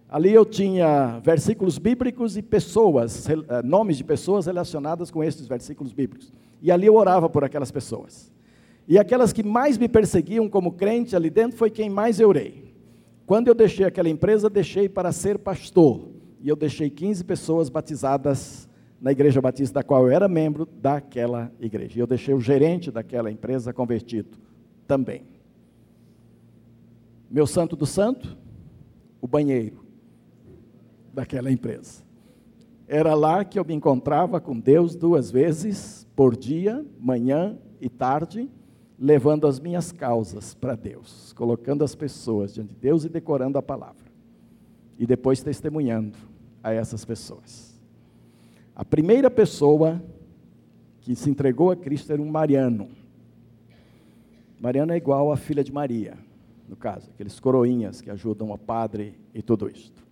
Ali 0.08 0.32
eu 0.32 0.44
tinha 0.44 1.20
versículos 1.24 1.78
bíblicos 1.78 2.36
e 2.36 2.42
pessoas, 2.42 3.28
eh, 3.28 3.34
nomes 3.64 3.96
de 3.96 4.04
pessoas 4.04 4.46
relacionadas 4.46 5.10
com 5.10 5.22
esses 5.22 5.46
versículos 5.46 5.92
bíblicos. 5.92 6.32
E 6.62 6.70
ali 6.70 6.86
eu 6.86 6.94
orava 6.94 7.28
por 7.28 7.42
aquelas 7.42 7.72
pessoas. 7.72 8.32
E 8.86 8.98
aquelas 8.98 9.32
que 9.32 9.42
mais 9.42 9.76
me 9.76 9.88
perseguiam 9.88 10.48
como 10.48 10.72
crente 10.72 11.16
ali 11.16 11.28
dentro 11.28 11.58
foi 11.58 11.70
quem 11.70 11.90
mais 11.90 12.20
eu 12.20 12.28
orei. 12.28 12.72
Quando 13.26 13.48
eu 13.48 13.54
deixei 13.54 13.84
aquela 13.84 14.08
empresa, 14.08 14.48
deixei 14.48 14.88
para 14.88 15.10
ser 15.10 15.38
pastor. 15.38 16.08
E 16.40 16.48
eu 16.48 16.54
deixei 16.54 16.88
15 16.88 17.24
pessoas 17.24 17.68
batizadas 17.68 18.68
na 19.00 19.10
igreja 19.10 19.40
batista 19.40 19.80
da 19.80 19.82
qual 19.82 20.06
eu 20.06 20.14
era 20.14 20.28
membro 20.28 20.64
daquela 20.64 21.50
igreja. 21.58 21.98
E 21.98 22.00
eu 22.00 22.06
deixei 22.06 22.32
o 22.32 22.40
gerente 22.40 22.92
daquela 22.92 23.30
empresa 23.30 23.72
convertido 23.72 24.46
também. 24.86 25.22
Meu 27.30 27.46
santo 27.46 27.74
do 27.74 27.86
santo, 27.86 28.36
o 29.20 29.26
banheiro 29.26 29.84
daquela 31.12 31.50
empresa. 31.50 32.04
Era 32.86 33.14
lá 33.14 33.44
que 33.44 33.58
eu 33.58 33.64
me 33.64 33.74
encontrava 33.74 34.40
com 34.40 34.58
Deus 34.58 34.94
duas 34.94 35.30
vezes 35.30 36.06
por 36.14 36.36
dia, 36.36 36.86
manhã 37.00 37.58
e 37.80 37.88
tarde, 37.88 38.48
levando 38.98 39.46
as 39.46 39.58
minhas 39.58 39.90
causas 39.90 40.54
para 40.54 40.76
Deus, 40.76 41.32
colocando 41.32 41.82
as 41.82 41.94
pessoas 41.94 42.54
diante 42.54 42.74
de 42.74 42.80
Deus 42.80 43.04
e 43.04 43.08
decorando 43.08 43.58
a 43.58 43.62
palavra. 43.62 44.06
E 44.98 45.06
depois 45.06 45.42
testemunhando 45.42 46.16
a 46.62 46.72
essas 46.72 47.04
pessoas. 47.04 47.78
A 48.74 48.84
primeira 48.84 49.30
pessoa 49.30 50.02
que 51.00 51.14
se 51.14 51.30
entregou 51.30 51.70
a 51.70 51.76
Cristo 51.76 52.12
era 52.12 52.20
um 52.20 52.28
Mariano. 52.28 52.88
Mariano 54.58 54.92
é 54.92 54.96
igual 54.96 55.30
à 55.30 55.36
filha 55.36 55.62
de 55.62 55.72
Maria, 55.72 56.16
no 56.68 56.76
caso, 56.76 57.10
aqueles 57.14 57.38
coroinhas 57.38 58.00
que 58.00 58.10
ajudam 58.10 58.50
o 58.50 58.58
padre 58.58 59.14
e 59.34 59.42
tudo 59.42 59.68
isto. 59.68 60.04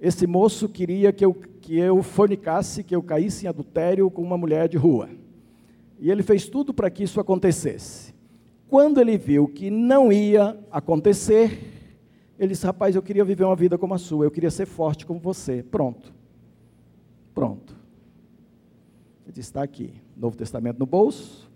Esse 0.00 0.26
moço 0.26 0.68
queria 0.68 1.12
que 1.12 1.24
eu, 1.24 1.34
que 1.34 1.78
eu 1.78 2.02
fornicasse, 2.02 2.82
que 2.82 2.94
eu 2.94 3.02
caísse 3.02 3.46
em 3.46 3.48
adultério 3.48 4.10
com 4.10 4.22
uma 4.22 4.36
mulher 4.36 4.68
de 4.68 4.76
rua. 4.76 5.08
E 5.98 6.10
ele 6.10 6.22
fez 6.22 6.48
tudo 6.48 6.74
para 6.74 6.90
que 6.90 7.02
isso 7.04 7.20
acontecesse. 7.20 8.14
Quando 8.68 9.00
ele 9.00 9.16
viu 9.16 9.46
que 9.46 9.70
não 9.70 10.12
ia 10.12 10.58
acontecer, 10.70 11.58
ele 12.38 12.48
disse: 12.48 12.66
Rapaz, 12.66 12.96
eu 12.96 13.02
queria 13.02 13.24
viver 13.24 13.44
uma 13.44 13.54
vida 13.54 13.78
como 13.78 13.94
a 13.94 13.98
sua, 13.98 14.24
eu 14.24 14.30
queria 14.30 14.50
ser 14.50 14.66
forte 14.66 15.06
como 15.06 15.20
você. 15.20 15.62
Pronto. 15.62 16.12
Pronto. 17.32 17.76
Ele 19.24 19.32
disse: 19.32 19.48
Está 19.48 19.62
aqui, 19.62 19.94
Novo 20.16 20.36
Testamento 20.36 20.78
no 20.78 20.86
bolso. 20.86 21.50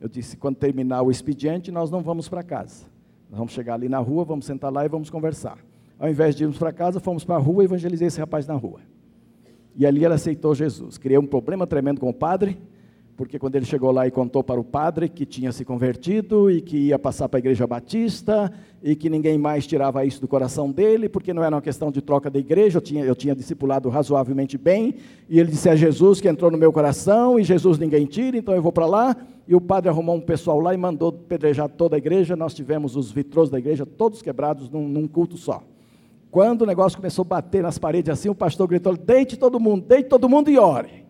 Eu 0.00 0.08
disse: 0.08 0.36
Quando 0.36 0.56
terminar 0.56 1.02
o 1.02 1.10
expediente, 1.10 1.70
nós 1.70 1.90
não 1.90 2.02
vamos 2.02 2.28
para 2.28 2.42
casa. 2.42 2.86
Nós 3.28 3.38
vamos 3.38 3.52
chegar 3.52 3.74
ali 3.74 3.88
na 3.88 3.98
rua, 3.98 4.24
vamos 4.24 4.46
sentar 4.46 4.72
lá 4.72 4.84
e 4.84 4.88
vamos 4.88 5.10
conversar. 5.10 5.58
Ao 5.98 6.08
invés 6.08 6.34
de 6.34 6.44
irmos 6.44 6.58
para 6.58 6.72
casa, 6.72 6.98
fomos 6.98 7.24
para 7.24 7.36
a 7.36 7.38
rua 7.38 7.62
e 7.62 7.66
evangelizei 7.66 8.08
esse 8.08 8.18
rapaz 8.18 8.46
na 8.46 8.54
rua. 8.54 8.80
E 9.76 9.86
ali 9.86 10.04
ele 10.04 10.14
aceitou 10.14 10.54
Jesus. 10.54 10.98
Criei 10.98 11.18
um 11.18 11.26
problema 11.26 11.66
tremendo 11.66 12.00
com 12.00 12.08
o 12.08 12.14
padre 12.14 12.58
porque 13.20 13.38
quando 13.38 13.54
ele 13.54 13.66
chegou 13.66 13.92
lá 13.92 14.06
e 14.06 14.10
contou 14.10 14.42
para 14.42 14.58
o 14.58 14.64
padre 14.64 15.06
que 15.06 15.26
tinha 15.26 15.52
se 15.52 15.62
convertido 15.62 16.50
e 16.50 16.62
que 16.62 16.86
ia 16.86 16.98
passar 16.98 17.28
para 17.28 17.36
a 17.36 17.40
igreja 17.40 17.66
batista 17.66 18.50
e 18.82 18.96
que 18.96 19.10
ninguém 19.10 19.36
mais 19.36 19.66
tirava 19.66 20.02
isso 20.06 20.22
do 20.22 20.26
coração 20.26 20.72
dele, 20.72 21.06
porque 21.06 21.34
não 21.34 21.44
era 21.44 21.54
uma 21.54 21.60
questão 21.60 21.92
de 21.92 22.00
troca 22.00 22.30
da 22.30 22.38
igreja, 22.38 22.78
eu 22.78 22.80
tinha, 22.80 23.04
eu 23.04 23.14
tinha 23.14 23.34
discipulado 23.34 23.90
razoavelmente 23.90 24.56
bem, 24.56 24.94
e 25.28 25.38
ele 25.38 25.50
disse: 25.50 25.68
É 25.68 25.76
Jesus 25.76 26.18
que 26.18 26.30
entrou 26.30 26.50
no 26.50 26.56
meu 26.56 26.72
coração 26.72 27.38
e 27.38 27.44
Jesus 27.44 27.78
ninguém 27.78 28.06
tira, 28.06 28.38
então 28.38 28.54
eu 28.54 28.62
vou 28.62 28.72
para 28.72 28.86
lá. 28.86 29.14
E 29.46 29.54
o 29.54 29.60
padre 29.60 29.90
arrumou 29.90 30.16
um 30.16 30.20
pessoal 30.22 30.58
lá 30.58 30.72
e 30.72 30.78
mandou 30.78 31.12
pedrejar 31.12 31.68
toda 31.68 31.96
a 31.96 31.98
igreja. 31.98 32.34
Nós 32.34 32.54
tivemos 32.54 32.96
os 32.96 33.12
vitros 33.12 33.50
da 33.50 33.58
igreja 33.58 33.84
todos 33.84 34.22
quebrados 34.22 34.70
num, 34.70 34.88
num 34.88 35.06
culto 35.06 35.36
só. 35.36 35.62
Quando 36.30 36.62
o 36.62 36.66
negócio 36.66 36.96
começou 36.96 37.24
a 37.24 37.28
bater 37.28 37.62
nas 37.62 37.76
paredes 37.76 38.08
assim, 38.08 38.30
o 38.30 38.34
pastor 38.34 38.66
gritou: 38.66 38.96
Deite 38.96 39.36
todo 39.36 39.60
mundo, 39.60 39.84
deite 39.86 40.08
todo 40.08 40.26
mundo 40.26 40.50
e 40.50 40.56
ore. 40.56 41.09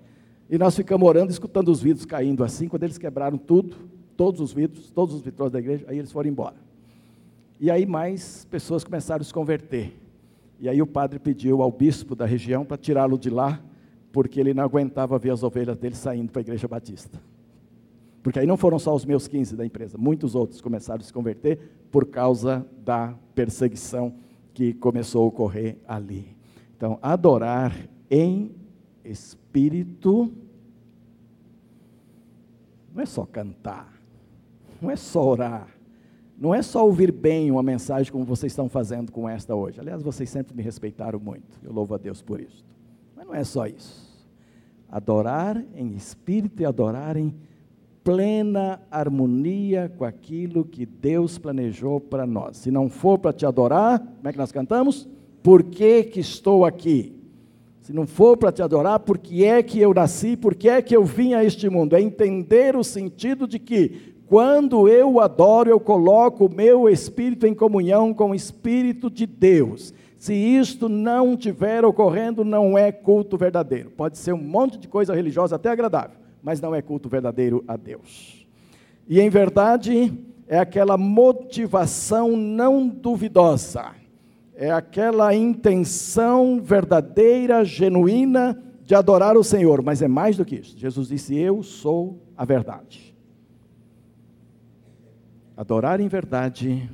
E 0.51 0.59
nós 0.59 0.75
ficamos 0.75 1.09
orando, 1.09 1.31
escutando 1.31 1.69
os 1.69 1.81
vidros 1.81 2.05
caindo 2.05 2.43
assim. 2.43 2.67
Quando 2.67 2.83
eles 2.83 2.99
quebraram 2.99 3.39
tudo, 3.39 3.77
todos 4.17 4.41
os 4.41 4.53
vidros, 4.53 4.91
todos 4.91 5.15
os 5.15 5.23
vitros 5.23 5.49
da 5.53 5.61
igreja, 5.61 5.85
aí 5.87 5.97
eles 5.97 6.11
foram 6.11 6.29
embora. 6.29 6.57
E 7.61 7.71
aí 7.71 7.87
mais 7.87 8.47
pessoas 8.51 8.83
começaram 8.83 9.23
a 9.23 9.25
se 9.25 9.33
converter. 9.33 9.97
E 10.59 10.69
aí 10.69 10.83
o 10.83 10.87
padre 10.89 11.21
pediu 11.21 11.63
ao 11.63 11.71
bispo 11.71 12.17
da 12.17 12.27
região 12.27 12.65
para 12.65 12.77
tirá-lo 12.77 13.17
de 13.17 13.31
lá, 13.31 13.63
porque 14.11 14.41
ele 14.41 14.53
não 14.53 14.65
aguentava 14.65 15.17
ver 15.21 15.31
as 15.31 15.45
ovelhas 15.45 15.77
dele 15.77 15.95
saindo 15.95 16.33
para 16.33 16.41
a 16.41 16.43
igreja 16.43 16.67
batista. 16.67 17.23
Porque 18.21 18.41
aí 18.41 18.47
não 18.47 18.57
foram 18.57 18.79
só 18.79 18.93
os 18.93 19.05
meus 19.05 19.29
15 19.29 19.55
da 19.55 19.65
empresa, 19.65 19.97
muitos 19.97 20.35
outros 20.35 20.61
começaram 20.61 21.01
a 21.01 21.05
se 21.05 21.13
converter 21.13 21.59
por 21.93 22.07
causa 22.07 22.67
da 22.85 23.15
perseguição 23.37 24.15
que 24.53 24.75
começou 24.75 25.23
a 25.23 25.27
ocorrer 25.27 25.77
ali. 25.87 26.37
Então, 26.77 26.99
adorar 27.01 27.73
em 28.11 28.51
espírito 29.05 29.39
não 32.95 33.03
é 33.03 33.07
só 33.07 33.25
cantar, 33.25 33.93
não 34.81 34.91
é 34.91 34.97
só 34.97 35.27
orar, 35.27 35.69
não 36.39 36.55
é 36.55 36.63
só 36.63 36.85
ouvir 36.85 37.13
bem 37.13 37.51
uma 37.51 37.63
mensagem 37.63 38.11
como 38.11 38.25
vocês 38.25 38.53
estão 38.53 38.69
fazendo 38.69 39.13
com 39.13 39.29
esta 39.29 39.55
hoje. 39.55 39.79
Aliás, 39.79 40.03
vocês 40.03 40.29
sempre 40.31 40.55
me 40.55 40.63
respeitaram 40.63 41.21
muito, 41.21 41.59
eu 41.63 41.73
louvo 41.73 41.95
a 41.95 41.99
Deus 41.99 42.23
por 42.23 42.41
isso. 42.41 42.65
Mas 43.15 43.27
não 43.27 43.35
é 43.35 43.45
só 43.45 43.67
isso. 43.67 44.11
Adorar 44.91 45.63
em 45.75 45.95
espírito 45.95 46.63
e 46.63 46.67
adorar 46.67 47.17
em 47.17 47.35
plena 48.03 48.81
harmonia 48.91 49.93
com 49.97 50.05
aquilo 50.05 50.65
que 50.65 50.87
Deus 50.87 51.39
planejou 51.39 52.01
para 52.01 52.27
nós. 52.27 52.57
Se 52.57 52.71
não 52.71 52.89
for 52.89 53.19
para 53.19 53.33
te 53.33 53.45
adorar, 53.45 53.99
como 53.99 54.29
é 54.29 54.33
que 54.33 54.39
nós 54.39 54.51
cantamos? 54.51 55.09
Por 55.43 55.63
que, 55.63 56.05
que 56.05 56.21
estou 56.21 56.65
aqui? 56.65 57.20
Se 57.81 57.95
não 57.95 58.07
for 58.07 58.37
para 58.37 58.53
te 58.53 58.62
adorar, 58.62 59.01
por 59.01 59.16
que 59.16 59.45
é 59.45 59.62
que 59.62 59.81
eu 59.81 59.95
nasci, 59.95 60.37
por 60.37 60.55
que 60.55 60.68
é 60.68 60.83
que 60.83 60.95
eu 60.95 61.03
vim 61.05 61.33
a 61.35 61.43
este 61.43 61.68
mundo? 61.68 61.97
É 61.97 62.01
entender 62.01 62.76
o 62.76 62.85
sentido 62.85 63.49
de 63.49 63.59
que, 63.59 64.14
quando 64.26 64.87
eu 64.87 65.18
adoro, 65.18 65.70
eu 65.70 65.81
coloco 65.81 66.47
o 66.47 66.55
meu 66.55 66.89
espírito 66.89 67.47
em 67.47 67.55
comunhão 67.55 68.12
com 68.12 68.31
o 68.31 68.35
espírito 68.35 69.11
de 69.11 69.26
Deus. 69.26 69.95
Se 70.18 70.35
isto 70.35 70.89
não 70.89 71.33
estiver 71.33 71.83
ocorrendo, 71.85 72.45
não 72.45 72.76
é 72.76 72.93
culto 72.93 73.39
verdadeiro. 73.39 73.91
Pode 73.91 74.18
ser 74.18 74.35
um 74.35 74.43
monte 74.43 74.78
de 74.78 74.87
coisa 74.87 75.14
religiosa 75.14 75.57
até 75.57 75.70
agradável, 75.70 76.18
mas 76.43 76.61
não 76.61 76.74
é 76.74 76.83
culto 76.83 77.09
verdadeiro 77.09 77.64
a 77.66 77.78
Deus. 77.78 78.47
E 79.09 79.18
em 79.18 79.31
verdade, 79.31 80.12
é 80.47 80.59
aquela 80.59 80.99
motivação 80.99 82.37
não 82.37 82.87
duvidosa 82.87 84.00
é 84.61 84.71
aquela 84.71 85.35
intenção 85.35 86.61
verdadeira, 86.63 87.65
genuína 87.65 88.63
de 88.85 88.95
adorar 88.95 89.35
o 89.35 89.43
Senhor, 89.43 89.83
mas 89.83 90.03
é 90.03 90.09
mais 90.09 90.37
do 90.37 90.45
que 90.45 90.57
isso. 90.57 90.77
Jesus 90.77 91.09
disse: 91.09 91.35
Eu 91.35 91.63
sou 91.63 92.21
a 92.37 92.45
verdade. 92.45 93.17
Adorar 95.57 95.99
em 95.99 96.09
verdade 96.09 96.91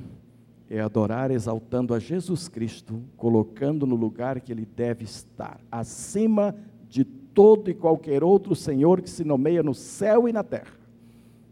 é 0.69 0.79
adorar 0.79 1.29
exaltando 1.29 1.93
a 1.93 1.99
Jesus 1.99 2.47
Cristo, 2.47 3.01
colocando 3.17 3.85
no 3.85 3.95
lugar 3.95 4.39
que 4.39 4.53
ele 4.53 4.65
deve 4.65 5.03
estar, 5.03 5.59
acima 5.69 6.55
de 6.87 7.03
todo 7.03 7.69
e 7.69 7.73
qualquer 7.73 8.23
outro 8.23 8.55
Senhor 8.55 9.01
que 9.01 9.09
se 9.09 9.25
nomeia 9.25 9.61
no 9.61 9.73
céu 9.73 10.25
e 10.25 10.31
na 10.31 10.43
terra. 10.43 10.71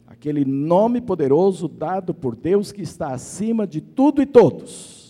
Aquele 0.07 0.45
nome 0.45 1.01
poderoso 1.01 1.67
dado 1.67 2.13
por 2.13 2.37
Deus 2.37 2.71
que 2.71 2.83
está 2.83 3.09
acima 3.09 3.67
de 3.67 3.81
tudo 3.81 4.21
e 4.21 4.25
todos 4.25 5.04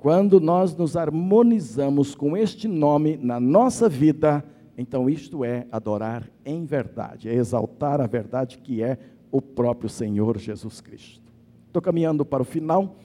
quando 0.00 0.40
nós 0.40 0.74
nos 0.74 0.96
harmonizamos 0.96 2.14
com 2.14 2.34
este 2.34 2.66
nome 2.66 3.18
na 3.18 3.38
nossa 3.38 3.86
vida, 3.86 4.42
então 4.76 5.10
isto 5.10 5.44
é 5.44 5.66
adorar 5.70 6.26
em 6.42 6.64
verdade, 6.64 7.28
é 7.28 7.34
exaltar 7.34 8.00
a 8.00 8.06
verdade 8.06 8.56
que 8.56 8.82
é 8.82 8.96
o 9.30 9.42
próprio 9.42 9.90
Senhor 9.90 10.38
Jesus 10.38 10.80
Cristo. 10.80 11.30
Estou 11.66 11.82
caminhando 11.82 12.24
para 12.24 12.42
o 12.42 12.46
final, 12.46 12.96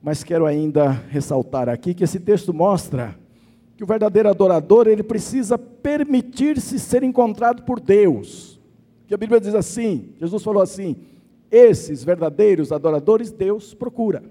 mas 0.00 0.22
quero 0.22 0.46
ainda 0.46 0.88
ressaltar 0.88 1.68
aqui 1.68 1.92
que 1.92 2.04
esse 2.04 2.20
texto 2.20 2.54
mostra 2.54 3.18
que 3.76 3.82
o 3.82 3.86
verdadeiro 3.86 4.28
adorador, 4.28 4.86
ele 4.86 5.02
precisa 5.02 5.58
permitir-se 5.58 6.78
ser 6.78 7.02
encontrado 7.02 7.64
por 7.64 7.80
Deus. 7.80 8.58
Que 9.08 9.14
a 9.14 9.18
Bíblia 9.18 9.40
diz 9.40 9.54
assim, 9.54 10.14
Jesus 10.18 10.42
falou 10.42 10.62
assim: 10.62 10.96
esses 11.50 12.04
verdadeiros 12.04 12.70
adoradores 12.70 13.32
Deus 13.32 13.74
procura. 13.74 14.22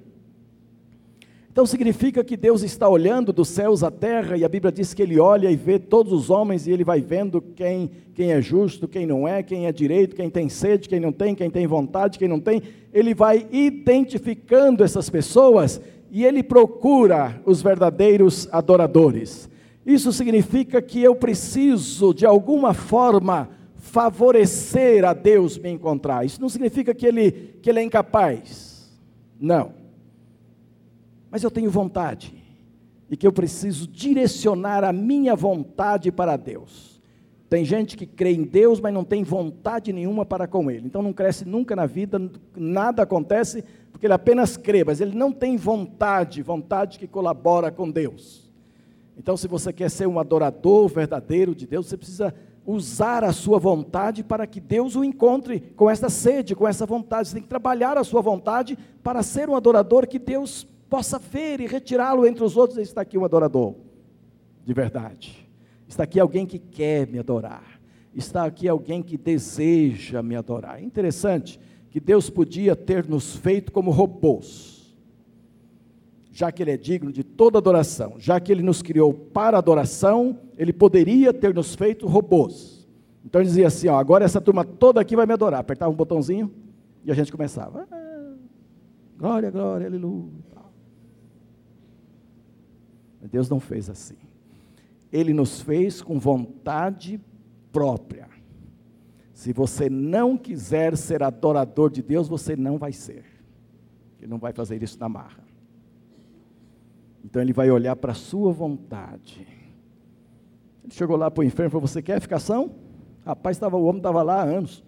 Então 1.56 1.66
significa 1.66 2.22
que 2.22 2.36
Deus 2.36 2.64
está 2.64 2.90
olhando 2.90 3.32
dos 3.32 3.48
céus 3.48 3.82
à 3.82 3.90
terra, 3.90 4.36
e 4.36 4.44
a 4.44 4.50
Bíblia 4.50 4.74
diz 4.74 4.94
que 4.94 5.02
Ele 5.02 5.18
olha 5.22 5.50
e 5.50 5.56
vê 5.56 5.80
todos 5.80 6.12
os 6.12 6.30
homens, 6.30 6.68
e 6.68 6.72
Ele 6.72 6.84
vai 6.84 7.00
vendo 7.00 7.42
quem, 7.42 7.90
quem 8.14 8.34
é 8.34 8.42
justo, 8.42 8.90
quem 8.90 9.06
não 9.06 9.26
é, 9.26 9.42
quem 9.42 9.66
é 9.66 9.72
direito, 9.72 10.18
quem 10.18 10.30
tem 10.30 10.50
sede, 10.50 10.90
quem 10.90 11.00
não 11.00 11.14
tem, 11.14 11.34
quem 11.34 11.50
tem 11.50 11.66
vontade, 11.66 12.20
quem 12.20 12.28
não 12.28 12.42
tem. 12.42 12.62
Ele 12.92 13.14
vai 13.14 13.48
identificando 13.54 14.84
essas 14.84 15.10
pessoas 15.10 15.80
e 16.12 16.26
Ele 16.26 16.44
procura 16.44 17.42
os 17.46 17.62
verdadeiros 17.62 18.50
adoradores. 18.52 19.50
Isso 19.86 20.12
significa 20.12 20.82
que 20.82 21.02
eu 21.02 21.16
preciso, 21.16 22.14
de 22.14 22.26
alguma 22.26 22.74
forma, 22.74 23.48
favorecer 23.78 25.06
a 25.06 25.14
Deus 25.14 25.58
me 25.58 25.70
encontrar. 25.70 26.26
Isso 26.26 26.42
não 26.42 26.50
significa 26.50 26.94
que 26.94 27.06
Ele, 27.06 27.32
que 27.62 27.70
ele 27.70 27.80
é 27.80 27.84
incapaz. 27.84 28.94
Não 29.40 29.85
mas 31.36 31.44
eu 31.44 31.52
tenho 31.52 31.70
vontade 31.70 32.34
e 33.10 33.18
que 33.18 33.28
eu 33.28 33.34
preciso 33.34 33.90
direcionar 33.90 34.86
a 34.86 34.94
minha 34.94 35.36
vontade 35.36 36.10
para 36.10 36.38
Deus. 36.38 37.02
Tem 37.50 37.66
gente 37.66 37.98
que 37.98 38.06
crê 38.06 38.32
em 38.32 38.44
Deus, 38.44 38.80
mas 38.80 38.94
não 38.94 39.04
tem 39.04 39.22
vontade 39.22 39.92
nenhuma 39.92 40.26
para 40.26 40.48
com 40.48 40.72
Ele. 40.72 40.88
Então 40.88 41.02
não 41.02 41.12
cresce 41.12 41.44
nunca 41.44 41.76
na 41.76 41.86
vida, 41.86 42.32
nada 42.56 43.04
acontece, 43.04 43.66
porque 43.92 44.08
ele 44.08 44.14
apenas 44.14 44.56
crê, 44.56 44.86
mas 44.86 45.02
ele 45.02 45.14
não 45.14 45.30
tem 45.30 45.58
vontade, 45.58 46.42
vontade 46.42 46.98
que 46.98 47.06
colabora 47.06 47.70
com 47.70 47.92
Deus. 47.92 48.50
Então, 49.18 49.36
se 49.36 49.46
você 49.46 49.74
quer 49.74 49.92
ser 49.92 50.08
um 50.08 50.18
adorador 50.18 50.88
verdadeiro 50.88 51.54
de 51.54 51.68
Deus, 51.68 51.88
você 51.88 51.98
precisa 51.98 52.34
usar 52.66 53.26
a 53.26 53.34
sua 53.34 53.60
vontade 53.60 54.24
para 54.24 54.48
que 54.48 54.62
Deus 54.62 54.96
o 54.96 55.04
encontre 55.04 55.60
com 55.76 55.90
essa 55.90 56.08
sede, 56.08 56.56
com 56.56 56.66
essa 56.66 56.86
vontade. 56.86 57.28
Você 57.28 57.34
tem 57.34 57.44
que 57.44 57.50
trabalhar 57.50 57.98
a 57.98 58.06
sua 58.06 58.22
vontade 58.22 58.78
para 59.04 59.22
ser 59.22 59.50
um 59.50 59.56
adorador 59.58 60.08
que 60.08 60.18
Deus 60.18 60.66
possa 60.90 61.20
ver 61.20 61.60
e 61.60 61.68
retirá-lo 61.68 62.26
entre 62.26 62.44
os 62.44 62.56
outros. 62.58 62.80
Está 62.80 63.02
aqui 63.02 63.18
um 63.18 63.26
adorador 63.26 63.76
de 64.64 64.74
verdade. 64.74 65.48
Está 65.88 66.04
aqui 66.04 66.20
alguém 66.20 66.46
que 66.46 66.58
quer 66.58 67.08
me 67.08 67.20
adorar. 67.20 67.80
Está 68.14 68.46
aqui 68.46 68.68
alguém 68.68 69.04
que 69.04 69.18
deseja 69.18 70.24
me 70.24 70.36
adorar. 70.36 70.80
É 70.80 70.84
interessante 70.84 71.60
que 71.92 72.00
Deus 72.00 72.30
podia 72.30 72.76
ter 72.76 73.08
nos 73.08 73.36
feito 73.36 73.72
como 73.72 73.92
robôs, 73.92 74.96
já 76.32 76.52
que 76.52 76.64
Ele 76.64 76.72
é 76.72 76.78
digno 76.78 77.12
de 77.12 77.24
toda 77.24 77.58
adoração, 77.58 78.16
já 78.18 78.40
que 78.40 78.52
Ele 78.52 78.64
nos 78.64 78.82
criou 78.82 79.14
para 79.14 79.58
adoração, 79.58 80.40
Ele 80.58 80.74
poderia 80.74 81.34
ter 81.34 81.54
nos 81.54 81.76
feito 81.76 82.08
robôs. 82.08 82.76
Então 83.24 83.42
ele 83.42 83.50
dizia 83.50 83.68
assim: 83.68 83.88
ó, 83.88 83.98
agora 83.98 84.24
essa 84.24 84.40
turma 84.40 84.64
toda 84.64 85.02
aqui 85.02 85.16
vai 85.16 85.26
me 85.26 85.34
adorar. 85.34 85.60
Apertava 85.60 85.92
um 85.92 85.96
botãozinho 85.96 86.52
e 87.04 87.12
a 87.12 87.16
gente 87.16 87.32
começava. 87.32 87.88
Ah, 87.92 88.34
glória, 89.18 89.50
glória, 89.50 89.88
aleluia. 89.88 90.55
Deus 93.28 93.50
não 93.50 93.60
fez 93.60 93.90
assim. 93.90 94.18
Ele 95.12 95.34
nos 95.34 95.62
fez 95.62 96.02
com 96.02 96.20
vontade 96.20 97.20
própria. 97.72 98.28
Se 99.34 99.52
você 99.52 99.90
não 99.90 100.38
quiser 100.38 100.96
ser 100.96 101.22
adorador 101.22 101.90
de 101.90 102.02
Deus, 102.02 102.28
você 102.28 102.56
não 102.56 102.78
vai 102.78 102.92
ser. 102.92 103.26
Ele 104.20 104.30
não 104.30 104.38
vai 104.38 104.54
fazer 104.54 104.82
isso 104.82 105.00
na 105.00 105.10
marra. 105.10 105.44
Então 107.24 107.42
ele 107.42 107.54
vai 107.54 107.70
olhar 107.70 107.96
para 107.96 108.12
a 108.12 108.16
sua 108.16 108.52
vontade. 108.52 109.46
Ele 110.84 110.94
chegou 110.94 111.18
lá 111.18 111.30
para 111.32 111.42
o 111.42 111.44
inferno 111.44 111.70
e 111.70 111.72
falou: 111.72 111.88
Você 111.88 112.02
quer 112.02 112.22
ficar 112.22 112.40
são? 112.40 112.76
Rapaz, 113.26 113.58
tava, 113.58 113.76
o 113.76 113.84
homem 113.86 113.98
estava 113.98 114.22
lá 114.22 114.42
há 114.42 114.44
anos, 114.44 114.84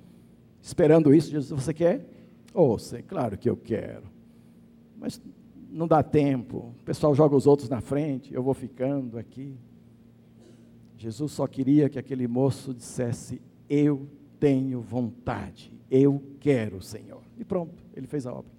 esperando 0.62 1.14
isso. 1.14 1.32
Jesus, 1.32 1.64
você 1.64 1.74
quer? 1.74 2.06
Oh, 2.54 2.78
sei, 2.78 3.02
claro 3.02 3.38
que 3.38 3.50
eu 3.50 3.58
quero. 3.58 4.04
Mas 4.96 5.22
não 5.70 5.88
dá 5.88 6.02
tempo. 6.02 6.74
O 6.80 6.84
pessoal 6.84 7.14
joga 7.14 7.36
os 7.36 7.48
outros 7.48 7.70
na 7.70 7.82
frente, 7.82 8.34
eu 8.34 8.42
vou 8.44 8.54
ficando 8.54 9.18
aqui. 9.18 9.58
Jesus 10.98 11.32
só 11.32 11.46
queria 11.48 11.90
que 11.90 12.00
aquele 12.00 12.28
moço 12.28 12.74
dissesse: 12.74 13.42
Eu 13.70 14.08
tenho 14.40 14.82
vontade, 14.82 15.74
eu 15.90 16.22
quero, 16.40 16.82
Senhor. 16.82 17.22
E 17.38 17.46
pronto, 17.46 17.84
ele 17.96 18.08
fez 18.08 18.26
a 18.26 18.34
obra. 18.34 18.52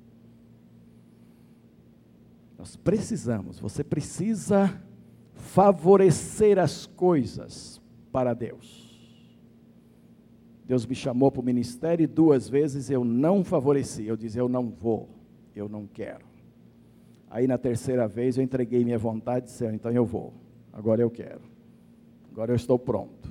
Nós 2.57 2.77
precisamos, 2.77 3.59
você 3.59 3.85
precisa 3.85 4.83
favorecer 5.35 6.59
as 6.59 6.87
coisas 6.87 7.81
para 8.11 8.35
Deus. 8.35 8.89
Deus 10.67 10.85
me 10.85 10.95
chamou 10.95 11.33
para 11.33 11.41
o 11.41 11.45
ministério 11.45 12.05
e 12.05 12.07
duas 12.07 12.49
vezes 12.49 12.91
eu 12.91 13.03
não 13.03 13.43
favoreci. 13.43 14.05
Eu 14.05 14.17
dizia, 14.17 14.43
eu 14.43 14.49
não 14.49 14.69
vou, 14.69 15.09
eu 15.57 15.67
não 15.67 15.87
quero. 15.87 16.28
Aí 17.31 17.47
na 17.47 17.59
terceira 17.59 18.09
vez 18.09 18.39
eu 18.39 18.45
entreguei 18.45 18.85
minha 18.85 18.99
vontade 18.99 19.47
disse, 19.47 19.65
então 19.67 19.91
eu 19.91 20.05
vou, 20.05 20.33
agora 20.73 21.03
eu 21.03 21.11
quero, 21.11 21.43
agora 22.33 22.53
eu 22.53 22.57
estou 22.57 22.79
pronto. 22.79 23.31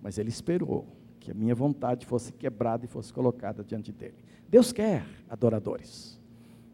Mas 0.00 0.16
ele 0.16 0.28
esperou 0.28 0.86
que 1.18 1.30
a 1.30 1.34
minha 1.34 1.54
vontade 1.54 2.06
fosse 2.06 2.32
quebrada 2.32 2.84
e 2.84 2.88
fosse 2.88 3.12
colocada 3.12 3.62
diante 3.62 3.92
dele. 3.92 4.14
Deus 4.48 4.72
quer 4.72 5.04
adoradores. 5.28 6.18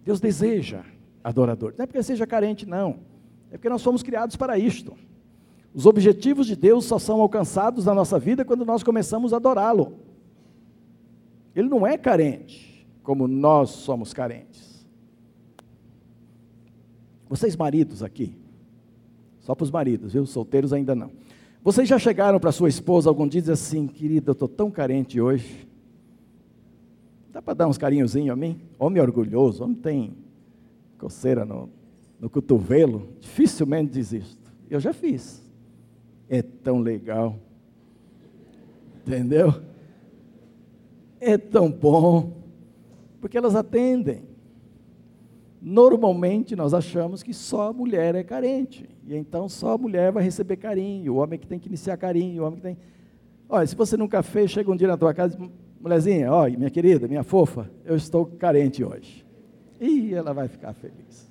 Deus 0.04 0.20
deseja 0.20 0.84
adoradores. 1.24 1.76
Não 1.76 1.82
é 1.82 1.86
porque 1.86 2.02
seja 2.02 2.26
carente, 2.26 2.64
não. 2.64 3.00
É 3.50 3.56
porque 3.56 3.68
nós 3.68 3.82
fomos 3.82 4.02
criados 4.02 4.36
para 4.36 4.58
isto. 4.58 4.96
Os 5.74 5.84
objetivos 5.84 6.46
de 6.46 6.54
Deus 6.54 6.84
só 6.84 6.98
são 6.98 7.20
alcançados 7.20 7.84
na 7.84 7.94
nossa 7.94 8.18
vida 8.18 8.44
quando 8.44 8.64
nós 8.64 8.82
começamos 8.82 9.32
a 9.32 9.36
adorá-lo. 9.36 9.98
Ele 11.54 11.68
não 11.68 11.86
é 11.86 11.98
carente, 11.98 12.86
como 13.02 13.26
nós 13.26 13.70
somos 13.70 14.12
carentes. 14.12 14.75
Vocês 17.28 17.56
maridos 17.56 18.02
aqui, 18.02 18.36
só 19.40 19.54
para 19.54 19.64
os 19.64 19.70
maridos, 19.70 20.12
viu? 20.12 20.26
Solteiros 20.26 20.72
ainda 20.72 20.94
não. 20.94 21.10
Vocês 21.62 21.88
já 21.88 21.98
chegaram 21.98 22.38
para 22.38 22.52
sua 22.52 22.68
esposa 22.68 23.08
algum 23.08 23.26
dia 23.26 23.42
e 23.46 23.50
assim, 23.50 23.86
querida, 23.88 24.30
eu 24.30 24.32
estou 24.32 24.48
tão 24.48 24.70
carente 24.70 25.20
hoje. 25.20 25.66
Dá 27.32 27.42
para 27.42 27.54
dar 27.54 27.68
uns 27.68 27.76
carinhozinhos 27.76 28.30
a 28.30 28.36
mim? 28.36 28.60
Homem 28.78 29.02
orgulhoso, 29.02 29.64
homem 29.64 29.76
tem 29.76 30.16
coceira 30.96 31.44
no, 31.44 31.68
no 32.20 32.30
cotovelo, 32.30 33.08
dificilmente 33.20 33.92
desisto. 33.92 34.52
Eu 34.70 34.80
já 34.80 34.92
fiz. 34.92 35.44
É 36.28 36.42
tão 36.42 36.80
legal. 36.80 37.38
Entendeu? 39.04 39.54
É 41.20 41.36
tão 41.36 41.70
bom. 41.70 42.32
Porque 43.20 43.36
elas 43.36 43.54
atendem. 43.54 44.22
Normalmente 45.60 46.54
nós 46.54 46.74
achamos 46.74 47.22
que 47.22 47.32
só 47.32 47.68
a 47.68 47.72
mulher 47.72 48.14
é 48.14 48.22
carente. 48.22 48.88
E 49.06 49.14
então 49.14 49.48
só 49.48 49.72
a 49.72 49.78
mulher 49.78 50.12
vai 50.12 50.22
receber 50.22 50.56
carinho, 50.56 51.14
o 51.14 51.16
homem 51.16 51.38
que 51.38 51.46
tem 51.46 51.58
que 51.58 51.68
iniciar 51.68 51.96
carinho, 51.96 52.42
o 52.42 52.46
homem 52.46 52.56
que 52.56 52.62
tem. 52.62 52.78
Olha, 53.48 53.66
se 53.66 53.74
você 53.74 53.96
nunca 53.96 54.22
fez, 54.22 54.50
chega 54.50 54.70
um 54.70 54.76
dia 54.76 54.88
na 54.88 54.96
tua 54.96 55.14
casa 55.14 55.36
e 55.38 55.50
mulherzinha, 55.80 56.32
olha, 56.32 56.56
minha 56.56 56.70
querida, 56.70 57.06
minha 57.08 57.22
fofa, 57.22 57.70
eu 57.84 57.96
estou 57.96 58.26
carente 58.26 58.84
hoje. 58.84 59.24
E 59.80 60.14
ela 60.14 60.32
vai 60.32 60.48
ficar 60.48 60.72
feliz. 60.72 61.30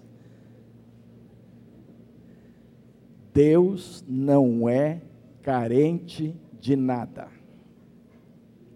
Deus 3.33 4.03
não 4.07 4.69
é 4.69 5.01
carente 5.41 6.33
de 6.59 6.75
nada. 6.75 7.27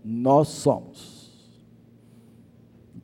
Nós 0.03 0.49
somos. 0.49 1.18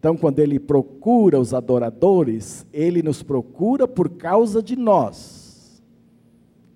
Então, 0.05 0.15
quando 0.15 0.37
ele 0.37 0.59
procura 0.59 1.39
os 1.39 1.51
adoradores, 1.51 2.63
ele 2.71 3.01
nos 3.01 3.23
procura 3.23 3.87
por 3.87 4.07
causa 4.07 4.61
de 4.61 4.75
nós. 4.75 5.81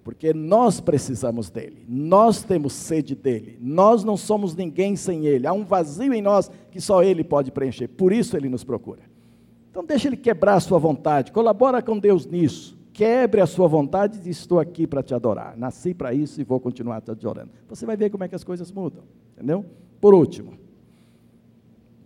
Porque 0.03 0.33
nós 0.33 0.79
precisamos 0.79 1.51
dele, 1.51 1.85
nós 1.87 2.41
temos 2.41 2.73
sede 2.73 3.13
dele, 3.13 3.55
nós 3.61 4.03
não 4.03 4.17
somos 4.17 4.55
ninguém 4.55 4.95
sem 4.95 5.27
ele, 5.27 5.45
há 5.45 5.53
um 5.53 5.63
vazio 5.63 6.11
em 6.11 6.23
nós 6.23 6.49
que 6.71 6.81
só 6.81 7.03
ele 7.03 7.23
pode 7.23 7.51
preencher, 7.51 7.87
por 7.87 8.11
isso 8.11 8.35
ele 8.35 8.49
nos 8.49 8.63
procura. 8.63 9.03
Então, 9.69 9.85
deixa 9.85 10.07
ele 10.07 10.17
quebrar 10.17 10.55
a 10.55 10.59
sua 10.59 10.79
vontade, 10.79 11.31
colabora 11.31 11.83
com 11.83 11.99
Deus 11.99 12.25
nisso, 12.25 12.75
quebre 12.91 13.41
a 13.41 13.45
sua 13.45 13.67
vontade 13.67 14.27
e 14.27 14.31
Estou 14.31 14.59
aqui 14.59 14.87
para 14.87 15.03
te 15.03 15.13
adorar, 15.13 15.55
nasci 15.55 15.93
para 15.93 16.15
isso 16.15 16.41
e 16.41 16.43
vou 16.43 16.59
continuar 16.59 16.99
te 17.01 17.11
adorando. 17.11 17.51
Você 17.67 17.85
vai 17.85 17.95
ver 17.95 18.09
como 18.09 18.23
é 18.23 18.27
que 18.27 18.33
as 18.33 18.43
coisas 18.43 18.71
mudam, 18.71 19.03
entendeu? 19.35 19.63
Por 20.01 20.15
último, 20.15 20.53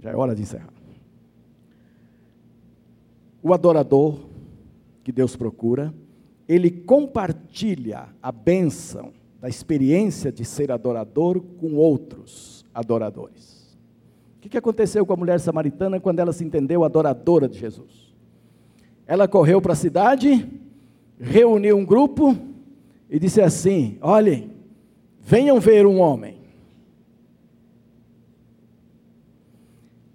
já 0.01 0.11
é 0.11 0.15
hora 0.17 0.35
de 0.35 0.41
encerrar. 0.41 0.82
O 3.43 3.53
adorador 3.53 4.19
que 5.03 5.11
Deus 5.11 5.35
procura, 5.35 5.93
ele 6.47 6.71
compartilha 6.71 8.07
a 8.21 8.31
bênção 8.31 9.11
da 9.41 9.49
experiência 9.49 10.31
de 10.31 10.45
ser 10.45 10.71
adorador 10.71 11.41
com 11.41 11.75
outros 11.75 12.65
adoradores. 12.73 13.77
O 14.37 14.47
que 14.47 14.57
aconteceu 14.57 15.05
com 15.05 15.11
a 15.11 15.17
mulher 15.17 15.41
samaritana 15.41 15.99
quando 15.99 16.19
ela 16.19 16.31
se 16.31 16.45
entendeu 16.45 16.85
adoradora 16.85 17.49
de 17.49 17.59
Jesus? 17.59 18.13
Ela 19.05 19.27
correu 19.27 19.61
para 19.61 19.73
a 19.73 19.75
cidade, 19.75 20.49
reuniu 21.19 21.75
um 21.77 21.85
grupo 21.85 22.37
e 23.09 23.19
disse 23.19 23.41
assim: 23.41 23.97
Olhem, 24.01 24.51
venham 25.19 25.59
ver 25.59 25.85
um 25.85 25.99
homem. 25.99 26.37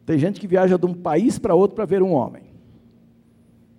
Tem 0.06 0.18
gente 0.18 0.40
que 0.40 0.46
viaja 0.46 0.78
de 0.78 0.86
um 0.86 0.94
país 0.94 1.38
para 1.38 1.54
outro 1.54 1.74
para 1.74 1.84
ver 1.84 2.02
um 2.02 2.12
homem 2.12 2.47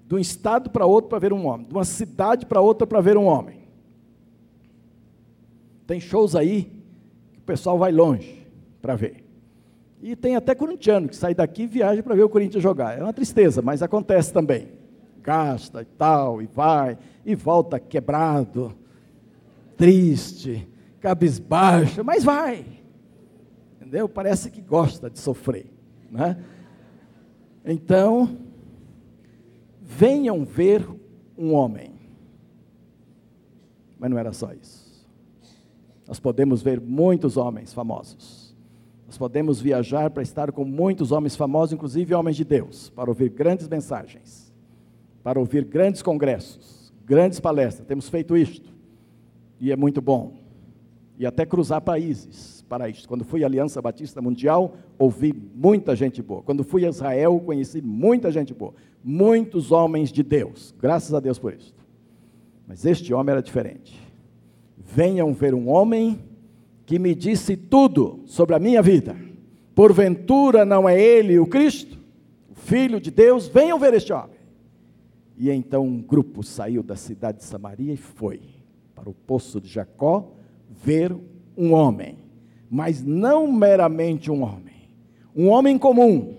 de 0.10 0.16
um 0.16 0.18
estado 0.18 0.72
para 0.72 0.88
outro 0.88 1.07
para 1.07 1.20
ver 1.20 1.32
um 1.32 1.45
homem, 1.45 1.68
de 1.68 1.72
uma 1.74 1.86
cidade 1.86 2.43
para 2.43 2.60
outra 2.60 2.88
para 2.88 2.99
ver 2.99 3.16
um 3.16 3.26
homem. 3.26 3.60
Tem 5.86 5.99
shows 5.99 6.36
aí 6.36 6.64
que 7.32 7.38
o 7.38 7.43
pessoal 7.43 7.78
vai 7.78 7.91
longe 7.91 8.43
para 8.82 8.95
ver. 8.95 9.24
E 10.01 10.16
tem 10.16 10.36
até 10.36 10.55
corintiano 10.55 11.07
que 11.07 11.16
sai 11.16 11.36
daqui 11.36 11.62
e 11.64 11.68
viaja 11.68 12.01
para 12.01 12.16
ver 12.16 12.24
o 12.24 12.30
Corinthians 12.30 12.64
jogar. 12.64 12.97
É 12.97 13.03
uma 13.03 13.14
tristeza, 13.14 13.62
mas 13.62 13.84
acontece 13.84 14.34
também. 14.34 14.70
Gasta 15.22 15.84
e 15.84 15.86
tal, 15.86 16.41
e 16.41 16.47
vai, 16.47 16.97
e 17.24 17.36
volta 17.36 17.80
quebrado, 17.80 18.76
triste, 19.78 20.68
cabisbaixo, 20.99 22.03
mas 22.03 22.24
vai. 22.24 22.66
Entendeu? 23.76 24.10
Parece 24.10 24.49
que 24.49 24.60
gosta 24.60 25.07
de 25.07 25.20
sofrer. 25.20 25.68
Né? 26.10 26.36
Então, 27.64 28.48
venham 29.89 30.45
ver 30.45 30.87
um 31.35 31.55
homem. 31.55 31.93
Mas 33.97 34.11
não 34.11 34.19
era 34.19 34.31
só 34.31 34.53
isso. 34.53 35.09
Nós 36.07 36.19
podemos 36.19 36.61
ver 36.61 36.79
muitos 36.79 37.37
homens 37.37 37.73
famosos. 37.73 38.55
Nós 39.07 39.17
podemos 39.17 39.59
viajar 39.59 40.11
para 40.11 40.21
estar 40.21 40.51
com 40.51 40.63
muitos 40.63 41.11
homens 41.11 41.35
famosos, 41.35 41.73
inclusive 41.73 42.13
homens 42.13 42.37
de 42.37 42.45
Deus, 42.45 42.91
para 42.91 43.09
ouvir 43.09 43.29
grandes 43.29 43.67
mensagens, 43.67 44.53
para 45.23 45.39
ouvir 45.39 45.65
grandes 45.65 46.03
congressos, 46.03 46.93
grandes 47.03 47.39
palestras. 47.39 47.87
Temos 47.87 48.07
feito 48.07 48.37
isto. 48.37 48.71
E 49.59 49.71
é 49.71 49.75
muito 49.75 50.01
bom. 50.01 50.35
E 51.17 51.25
até 51.25 51.45
cruzar 51.45 51.81
países 51.81 52.59
para 52.70 52.88
isso. 52.88 53.07
Quando 53.07 53.26
fui 53.26 53.43
à 53.43 53.47
Aliança 53.47 53.82
Batista 53.82 54.22
Mundial, 54.22 54.76
ouvi 54.97 55.34
muita 55.34 55.95
gente 55.95 56.22
boa. 56.22 56.43
Quando 56.43 56.63
fui 56.63 56.86
a 56.86 56.89
Israel, 56.89 57.41
conheci 57.43 57.82
muita 57.82 58.32
gente 58.32 58.53
boa. 58.53 58.74
Muitos 59.03 59.72
homens 59.72 60.11
de 60.11 60.22
Deus. 60.22 60.74
Graças 60.80 61.13
a 61.13 61.20
Deus 61.20 61.39
por 61.39 61.53
isso. 61.53 61.74
Mas 62.67 62.86
este 62.86 63.13
homem 63.13 63.32
era 63.32 63.41
diferente. 63.41 63.99
Venham 64.78 65.34
ver 65.34 65.55
um 65.55 65.67
homem 65.67 66.20
que 66.86 66.99
me 66.99 67.15
disse 67.15 67.57
tudo 67.57 68.22
sobre 68.26 68.55
a 68.55 68.59
minha 68.59 68.82
vida. 68.82 69.15
Porventura 69.74 70.63
não 70.65 70.88
é 70.88 70.99
ele 70.99 71.39
o 71.39 71.47
Cristo, 71.47 71.97
o 72.49 72.55
Filho 72.55 72.99
de 72.99 73.09
Deus? 73.09 73.47
Venham 73.47 73.80
ver 73.80 73.93
este 73.93 74.13
homem. 74.13 74.38
E 75.38 75.49
então 75.49 75.86
um 75.86 76.01
grupo 76.01 76.43
saiu 76.43 76.84
da 76.84 76.95
cidade 76.95 77.39
de 77.39 77.43
Samaria 77.45 77.93
e 77.93 77.97
foi 77.97 78.41
para 78.93 79.09
o 79.09 79.13
poço 79.13 79.61
de 79.61 79.70
Jacó 79.70 80.32
ver 80.70 81.15
um 81.57 81.74
homem, 81.74 82.17
mas 82.70 83.03
não 83.03 83.51
meramente 83.51 84.30
um 84.30 84.43
homem, 84.43 84.89
um 85.36 85.47
homem 85.47 85.78
comum, 85.78 86.36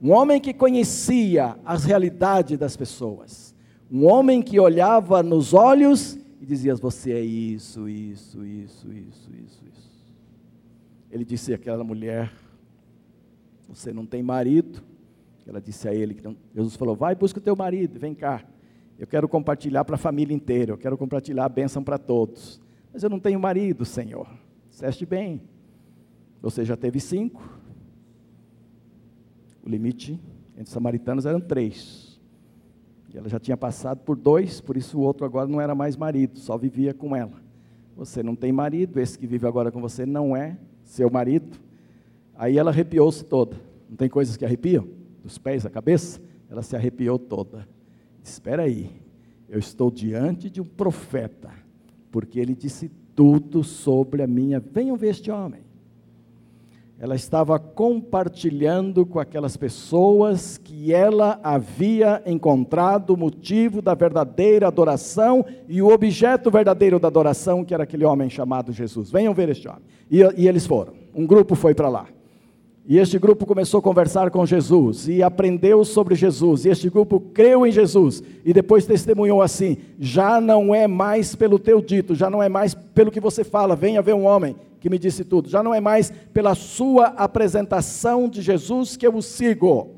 um 0.00 0.12
homem 0.12 0.40
que 0.40 0.54
conhecia 0.54 1.56
as 1.64 1.84
realidades 1.84 2.56
das 2.58 2.76
pessoas, 2.76 3.54
um 3.90 4.06
homem 4.06 4.40
que 4.40 4.60
olhava 4.60 5.22
nos 5.22 5.52
olhos 5.52 6.18
e 6.40 6.46
dizia: 6.46 6.74
Você 6.76 7.12
é 7.12 7.20
isso, 7.20 7.88
isso, 7.88 8.44
isso, 8.44 8.92
isso, 8.92 9.30
isso, 9.32 9.64
isso. 9.66 10.14
Ele 11.10 11.24
disse 11.24 11.52
àquela 11.52 11.82
mulher: 11.82 12.32
Você 13.68 13.92
não 13.92 14.06
tem 14.06 14.22
marido. 14.22 14.82
Ela 15.46 15.60
disse 15.60 15.88
a 15.88 15.94
ele: 15.94 16.14
que 16.14 16.22
não. 16.22 16.36
Jesus 16.54 16.76
falou: 16.76 16.94
Vai, 16.94 17.14
busca 17.14 17.38
o 17.38 17.42
teu 17.42 17.56
marido, 17.56 17.98
vem 17.98 18.14
cá. 18.14 18.44
Eu 18.98 19.06
quero 19.06 19.28
compartilhar 19.28 19.84
para 19.84 19.94
a 19.94 19.98
família 19.98 20.34
inteira, 20.34 20.72
eu 20.72 20.78
quero 20.78 20.98
compartilhar 20.98 21.44
a 21.44 21.48
bênção 21.48 21.82
para 21.82 21.98
todos. 21.98 22.60
Mas 22.92 23.02
eu 23.02 23.08
não 23.08 23.18
tenho 23.18 23.40
marido, 23.40 23.84
Senhor. 23.84 24.28
Disseste 24.78 25.04
bem. 25.04 25.42
Você 26.40 26.64
já 26.64 26.76
teve 26.76 27.00
cinco. 27.00 27.42
O 29.60 29.68
limite 29.68 30.20
entre 30.52 30.66
os 30.66 30.70
samaritanos 30.70 31.26
eram 31.26 31.40
três. 31.40 32.20
E 33.12 33.18
ela 33.18 33.28
já 33.28 33.40
tinha 33.40 33.56
passado 33.56 33.98
por 34.04 34.16
dois, 34.16 34.60
por 34.60 34.76
isso 34.76 34.96
o 34.96 35.00
outro 35.00 35.26
agora 35.26 35.48
não 35.48 35.60
era 35.60 35.74
mais 35.74 35.96
marido, 35.96 36.38
só 36.38 36.56
vivia 36.56 36.94
com 36.94 37.16
ela. 37.16 37.42
Você 37.96 38.22
não 38.22 38.36
tem 38.36 38.52
marido, 38.52 39.00
esse 39.00 39.18
que 39.18 39.26
vive 39.26 39.48
agora 39.48 39.72
com 39.72 39.80
você 39.80 40.06
não 40.06 40.36
é 40.36 40.56
seu 40.84 41.10
marido. 41.10 41.58
Aí 42.36 42.56
ela 42.56 42.70
arrepiou-se 42.70 43.24
toda. 43.24 43.56
Não 43.90 43.96
tem 43.96 44.08
coisas 44.08 44.36
que 44.36 44.44
arrepiam? 44.44 44.86
Dos 45.24 45.38
pés 45.38 45.66
à 45.66 45.70
cabeça? 45.70 46.20
Ela 46.48 46.62
se 46.62 46.76
arrepiou 46.76 47.18
toda. 47.18 47.68
Espera 48.22 48.62
aí, 48.62 48.92
eu 49.48 49.58
estou 49.58 49.90
diante 49.90 50.48
de 50.48 50.60
um 50.60 50.64
profeta, 50.64 51.50
porque 52.12 52.38
ele 52.38 52.54
disse 52.54 52.92
tudo 53.18 53.64
sobre 53.64 54.22
a 54.22 54.28
minha. 54.28 54.60
Venham 54.60 54.96
ver 54.96 55.08
este 55.08 55.28
homem 55.28 55.68
ela 57.00 57.14
estava 57.14 57.60
compartilhando 57.60 59.06
com 59.06 59.20
aquelas 59.20 59.56
pessoas 59.56 60.58
que 60.58 60.92
ela 60.92 61.38
havia 61.44 62.20
encontrado 62.26 63.10
o 63.10 63.16
motivo 63.16 63.80
da 63.80 63.94
verdadeira 63.94 64.66
adoração 64.66 65.44
e 65.68 65.80
o 65.80 65.92
objeto 65.92 66.50
verdadeiro 66.50 66.98
da 66.98 67.06
adoração, 67.06 67.64
que 67.64 67.72
era 67.72 67.84
aquele 67.84 68.04
homem 68.04 68.28
chamado 68.28 68.72
Jesus. 68.72 69.12
Venham 69.12 69.32
ver 69.32 69.48
este 69.48 69.68
homem. 69.68 69.82
E, 70.10 70.18
e 70.36 70.48
eles 70.48 70.66
foram. 70.66 70.94
Um 71.14 71.24
grupo 71.24 71.54
foi 71.54 71.72
para 71.72 71.88
lá. 71.88 72.06
E 72.90 72.96
este 72.96 73.18
grupo 73.18 73.44
começou 73.44 73.80
a 73.80 73.82
conversar 73.82 74.30
com 74.30 74.46
Jesus 74.46 75.08
e 75.08 75.22
aprendeu 75.22 75.84
sobre 75.84 76.14
Jesus. 76.14 76.64
E 76.64 76.70
este 76.70 76.88
grupo 76.88 77.20
creu 77.20 77.66
em 77.66 77.70
Jesus 77.70 78.22
e 78.42 78.50
depois 78.50 78.86
testemunhou 78.86 79.42
assim: 79.42 79.76
já 79.98 80.40
não 80.40 80.74
é 80.74 80.86
mais 80.86 81.34
pelo 81.34 81.58
teu 81.58 81.82
dito, 81.82 82.14
já 82.14 82.30
não 82.30 82.42
é 82.42 82.48
mais 82.48 82.72
pelo 82.72 83.10
que 83.10 83.20
você 83.20 83.44
fala, 83.44 83.76
venha 83.76 84.00
ver 84.00 84.14
um 84.14 84.24
homem 84.24 84.56
que 84.80 84.88
me 84.88 84.98
disse 84.98 85.22
tudo. 85.22 85.50
Já 85.50 85.62
não 85.62 85.74
é 85.74 85.82
mais 85.82 86.10
pela 86.32 86.54
sua 86.54 87.08
apresentação 87.08 88.26
de 88.26 88.40
Jesus 88.40 88.96
que 88.96 89.06
eu 89.06 89.14
o 89.14 89.20
sigo, 89.20 89.90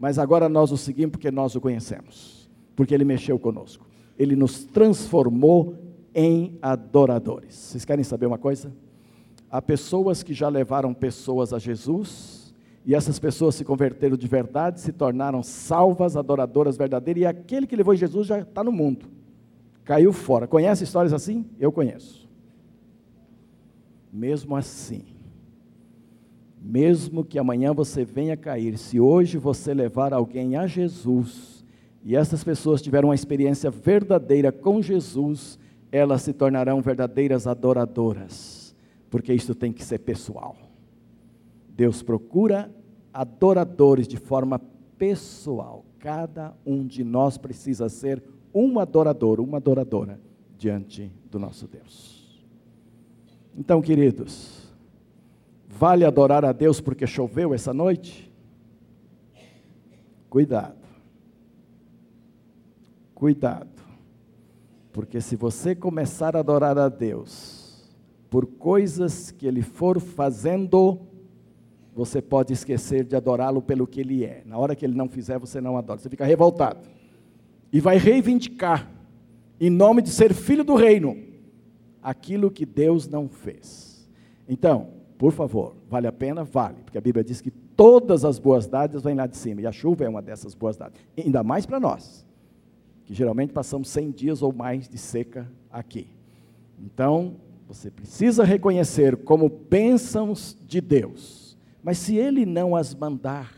mas 0.00 0.18
agora 0.18 0.48
nós 0.48 0.72
o 0.72 0.78
seguimos 0.78 1.12
porque 1.12 1.30
nós 1.30 1.54
o 1.54 1.60
conhecemos, 1.60 2.48
porque 2.74 2.94
ele 2.94 3.04
mexeu 3.04 3.38
conosco. 3.38 3.86
Ele 4.18 4.34
nos 4.34 4.64
transformou 4.64 5.74
em 6.14 6.56
adoradores. 6.62 7.54
Vocês 7.54 7.84
querem 7.84 8.02
saber 8.02 8.24
uma 8.24 8.38
coisa? 8.38 8.72
Há 9.52 9.60
pessoas 9.60 10.22
que 10.22 10.32
já 10.32 10.48
levaram 10.48 10.94
pessoas 10.94 11.52
a 11.52 11.58
Jesus, 11.58 12.54
e 12.86 12.94
essas 12.94 13.18
pessoas 13.18 13.54
se 13.54 13.62
converteram 13.66 14.16
de 14.16 14.26
verdade, 14.26 14.80
se 14.80 14.90
tornaram 14.92 15.42
salvas, 15.42 16.16
adoradoras 16.16 16.78
verdadeiras, 16.78 17.22
e 17.22 17.26
aquele 17.26 17.66
que 17.66 17.76
levou 17.76 17.94
Jesus 17.94 18.26
já 18.26 18.38
está 18.38 18.64
no 18.64 18.72
mundo, 18.72 19.04
caiu 19.84 20.10
fora. 20.10 20.46
Conhece 20.46 20.84
histórias 20.84 21.12
assim? 21.12 21.44
Eu 21.60 21.70
conheço. 21.70 22.26
Mesmo 24.10 24.56
assim, 24.56 25.04
mesmo 26.58 27.22
que 27.22 27.38
amanhã 27.38 27.74
você 27.74 28.06
venha 28.06 28.38
cair, 28.38 28.78
se 28.78 28.98
hoje 28.98 29.36
você 29.36 29.74
levar 29.74 30.14
alguém 30.14 30.56
a 30.56 30.66
Jesus, 30.66 31.62
e 32.02 32.16
essas 32.16 32.42
pessoas 32.42 32.80
tiveram 32.80 33.10
uma 33.10 33.14
experiência 33.14 33.70
verdadeira 33.70 34.50
com 34.50 34.80
Jesus, 34.80 35.58
elas 35.90 36.22
se 36.22 36.32
tornarão 36.32 36.80
verdadeiras 36.80 37.46
adoradoras 37.46 38.61
porque 39.12 39.34
isso 39.34 39.54
tem 39.54 39.74
que 39.74 39.84
ser 39.84 39.98
pessoal. 39.98 40.56
Deus 41.68 42.02
procura 42.02 42.74
adoradores 43.12 44.08
de 44.08 44.16
forma 44.16 44.58
pessoal. 44.96 45.84
Cada 45.98 46.56
um 46.64 46.86
de 46.86 47.04
nós 47.04 47.36
precisa 47.36 47.90
ser 47.90 48.22
um 48.54 48.78
adorador, 48.80 49.38
uma 49.38 49.58
adoradora 49.58 50.18
diante 50.56 51.12
do 51.30 51.38
nosso 51.38 51.68
Deus. 51.68 52.42
Então, 53.54 53.82
queridos, 53.82 54.72
vale 55.68 56.06
adorar 56.06 56.42
a 56.42 56.52
Deus 56.52 56.80
porque 56.80 57.06
choveu 57.06 57.52
essa 57.52 57.74
noite? 57.74 58.32
Cuidado. 60.30 60.86
Cuidado. 63.14 63.82
Porque 64.90 65.20
se 65.20 65.36
você 65.36 65.74
começar 65.74 66.34
a 66.34 66.40
adorar 66.40 66.78
a 66.78 66.88
Deus, 66.88 67.61
por 68.32 68.46
coisas 68.46 69.30
que 69.30 69.46
ele 69.46 69.60
for 69.60 70.00
fazendo, 70.00 71.00
você 71.94 72.22
pode 72.22 72.50
esquecer 72.50 73.04
de 73.04 73.14
adorá-lo 73.14 73.60
pelo 73.60 73.86
que 73.86 74.00
ele 74.00 74.24
é. 74.24 74.42
Na 74.46 74.56
hora 74.56 74.74
que 74.74 74.86
ele 74.86 74.94
não 74.94 75.06
fizer, 75.06 75.38
você 75.38 75.60
não 75.60 75.76
adora. 75.76 76.00
Você 76.00 76.08
fica 76.08 76.24
revoltado. 76.24 76.80
E 77.70 77.78
vai 77.78 77.98
reivindicar, 77.98 78.90
em 79.60 79.68
nome 79.68 80.00
de 80.00 80.08
ser 80.08 80.32
filho 80.32 80.64
do 80.64 80.74
reino, 80.74 81.14
aquilo 82.02 82.50
que 82.50 82.64
Deus 82.64 83.06
não 83.06 83.28
fez. 83.28 84.08
Então, 84.48 84.88
por 85.18 85.34
favor, 85.34 85.76
vale 85.90 86.06
a 86.06 86.12
pena? 86.12 86.42
Vale, 86.42 86.78
porque 86.86 86.96
a 86.96 87.02
Bíblia 87.02 87.22
diz 87.22 87.42
que 87.42 87.50
todas 87.50 88.24
as 88.24 88.38
boas 88.38 88.66
dádivas 88.66 89.02
vêm 89.02 89.14
lá 89.14 89.26
de 89.26 89.36
cima, 89.36 89.60
e 89.60 89.66
a 89.66 89.72
chuva 89.72 90.04
é 90.04 90.08
uma 90.08 90.22
dessas 90.22 90.54
boas 90.54 90.74
dádivas. 90.74 91.02
Ainda 91.18 91.44
mais 91.44 91.66
para 91.66 91.78
nós, 91.78 92.24
que 93.04 93.12
geralmente 93.12 93.52
passamos 93.52 93.90
100 93.90 94.10
dias 94.10 94.40
ou 94.40 94.54
mais 94.54 94.88
de 94.88 94.96
seca 94.96 95.46
aqui. 95.70 96.06
Então, 96.82 97.36
você 97.72 97.90
precisa 97.90 98.44
reconhecer 98.44 99.16
como 99.16 99.48
bênçãos 99.48 100.56
de 100.68 100.78
Deus. 100.78 101.56
Mas 101.82 101.96
se 101.96 102.16
Ele 102.16 102.44
não 102.44 102.76
as 102.76 102.94
mandar, 102.94 103.54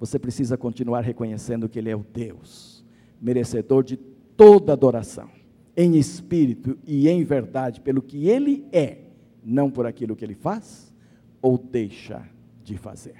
você 0.00 0.18
precisa 0.18 0.56
continuar 0.56 1.02
reconhecendo 1.02 1.68
que 1.68 1.78
Ele 1.78 1.90
é 1.90 1.96
o 1.96 2.02
Deus, 2.14 2.82
merecedor 3.20 3.84
de 3.84 3.98
toda 3.98 4.72
adoração, 4.72 5.28
em 5.76 5.96
espírito 5.96 6.78
e 6.86 7.10
em 7.10 7.22
verdade, 7.24 7.82
pelo 7.82 8.00
que 8.00 8.26
Ele 8.26 8.66
é, 8.72 9.00
não 9.44 9.70
por 9.70 9.84
aquilo 9.84 10.16
que 10.16 10.24
Ele 10.24 10.34
faz 10.34 10.94
ou 11.42 11.58
deixa 11.58 12.26
de 12.64 12.78
fazer. 12.78 13.16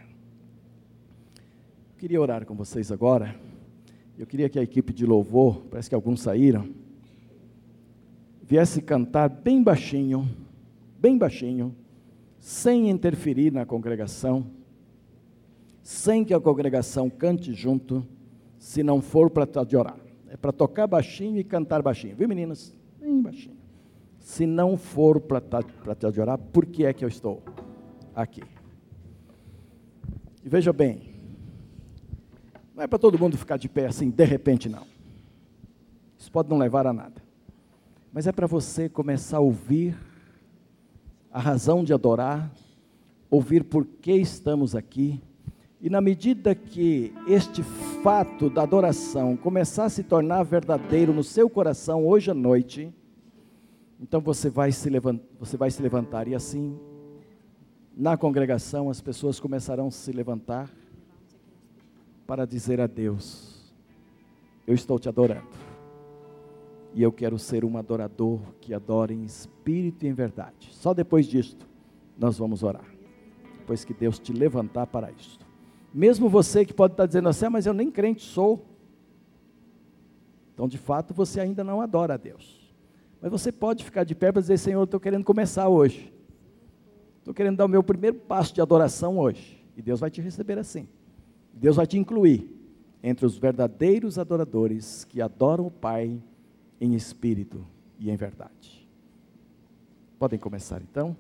Eu 1.91 1.99
queria 1.99 2.21
orar 2.23 2.47
com 2.47 2.55
vocês 2.55 2.91
agora. 2.91 3.39
Eu 4.19 4.27
queria 4.27 4.49
que 4.49 4.59
a 4.59 4.63
equipe 4.63 4.95
de 4.95 5.05
louvor, 5.05 5.67
parece 5.71 5.91
que 5.91 5.95
alguns 5.95 6.23
saíram 6.23 6.88
viesse 8.49 8.81
cantar 8.81 9.29
bem 9.29 9.63
baixinho, 9.63 10.27
bem 10.99 11.19
baixinho, 11.19 11.77
sem 12.41 12.89
interferir 12.89 13.53
na 13.53 13.67
congregação, 13.67 14.47
sem 15.83 16.25
que 16.25 16.33
a 16.33 16.41
congregação 16.41 17.11
cante 17.11 17.53
junto, 17.53 18.07
se 18.59 18.83
não 18.83 19.03
for 19.03 19.29
para 19.29 19.47
orar. 19.79 19.99
É 20.29 20.37
para 20.37 20.51
tocar 20.51 20.87
baixinho 20.87 21.39
e 21.39 21.45
cantar 21.45 21.83
baixinho, 21.83 22.17
viu 22.17 22.27
meninas? 22.27 22.75
Bem 22.99 23.21
baixinho. 23.21 23.59
Se 24.19 24.47
não 24.47 24.79
for 24.79 25.21
para 25.21 25.43
te 25.95 26.07
adorar, 26.07 26.39
por 26.39 26.65
que 26.65 26.87
é 26.87 26.93
que 26.95 27.05
eu 27.05 27.09
estou 27.09 27.43
aqui? 28.15 28.43
E 30.43 30.49
veja 30.49 30.73
bem, 30.73 31.03
não 32.75 32.83
é 32.83 32.87
para 32.87 32.99
todo 32.99 33.19
mundo 33.19 33.37
ficar 33.37 33.59
de 33.59 33.69
pé 33.69 33.87
assim, 33.87 34.09
de 34.09 34.25
repente, 34.25 34.71
não. 34.71 34.87
Isso 36.17 36.33
pode 36.33 36.49
não 36.49 36.57
levar 36.57 36.87
a 36.87 36.95
nada 36.95 37.28
mas 38.13 38.27
é 38.27 38.33
para 38.33 38.47
você 38.47 38.89
começar 38.89 39.39
a 39.39 39.41
ouvir 39.41 39.97
a 41.31 41.41
razão 41.41 41.85
de 41.85 41.93
adorar, 41.93 42.51
ouvir 43.31 43.65
por 43.65 43.85
que 43.85 44.13
estamos 44.13 44.75
aqui, 44.75 45.21
e 45.81 45.89
na 45.89 46.01
medida 46.01 46.55
que 46.55 47.15
este 47.27 47.63
fato 48.03 48.51
da 48.51 48.63
adoração 48.63 49.37
começar 49.37 49.85
a 49.85 49.89
se 49.89 50.03
tornar 50.03 50.43
verdadeiro 50.43 51.13
no 51.13 51.23
seu 51.23 51.49
coração 51.49 52.05
hoje 52.05 52.31
à 52.31 52.35
noite, 52.35 52.93
então 54.01 54.21
você 54.21 54.51
vai 54.51 54.73
se 54.73 54.91
levantar, 54.91 55.25
você 55.39 55.57
vai 55.57 55.71
se 55.71 55.81
levantar. 55.81 56.27
E 56.27 56.35
assim 56.35 56.77
na 57.97 58.17
congregação 58.17 58.91
as 58.91 59.01
pessoas 59.01 59.39
começarão 59.39 59.87
a 59.87 59.91
se 59.91 60.11
levantar 60.11 60.69
para 62.27 62.45
dizer 62.45 62.81
a 62.81 62.89
Deus: 62.89 63.73
Eu 64.67 64.75
estou 64.75 64.99
te 64.99 65.09
adorando 65.09 65.68
e 66.99 67.03
eu 67.05 67.13
quero 67.13 67.39
ser 67.39 67.65
um 67.65 67.79
adorador 67.79 68.41
que 68.61 68.75
adora 68.75 69.15
em 69.15 69.23
espírito 69.23 70.05
e 70.05 70.09
em 70.09 70.13
verdade. 70.13 70.69
Só 70.73 70.93
depois 70.93 71.27
disto 71.27 71.65
nós 72.19 72.37
vamos 72.37 72.65
orar. 72.65 72.93
Depois 73.57 73.85
que 73.85 73.95
Deus 73.95 74.19
te 74.19 74.33
levantar 74.33 74.85
para 74.89 75.13
isto. 75.13 75.47
Mesmo 75.95 76.29
você 76.29 76.65
que 76.65 76.75
pode 76.75 76.95
estar 76.95 77.07
dizendo 77.07 77.29
assim, 77.29 77.45
ah, 77.45 77.51
mas 77.51 77.67
eu 77.67 77.73
nem 77.73 77.89
crente 77.89 78.23
sou. 78.23 78.67
Então, 80.53 80.67
de 80.67 80.77
fato, 80.77 81.15
você 81.15 81.39
ainda 81.39 81.63
não 81.63 81.81
adora 81.81 82.15
a 82.15 82.17
Deus. 82.17 82.75
Mas 83.23 83.31
você 83.31 83.53
pode 83.53 83.85
ficar 83.85 84.03
de 84.03 84.17
pé 84.17 84.33
para 84.33 84.41
dizer, 84.41 84.59
Senhor, 84.59 84.83
estou 84.83 84.99
querendo 84.99 85.23
começar 85.23 85.69
hoje. 85.69 86.13
Estou 87.21 87.33
querendo 87.33 87.59
dar 87.59 87.67
o 87.67 87.69
meu 87.69 87.85
primeiro 87.85 88.17
passo 88.17 88.53
de 88.53 88.61
adoração 88.61 89.19
hoje. 89.19 89.65
E 89.77 89.83
Deus 89.83 90.01
vai 90.01 90.11
te 90.11 90.21
receber 90.21 90.59
assim. 90.59 90.89
Deus 91.55 91.77
vai 91.77 91.87
te 91.87 91.97
incluir 91.97 92.53
entre 93.01 93.25
os 93.25 93.39
verdadeiros 93.39 94.19
adoradores 94.19 95.05
que 95.05 95.23
adoram 95.23 95.65
o 95.65 95.71
Pai 95.71 96.21
em 96.81 96.95
espírito 96.95 97.65
e 97.99 98.11
em 98.11 98.17
verdade. 98.17 98.89
Podem 100.19 100.39
começar 100.39 100.81
então, 100.83 101.17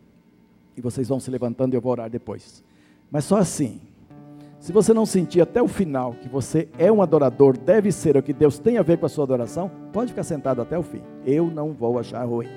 e 0.76 0.80
vocês 0.80 1.08
vão 1.08 1.20
se 1.20 1.30
levantando 1.30 1.74
e 1.74 1.76
eu 1.76 1.80
vou 1.80 1.92
orar 1.92 2.10
depois. 2.10 2.64
Mas 3.10 3.24
só 3.24 3.36
assim, 3.36 3.80
se 4.60 4.72
você 4.72 4.92
não 4.92 5.06
sentir 5.06 5.40
até 5.40 5.62
o 5.62 5.68
final 5.68 6.14
que 6.14 6.28
você 6.28 6.68
é 6.78 6.90
um 6.90 7.00
adorador, 7.00 7.56
deve 7.56 7.92
ser 7.92 8.16
o 8.16 8.22
que 8.22 8.32
Deus 8.32 8.58
tem 8.58 8.76
a 8.76 8.82
ver 8.82 8.98
com 8.98 9.06
a 9.06 9.08
sua 9.08 9.24
adoração, 9.24 9.70
pode 9.92 10.10
ficar 10.10 10.24
sentado 10.24 10.60
até 10.60 10.76
o 10.78 10.82
fim. 10.82 11.02
Eu 11.24 11.50
não 11.50 11.72
vou 11.72 11.98
achar 11.98 12.24
ruim. 12.24 12.48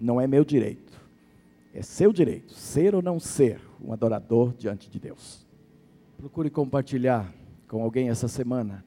Não 0.00 0.20
é 0.20 0.26
meu 0.26 0.44
direito. 0.44 0.94
É 1.72 1.82
seu 1.82 2.12
direito, 2.12 2.54
ser 2.54 2.94
ou 2.94 3.02
não 3.02 3.18
ser 3.18 3.60
um 3.82 3.92
adorador 3.92 4.54
diante 4.56 4.88
de 4.88 4.98
Deus. 4.98 5.46
Procure 6.16 6.48
compartilhar 6.48 7.30
com 7.68 7.82
alguém 7.82 8.08
essa 8.08 8.28
semana 8.28 8.84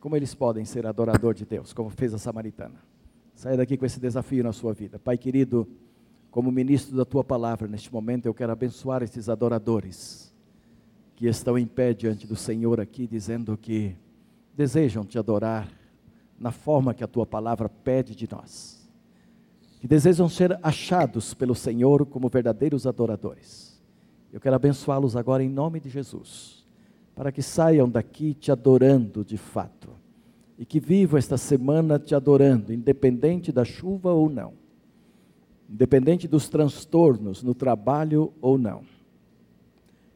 como 0.00 0.16
eles 0.16 0.34
podem 0.34 0.64
ser 0.64 0.86
adorador 0.86 1.34
de 1.34 1.44
Deus, 1.44 1.72
como 1.72 1.90
fez 1.90 2.14
a 2.14 2.18
samaritana. 2.18 2.82
Saia 3.34 3.56
daqui 3.56 3.76
com 3.76 3.84
esse 3.84 4.00
desafio 4.00 4.42
na 4.42 4.52
sua 4.52 4.72
vida. 4.72 4.98
Pai 4.98 5.16
querido, 5.18 5.68
como 6.30 6.50
ministro 6.50 6.96
da 6.96 7.04
tua 7.04 7.22
palavra, 7.22 7.68
neste 7.68 7.92
momento 7.92 8.26
eu 8.26 8.34
quero 8.34 8.50
abençoar 8.50 9.02
esses 9.02 9.28
adoradores 9.28 10.34
que 11.14 11.26
estão 11.26 11.58
em 11.58 11.66
pé 11.66 11.92
diante 11.92 12.26
do 12.26 12.34
Senhor 12.34 12.80
aqui, 12.80 13.06
dizendo 13.06 13.56
que 13.58 13.94
desejam 14.56 15.04
te 15.04 15.18
adorar 15.18 15.68
na 16.38 16.50
forma 16.50 16.94
que 16.94 17.04
a 17.04 17.08
tua 17.08 17.26
palavra 17.26 17.68
pede 17.68 18.14
de 18.14 18.26
nós. 18.30 18.88
Que 19.80 19.86
desejam 19.86 20.28
ser 20.28 20.58
achados 20.62 21.34
pelo 21.34 21.54
Senhor 21.54 22.06
como 22.06 22.28
verdadeiros 22.30 22.86
adoradores. 22.86 23.78
Eu 24.32 24.40
quero 24.40 24.56
abençoá-los 24.56 25.14
agora 25.14 25.42
em 25.42 25.48
nome 25.48 25.78
de 25.78 25.90
Jesus 25.90 26.59
para 27.14 27.30
que 27.32 27.42
saiam 27.42 27.88
daqui 27.88 28.34
te 28.34 28.50
adorando 28.50 29.24
de 29.24 29.36
fato. 29.36 29.90
E 30.58 30.64
que 30.64 30.78
vivam 30.78 31.18
esta 31.18 31.36
semana 31.36 31.98
te 31.98 32.14
adorando, 32.14 32.72
independente 32.72 33.50
da 33.50 33.64
chuva 33.64 34.12
ou 34.12 34.28
não. 34.28 34.52
Independente 35.68 36.26
dos 36.26 36.48
transtornos 36.48 37.42
no 37.42 37.54
trabalho 37.54 38.32
ou 38.40 38.58
não. 38.58 38.82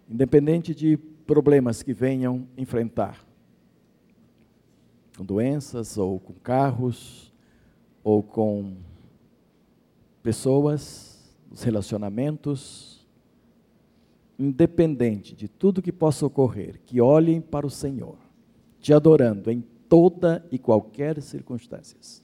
Independente 0.08 0.74
de 0.74 0.96
problemas 0.96 1.82
que 1.82 1.92
venham 1.92 2.46
enfrentar. 2.56 3.24
Com 5.16 5.24
doenças, 5.24 5.96
ou 5.96 6.18
com 6.18 6.32
carros, 6.34 7.32
ou 8.02 8.22
com 8.22 8.74
pessoas, 10.22 11.34
os 11.50 11.62
relacionamentos, 11.62 13.03
independente 14.38 15.34
de 15.34 15.48
tudo 15.48 15.82
que 15.82 15.92
possa 15.92 16.26
ocorrer, 16.26 16.80
que 16.84 17.00
olhem 17.00 17.40
para 17.40 17.66
o 17.66 17.70
Senhor, 17.70 18.16
te 18.80 18.92
adorando 18.92 19.50
em 19.50 19.62
toda 19.88 20.44
e 20.50 20.58
qualquer 20.58 21.20
circunstâncias. 21.22 22.22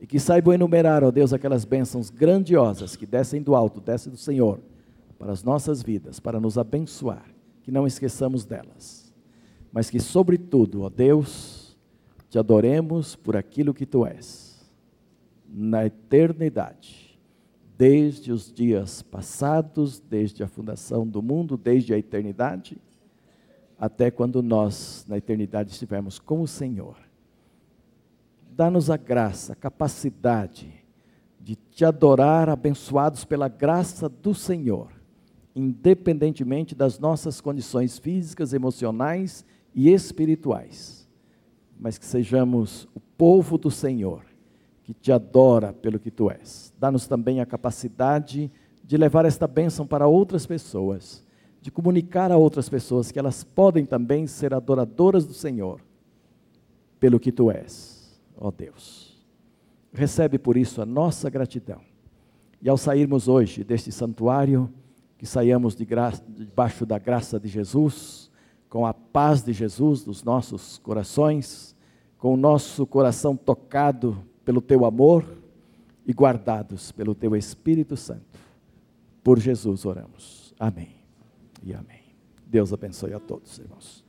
E 0.00 0.06
que 0.06 0.20
saibam 0.20 0.54
enumerar, 0.54 1.02
ó 1.02 1.10
Deus, 1.10 1.32
aquelas 1.32 1.64
bênçãos 1.64 2.10
grandiosas 2.10 2.94
que 2.94 3.06
descem 3.06 3.42
do 3.42 3.54
alto, 3.54 3.80
descem 3.80 4.12
do 4.12 4.18
Senhor, 4.18 4.60
para 5.18 5.32
as 5.32 5.42
nossas 5.42 5.82
vidas, 5.82 6.20
para 6.20 6.38
nos 6.38 6.56
abençoar, 6.56 7.24
que 7.62 7.72
não 7.72 7.86
esqueçamos 7.86 8.44
delas. 8.44 9.12
Mas 9.72 9.90
que, 9.90 9.98
sobretudo, 9.98 10.82
ó 10.82 10.88
Deus, 10.88 11.76
te 12.30 12.38
adoremos 12.38 13.16
por 13.16 13.36
aquilo 13.36 13.74
que 13.74 13.86
tu 13.86 14.06
és, 14.06 14.64
na 15.48 15.86
eternidade 15.86 17.07
desde 17.78 18.32
os 18.32 18.52
dias 18.52 19.02
passados, 19.02 20.00
desde 20.00 20.42
a 20.42 20.48
fundação 20.48 21.06
do 21.06 21.22
mundo, 21.22 21.56
desde 21.56 21.94
a 21.94 21.98
eternidade, 21.98 22.76
até 23.78 24.10
quando 24.10 24.42
nós, 24.42 25.06
na 25.06 25.16
eternidade, 25.16 25.70
estivermos 25.70 26.18
com 26.18 26.42
o 26.42 26.48
Senhor. 26.48 26.96
Dá-nos 28.50 28.90
a 28.90 28.96
graça, 28.96 29.52
a 29.52 29.56
capacidade 29.56 30.74
de 31.40 31.54
te 31.54 31.84
adorar, 31.84 32.48
abençoados 32.48 33.24
pela 33.24 33.46
graça 33.46 34.08
do 34.08 34.34
Senhor, 34.34 34.90
independentemente 35.54 36.74
das 36.74 36.98
nossas 36.98 37.40
condições 37.40 37.96
físicas, 37.96 38.52
emocionais 38.52 39.44
e 39.72 39.88
espirituais, 39.88 41.08
mas 41.78 41.96
que 41.96 42.04
sejamos 42.04 42.88
o 42.92 42.98
povo 42.98 43.56
do 43.56 43.70
Senhor 43.70 44.27
que 44.88 44.94
te 44.94 45.12
adora 45.12 45.70
pelo 45.70 45.98
que 45.98 46.10
tu 46.10 46.30
és. 46.30 46.72
Dá-nos 46.78 47.06
também 47.06 47.42
a 47.42 47.46
capacidade 47.46 48.50
de 48.82 48.96
levar 48.96 49.26
esta 49.26 49.46
bênção 49.46 49.86
para 49.86 50.06
outras 50.06 50.46
pessoas, 50.46 51.22
de 51.60 51.70
comunicar 51.70 52.32
a 52.32 52.38
outras 52.38 52.70
pessoas 52.70 53.12
que 53.12 53.18
elas 53.18 53.44
podem 53.44 53.84
também 53.84 54.26
ser 54.26 54.54
adoradoras 54.54 55.26
do 55.26 55.34
Senhor 55.34 55.82
pelo 56.98 57.20
que 57.20 57.30
tu 57.30 57.50
és, 57.50 58.18
ó 58.34 58.50
Deus. 58.50 59.22
Recebe 59.92 60.38
por 60.38 60.56
isso 60.56 60.80
a 60.80 60.86
nossa 60.86 61.28
gratidão. 61.28 61.82
E 62.62 62.66
ao 62.66 62.78
sairmos 62.78 63.28
hoje 63.28 63.62
deste 63.62 63.92
santuário, 63.92 64.72
que 65.18 65.26
saiamos 65.26 65.76
de 65.76 65.86
debaixo 66.28 66.86
da 66.86 66.98
graça 66.98 67.38
de 67.38 67.46
Jesus, 67.48 68.30
com 68.70 68.86
a 68.86 68.94
paz 68.94 69.42
de 69.42 69.52
Jesus 69.52 70.06
nos 70.06 70.24
nossos 70.24 70.78
corações, 70.78 71.76
com 72.16 72.32
o 72.32 72.38
nosso 72.38 72.86
coração 72.86 73.36
tocado 73.36 74.26
pelo 74.48 74.62
teu 74.62 74.86
amor 74.86 75.26
e 76.06 76.12
guardados 76.14 76.90
pelo 76.90 77.14
teu 77.14 77.36
Espírito 77.36 77.98
Santo. 77.98 78.40
Por 79.22 79.38
Jesus 79.38 79.84
oramos. 79.84 80.54
Amém 80.58 80.88
e 81.62 81.74
amém. 81.74 82.00
Deus 82.46 82.72
abençoe 82.72 83.12
a 83.12 83.20
todos, 83.20 83.58
irmãos. 83.58 84.07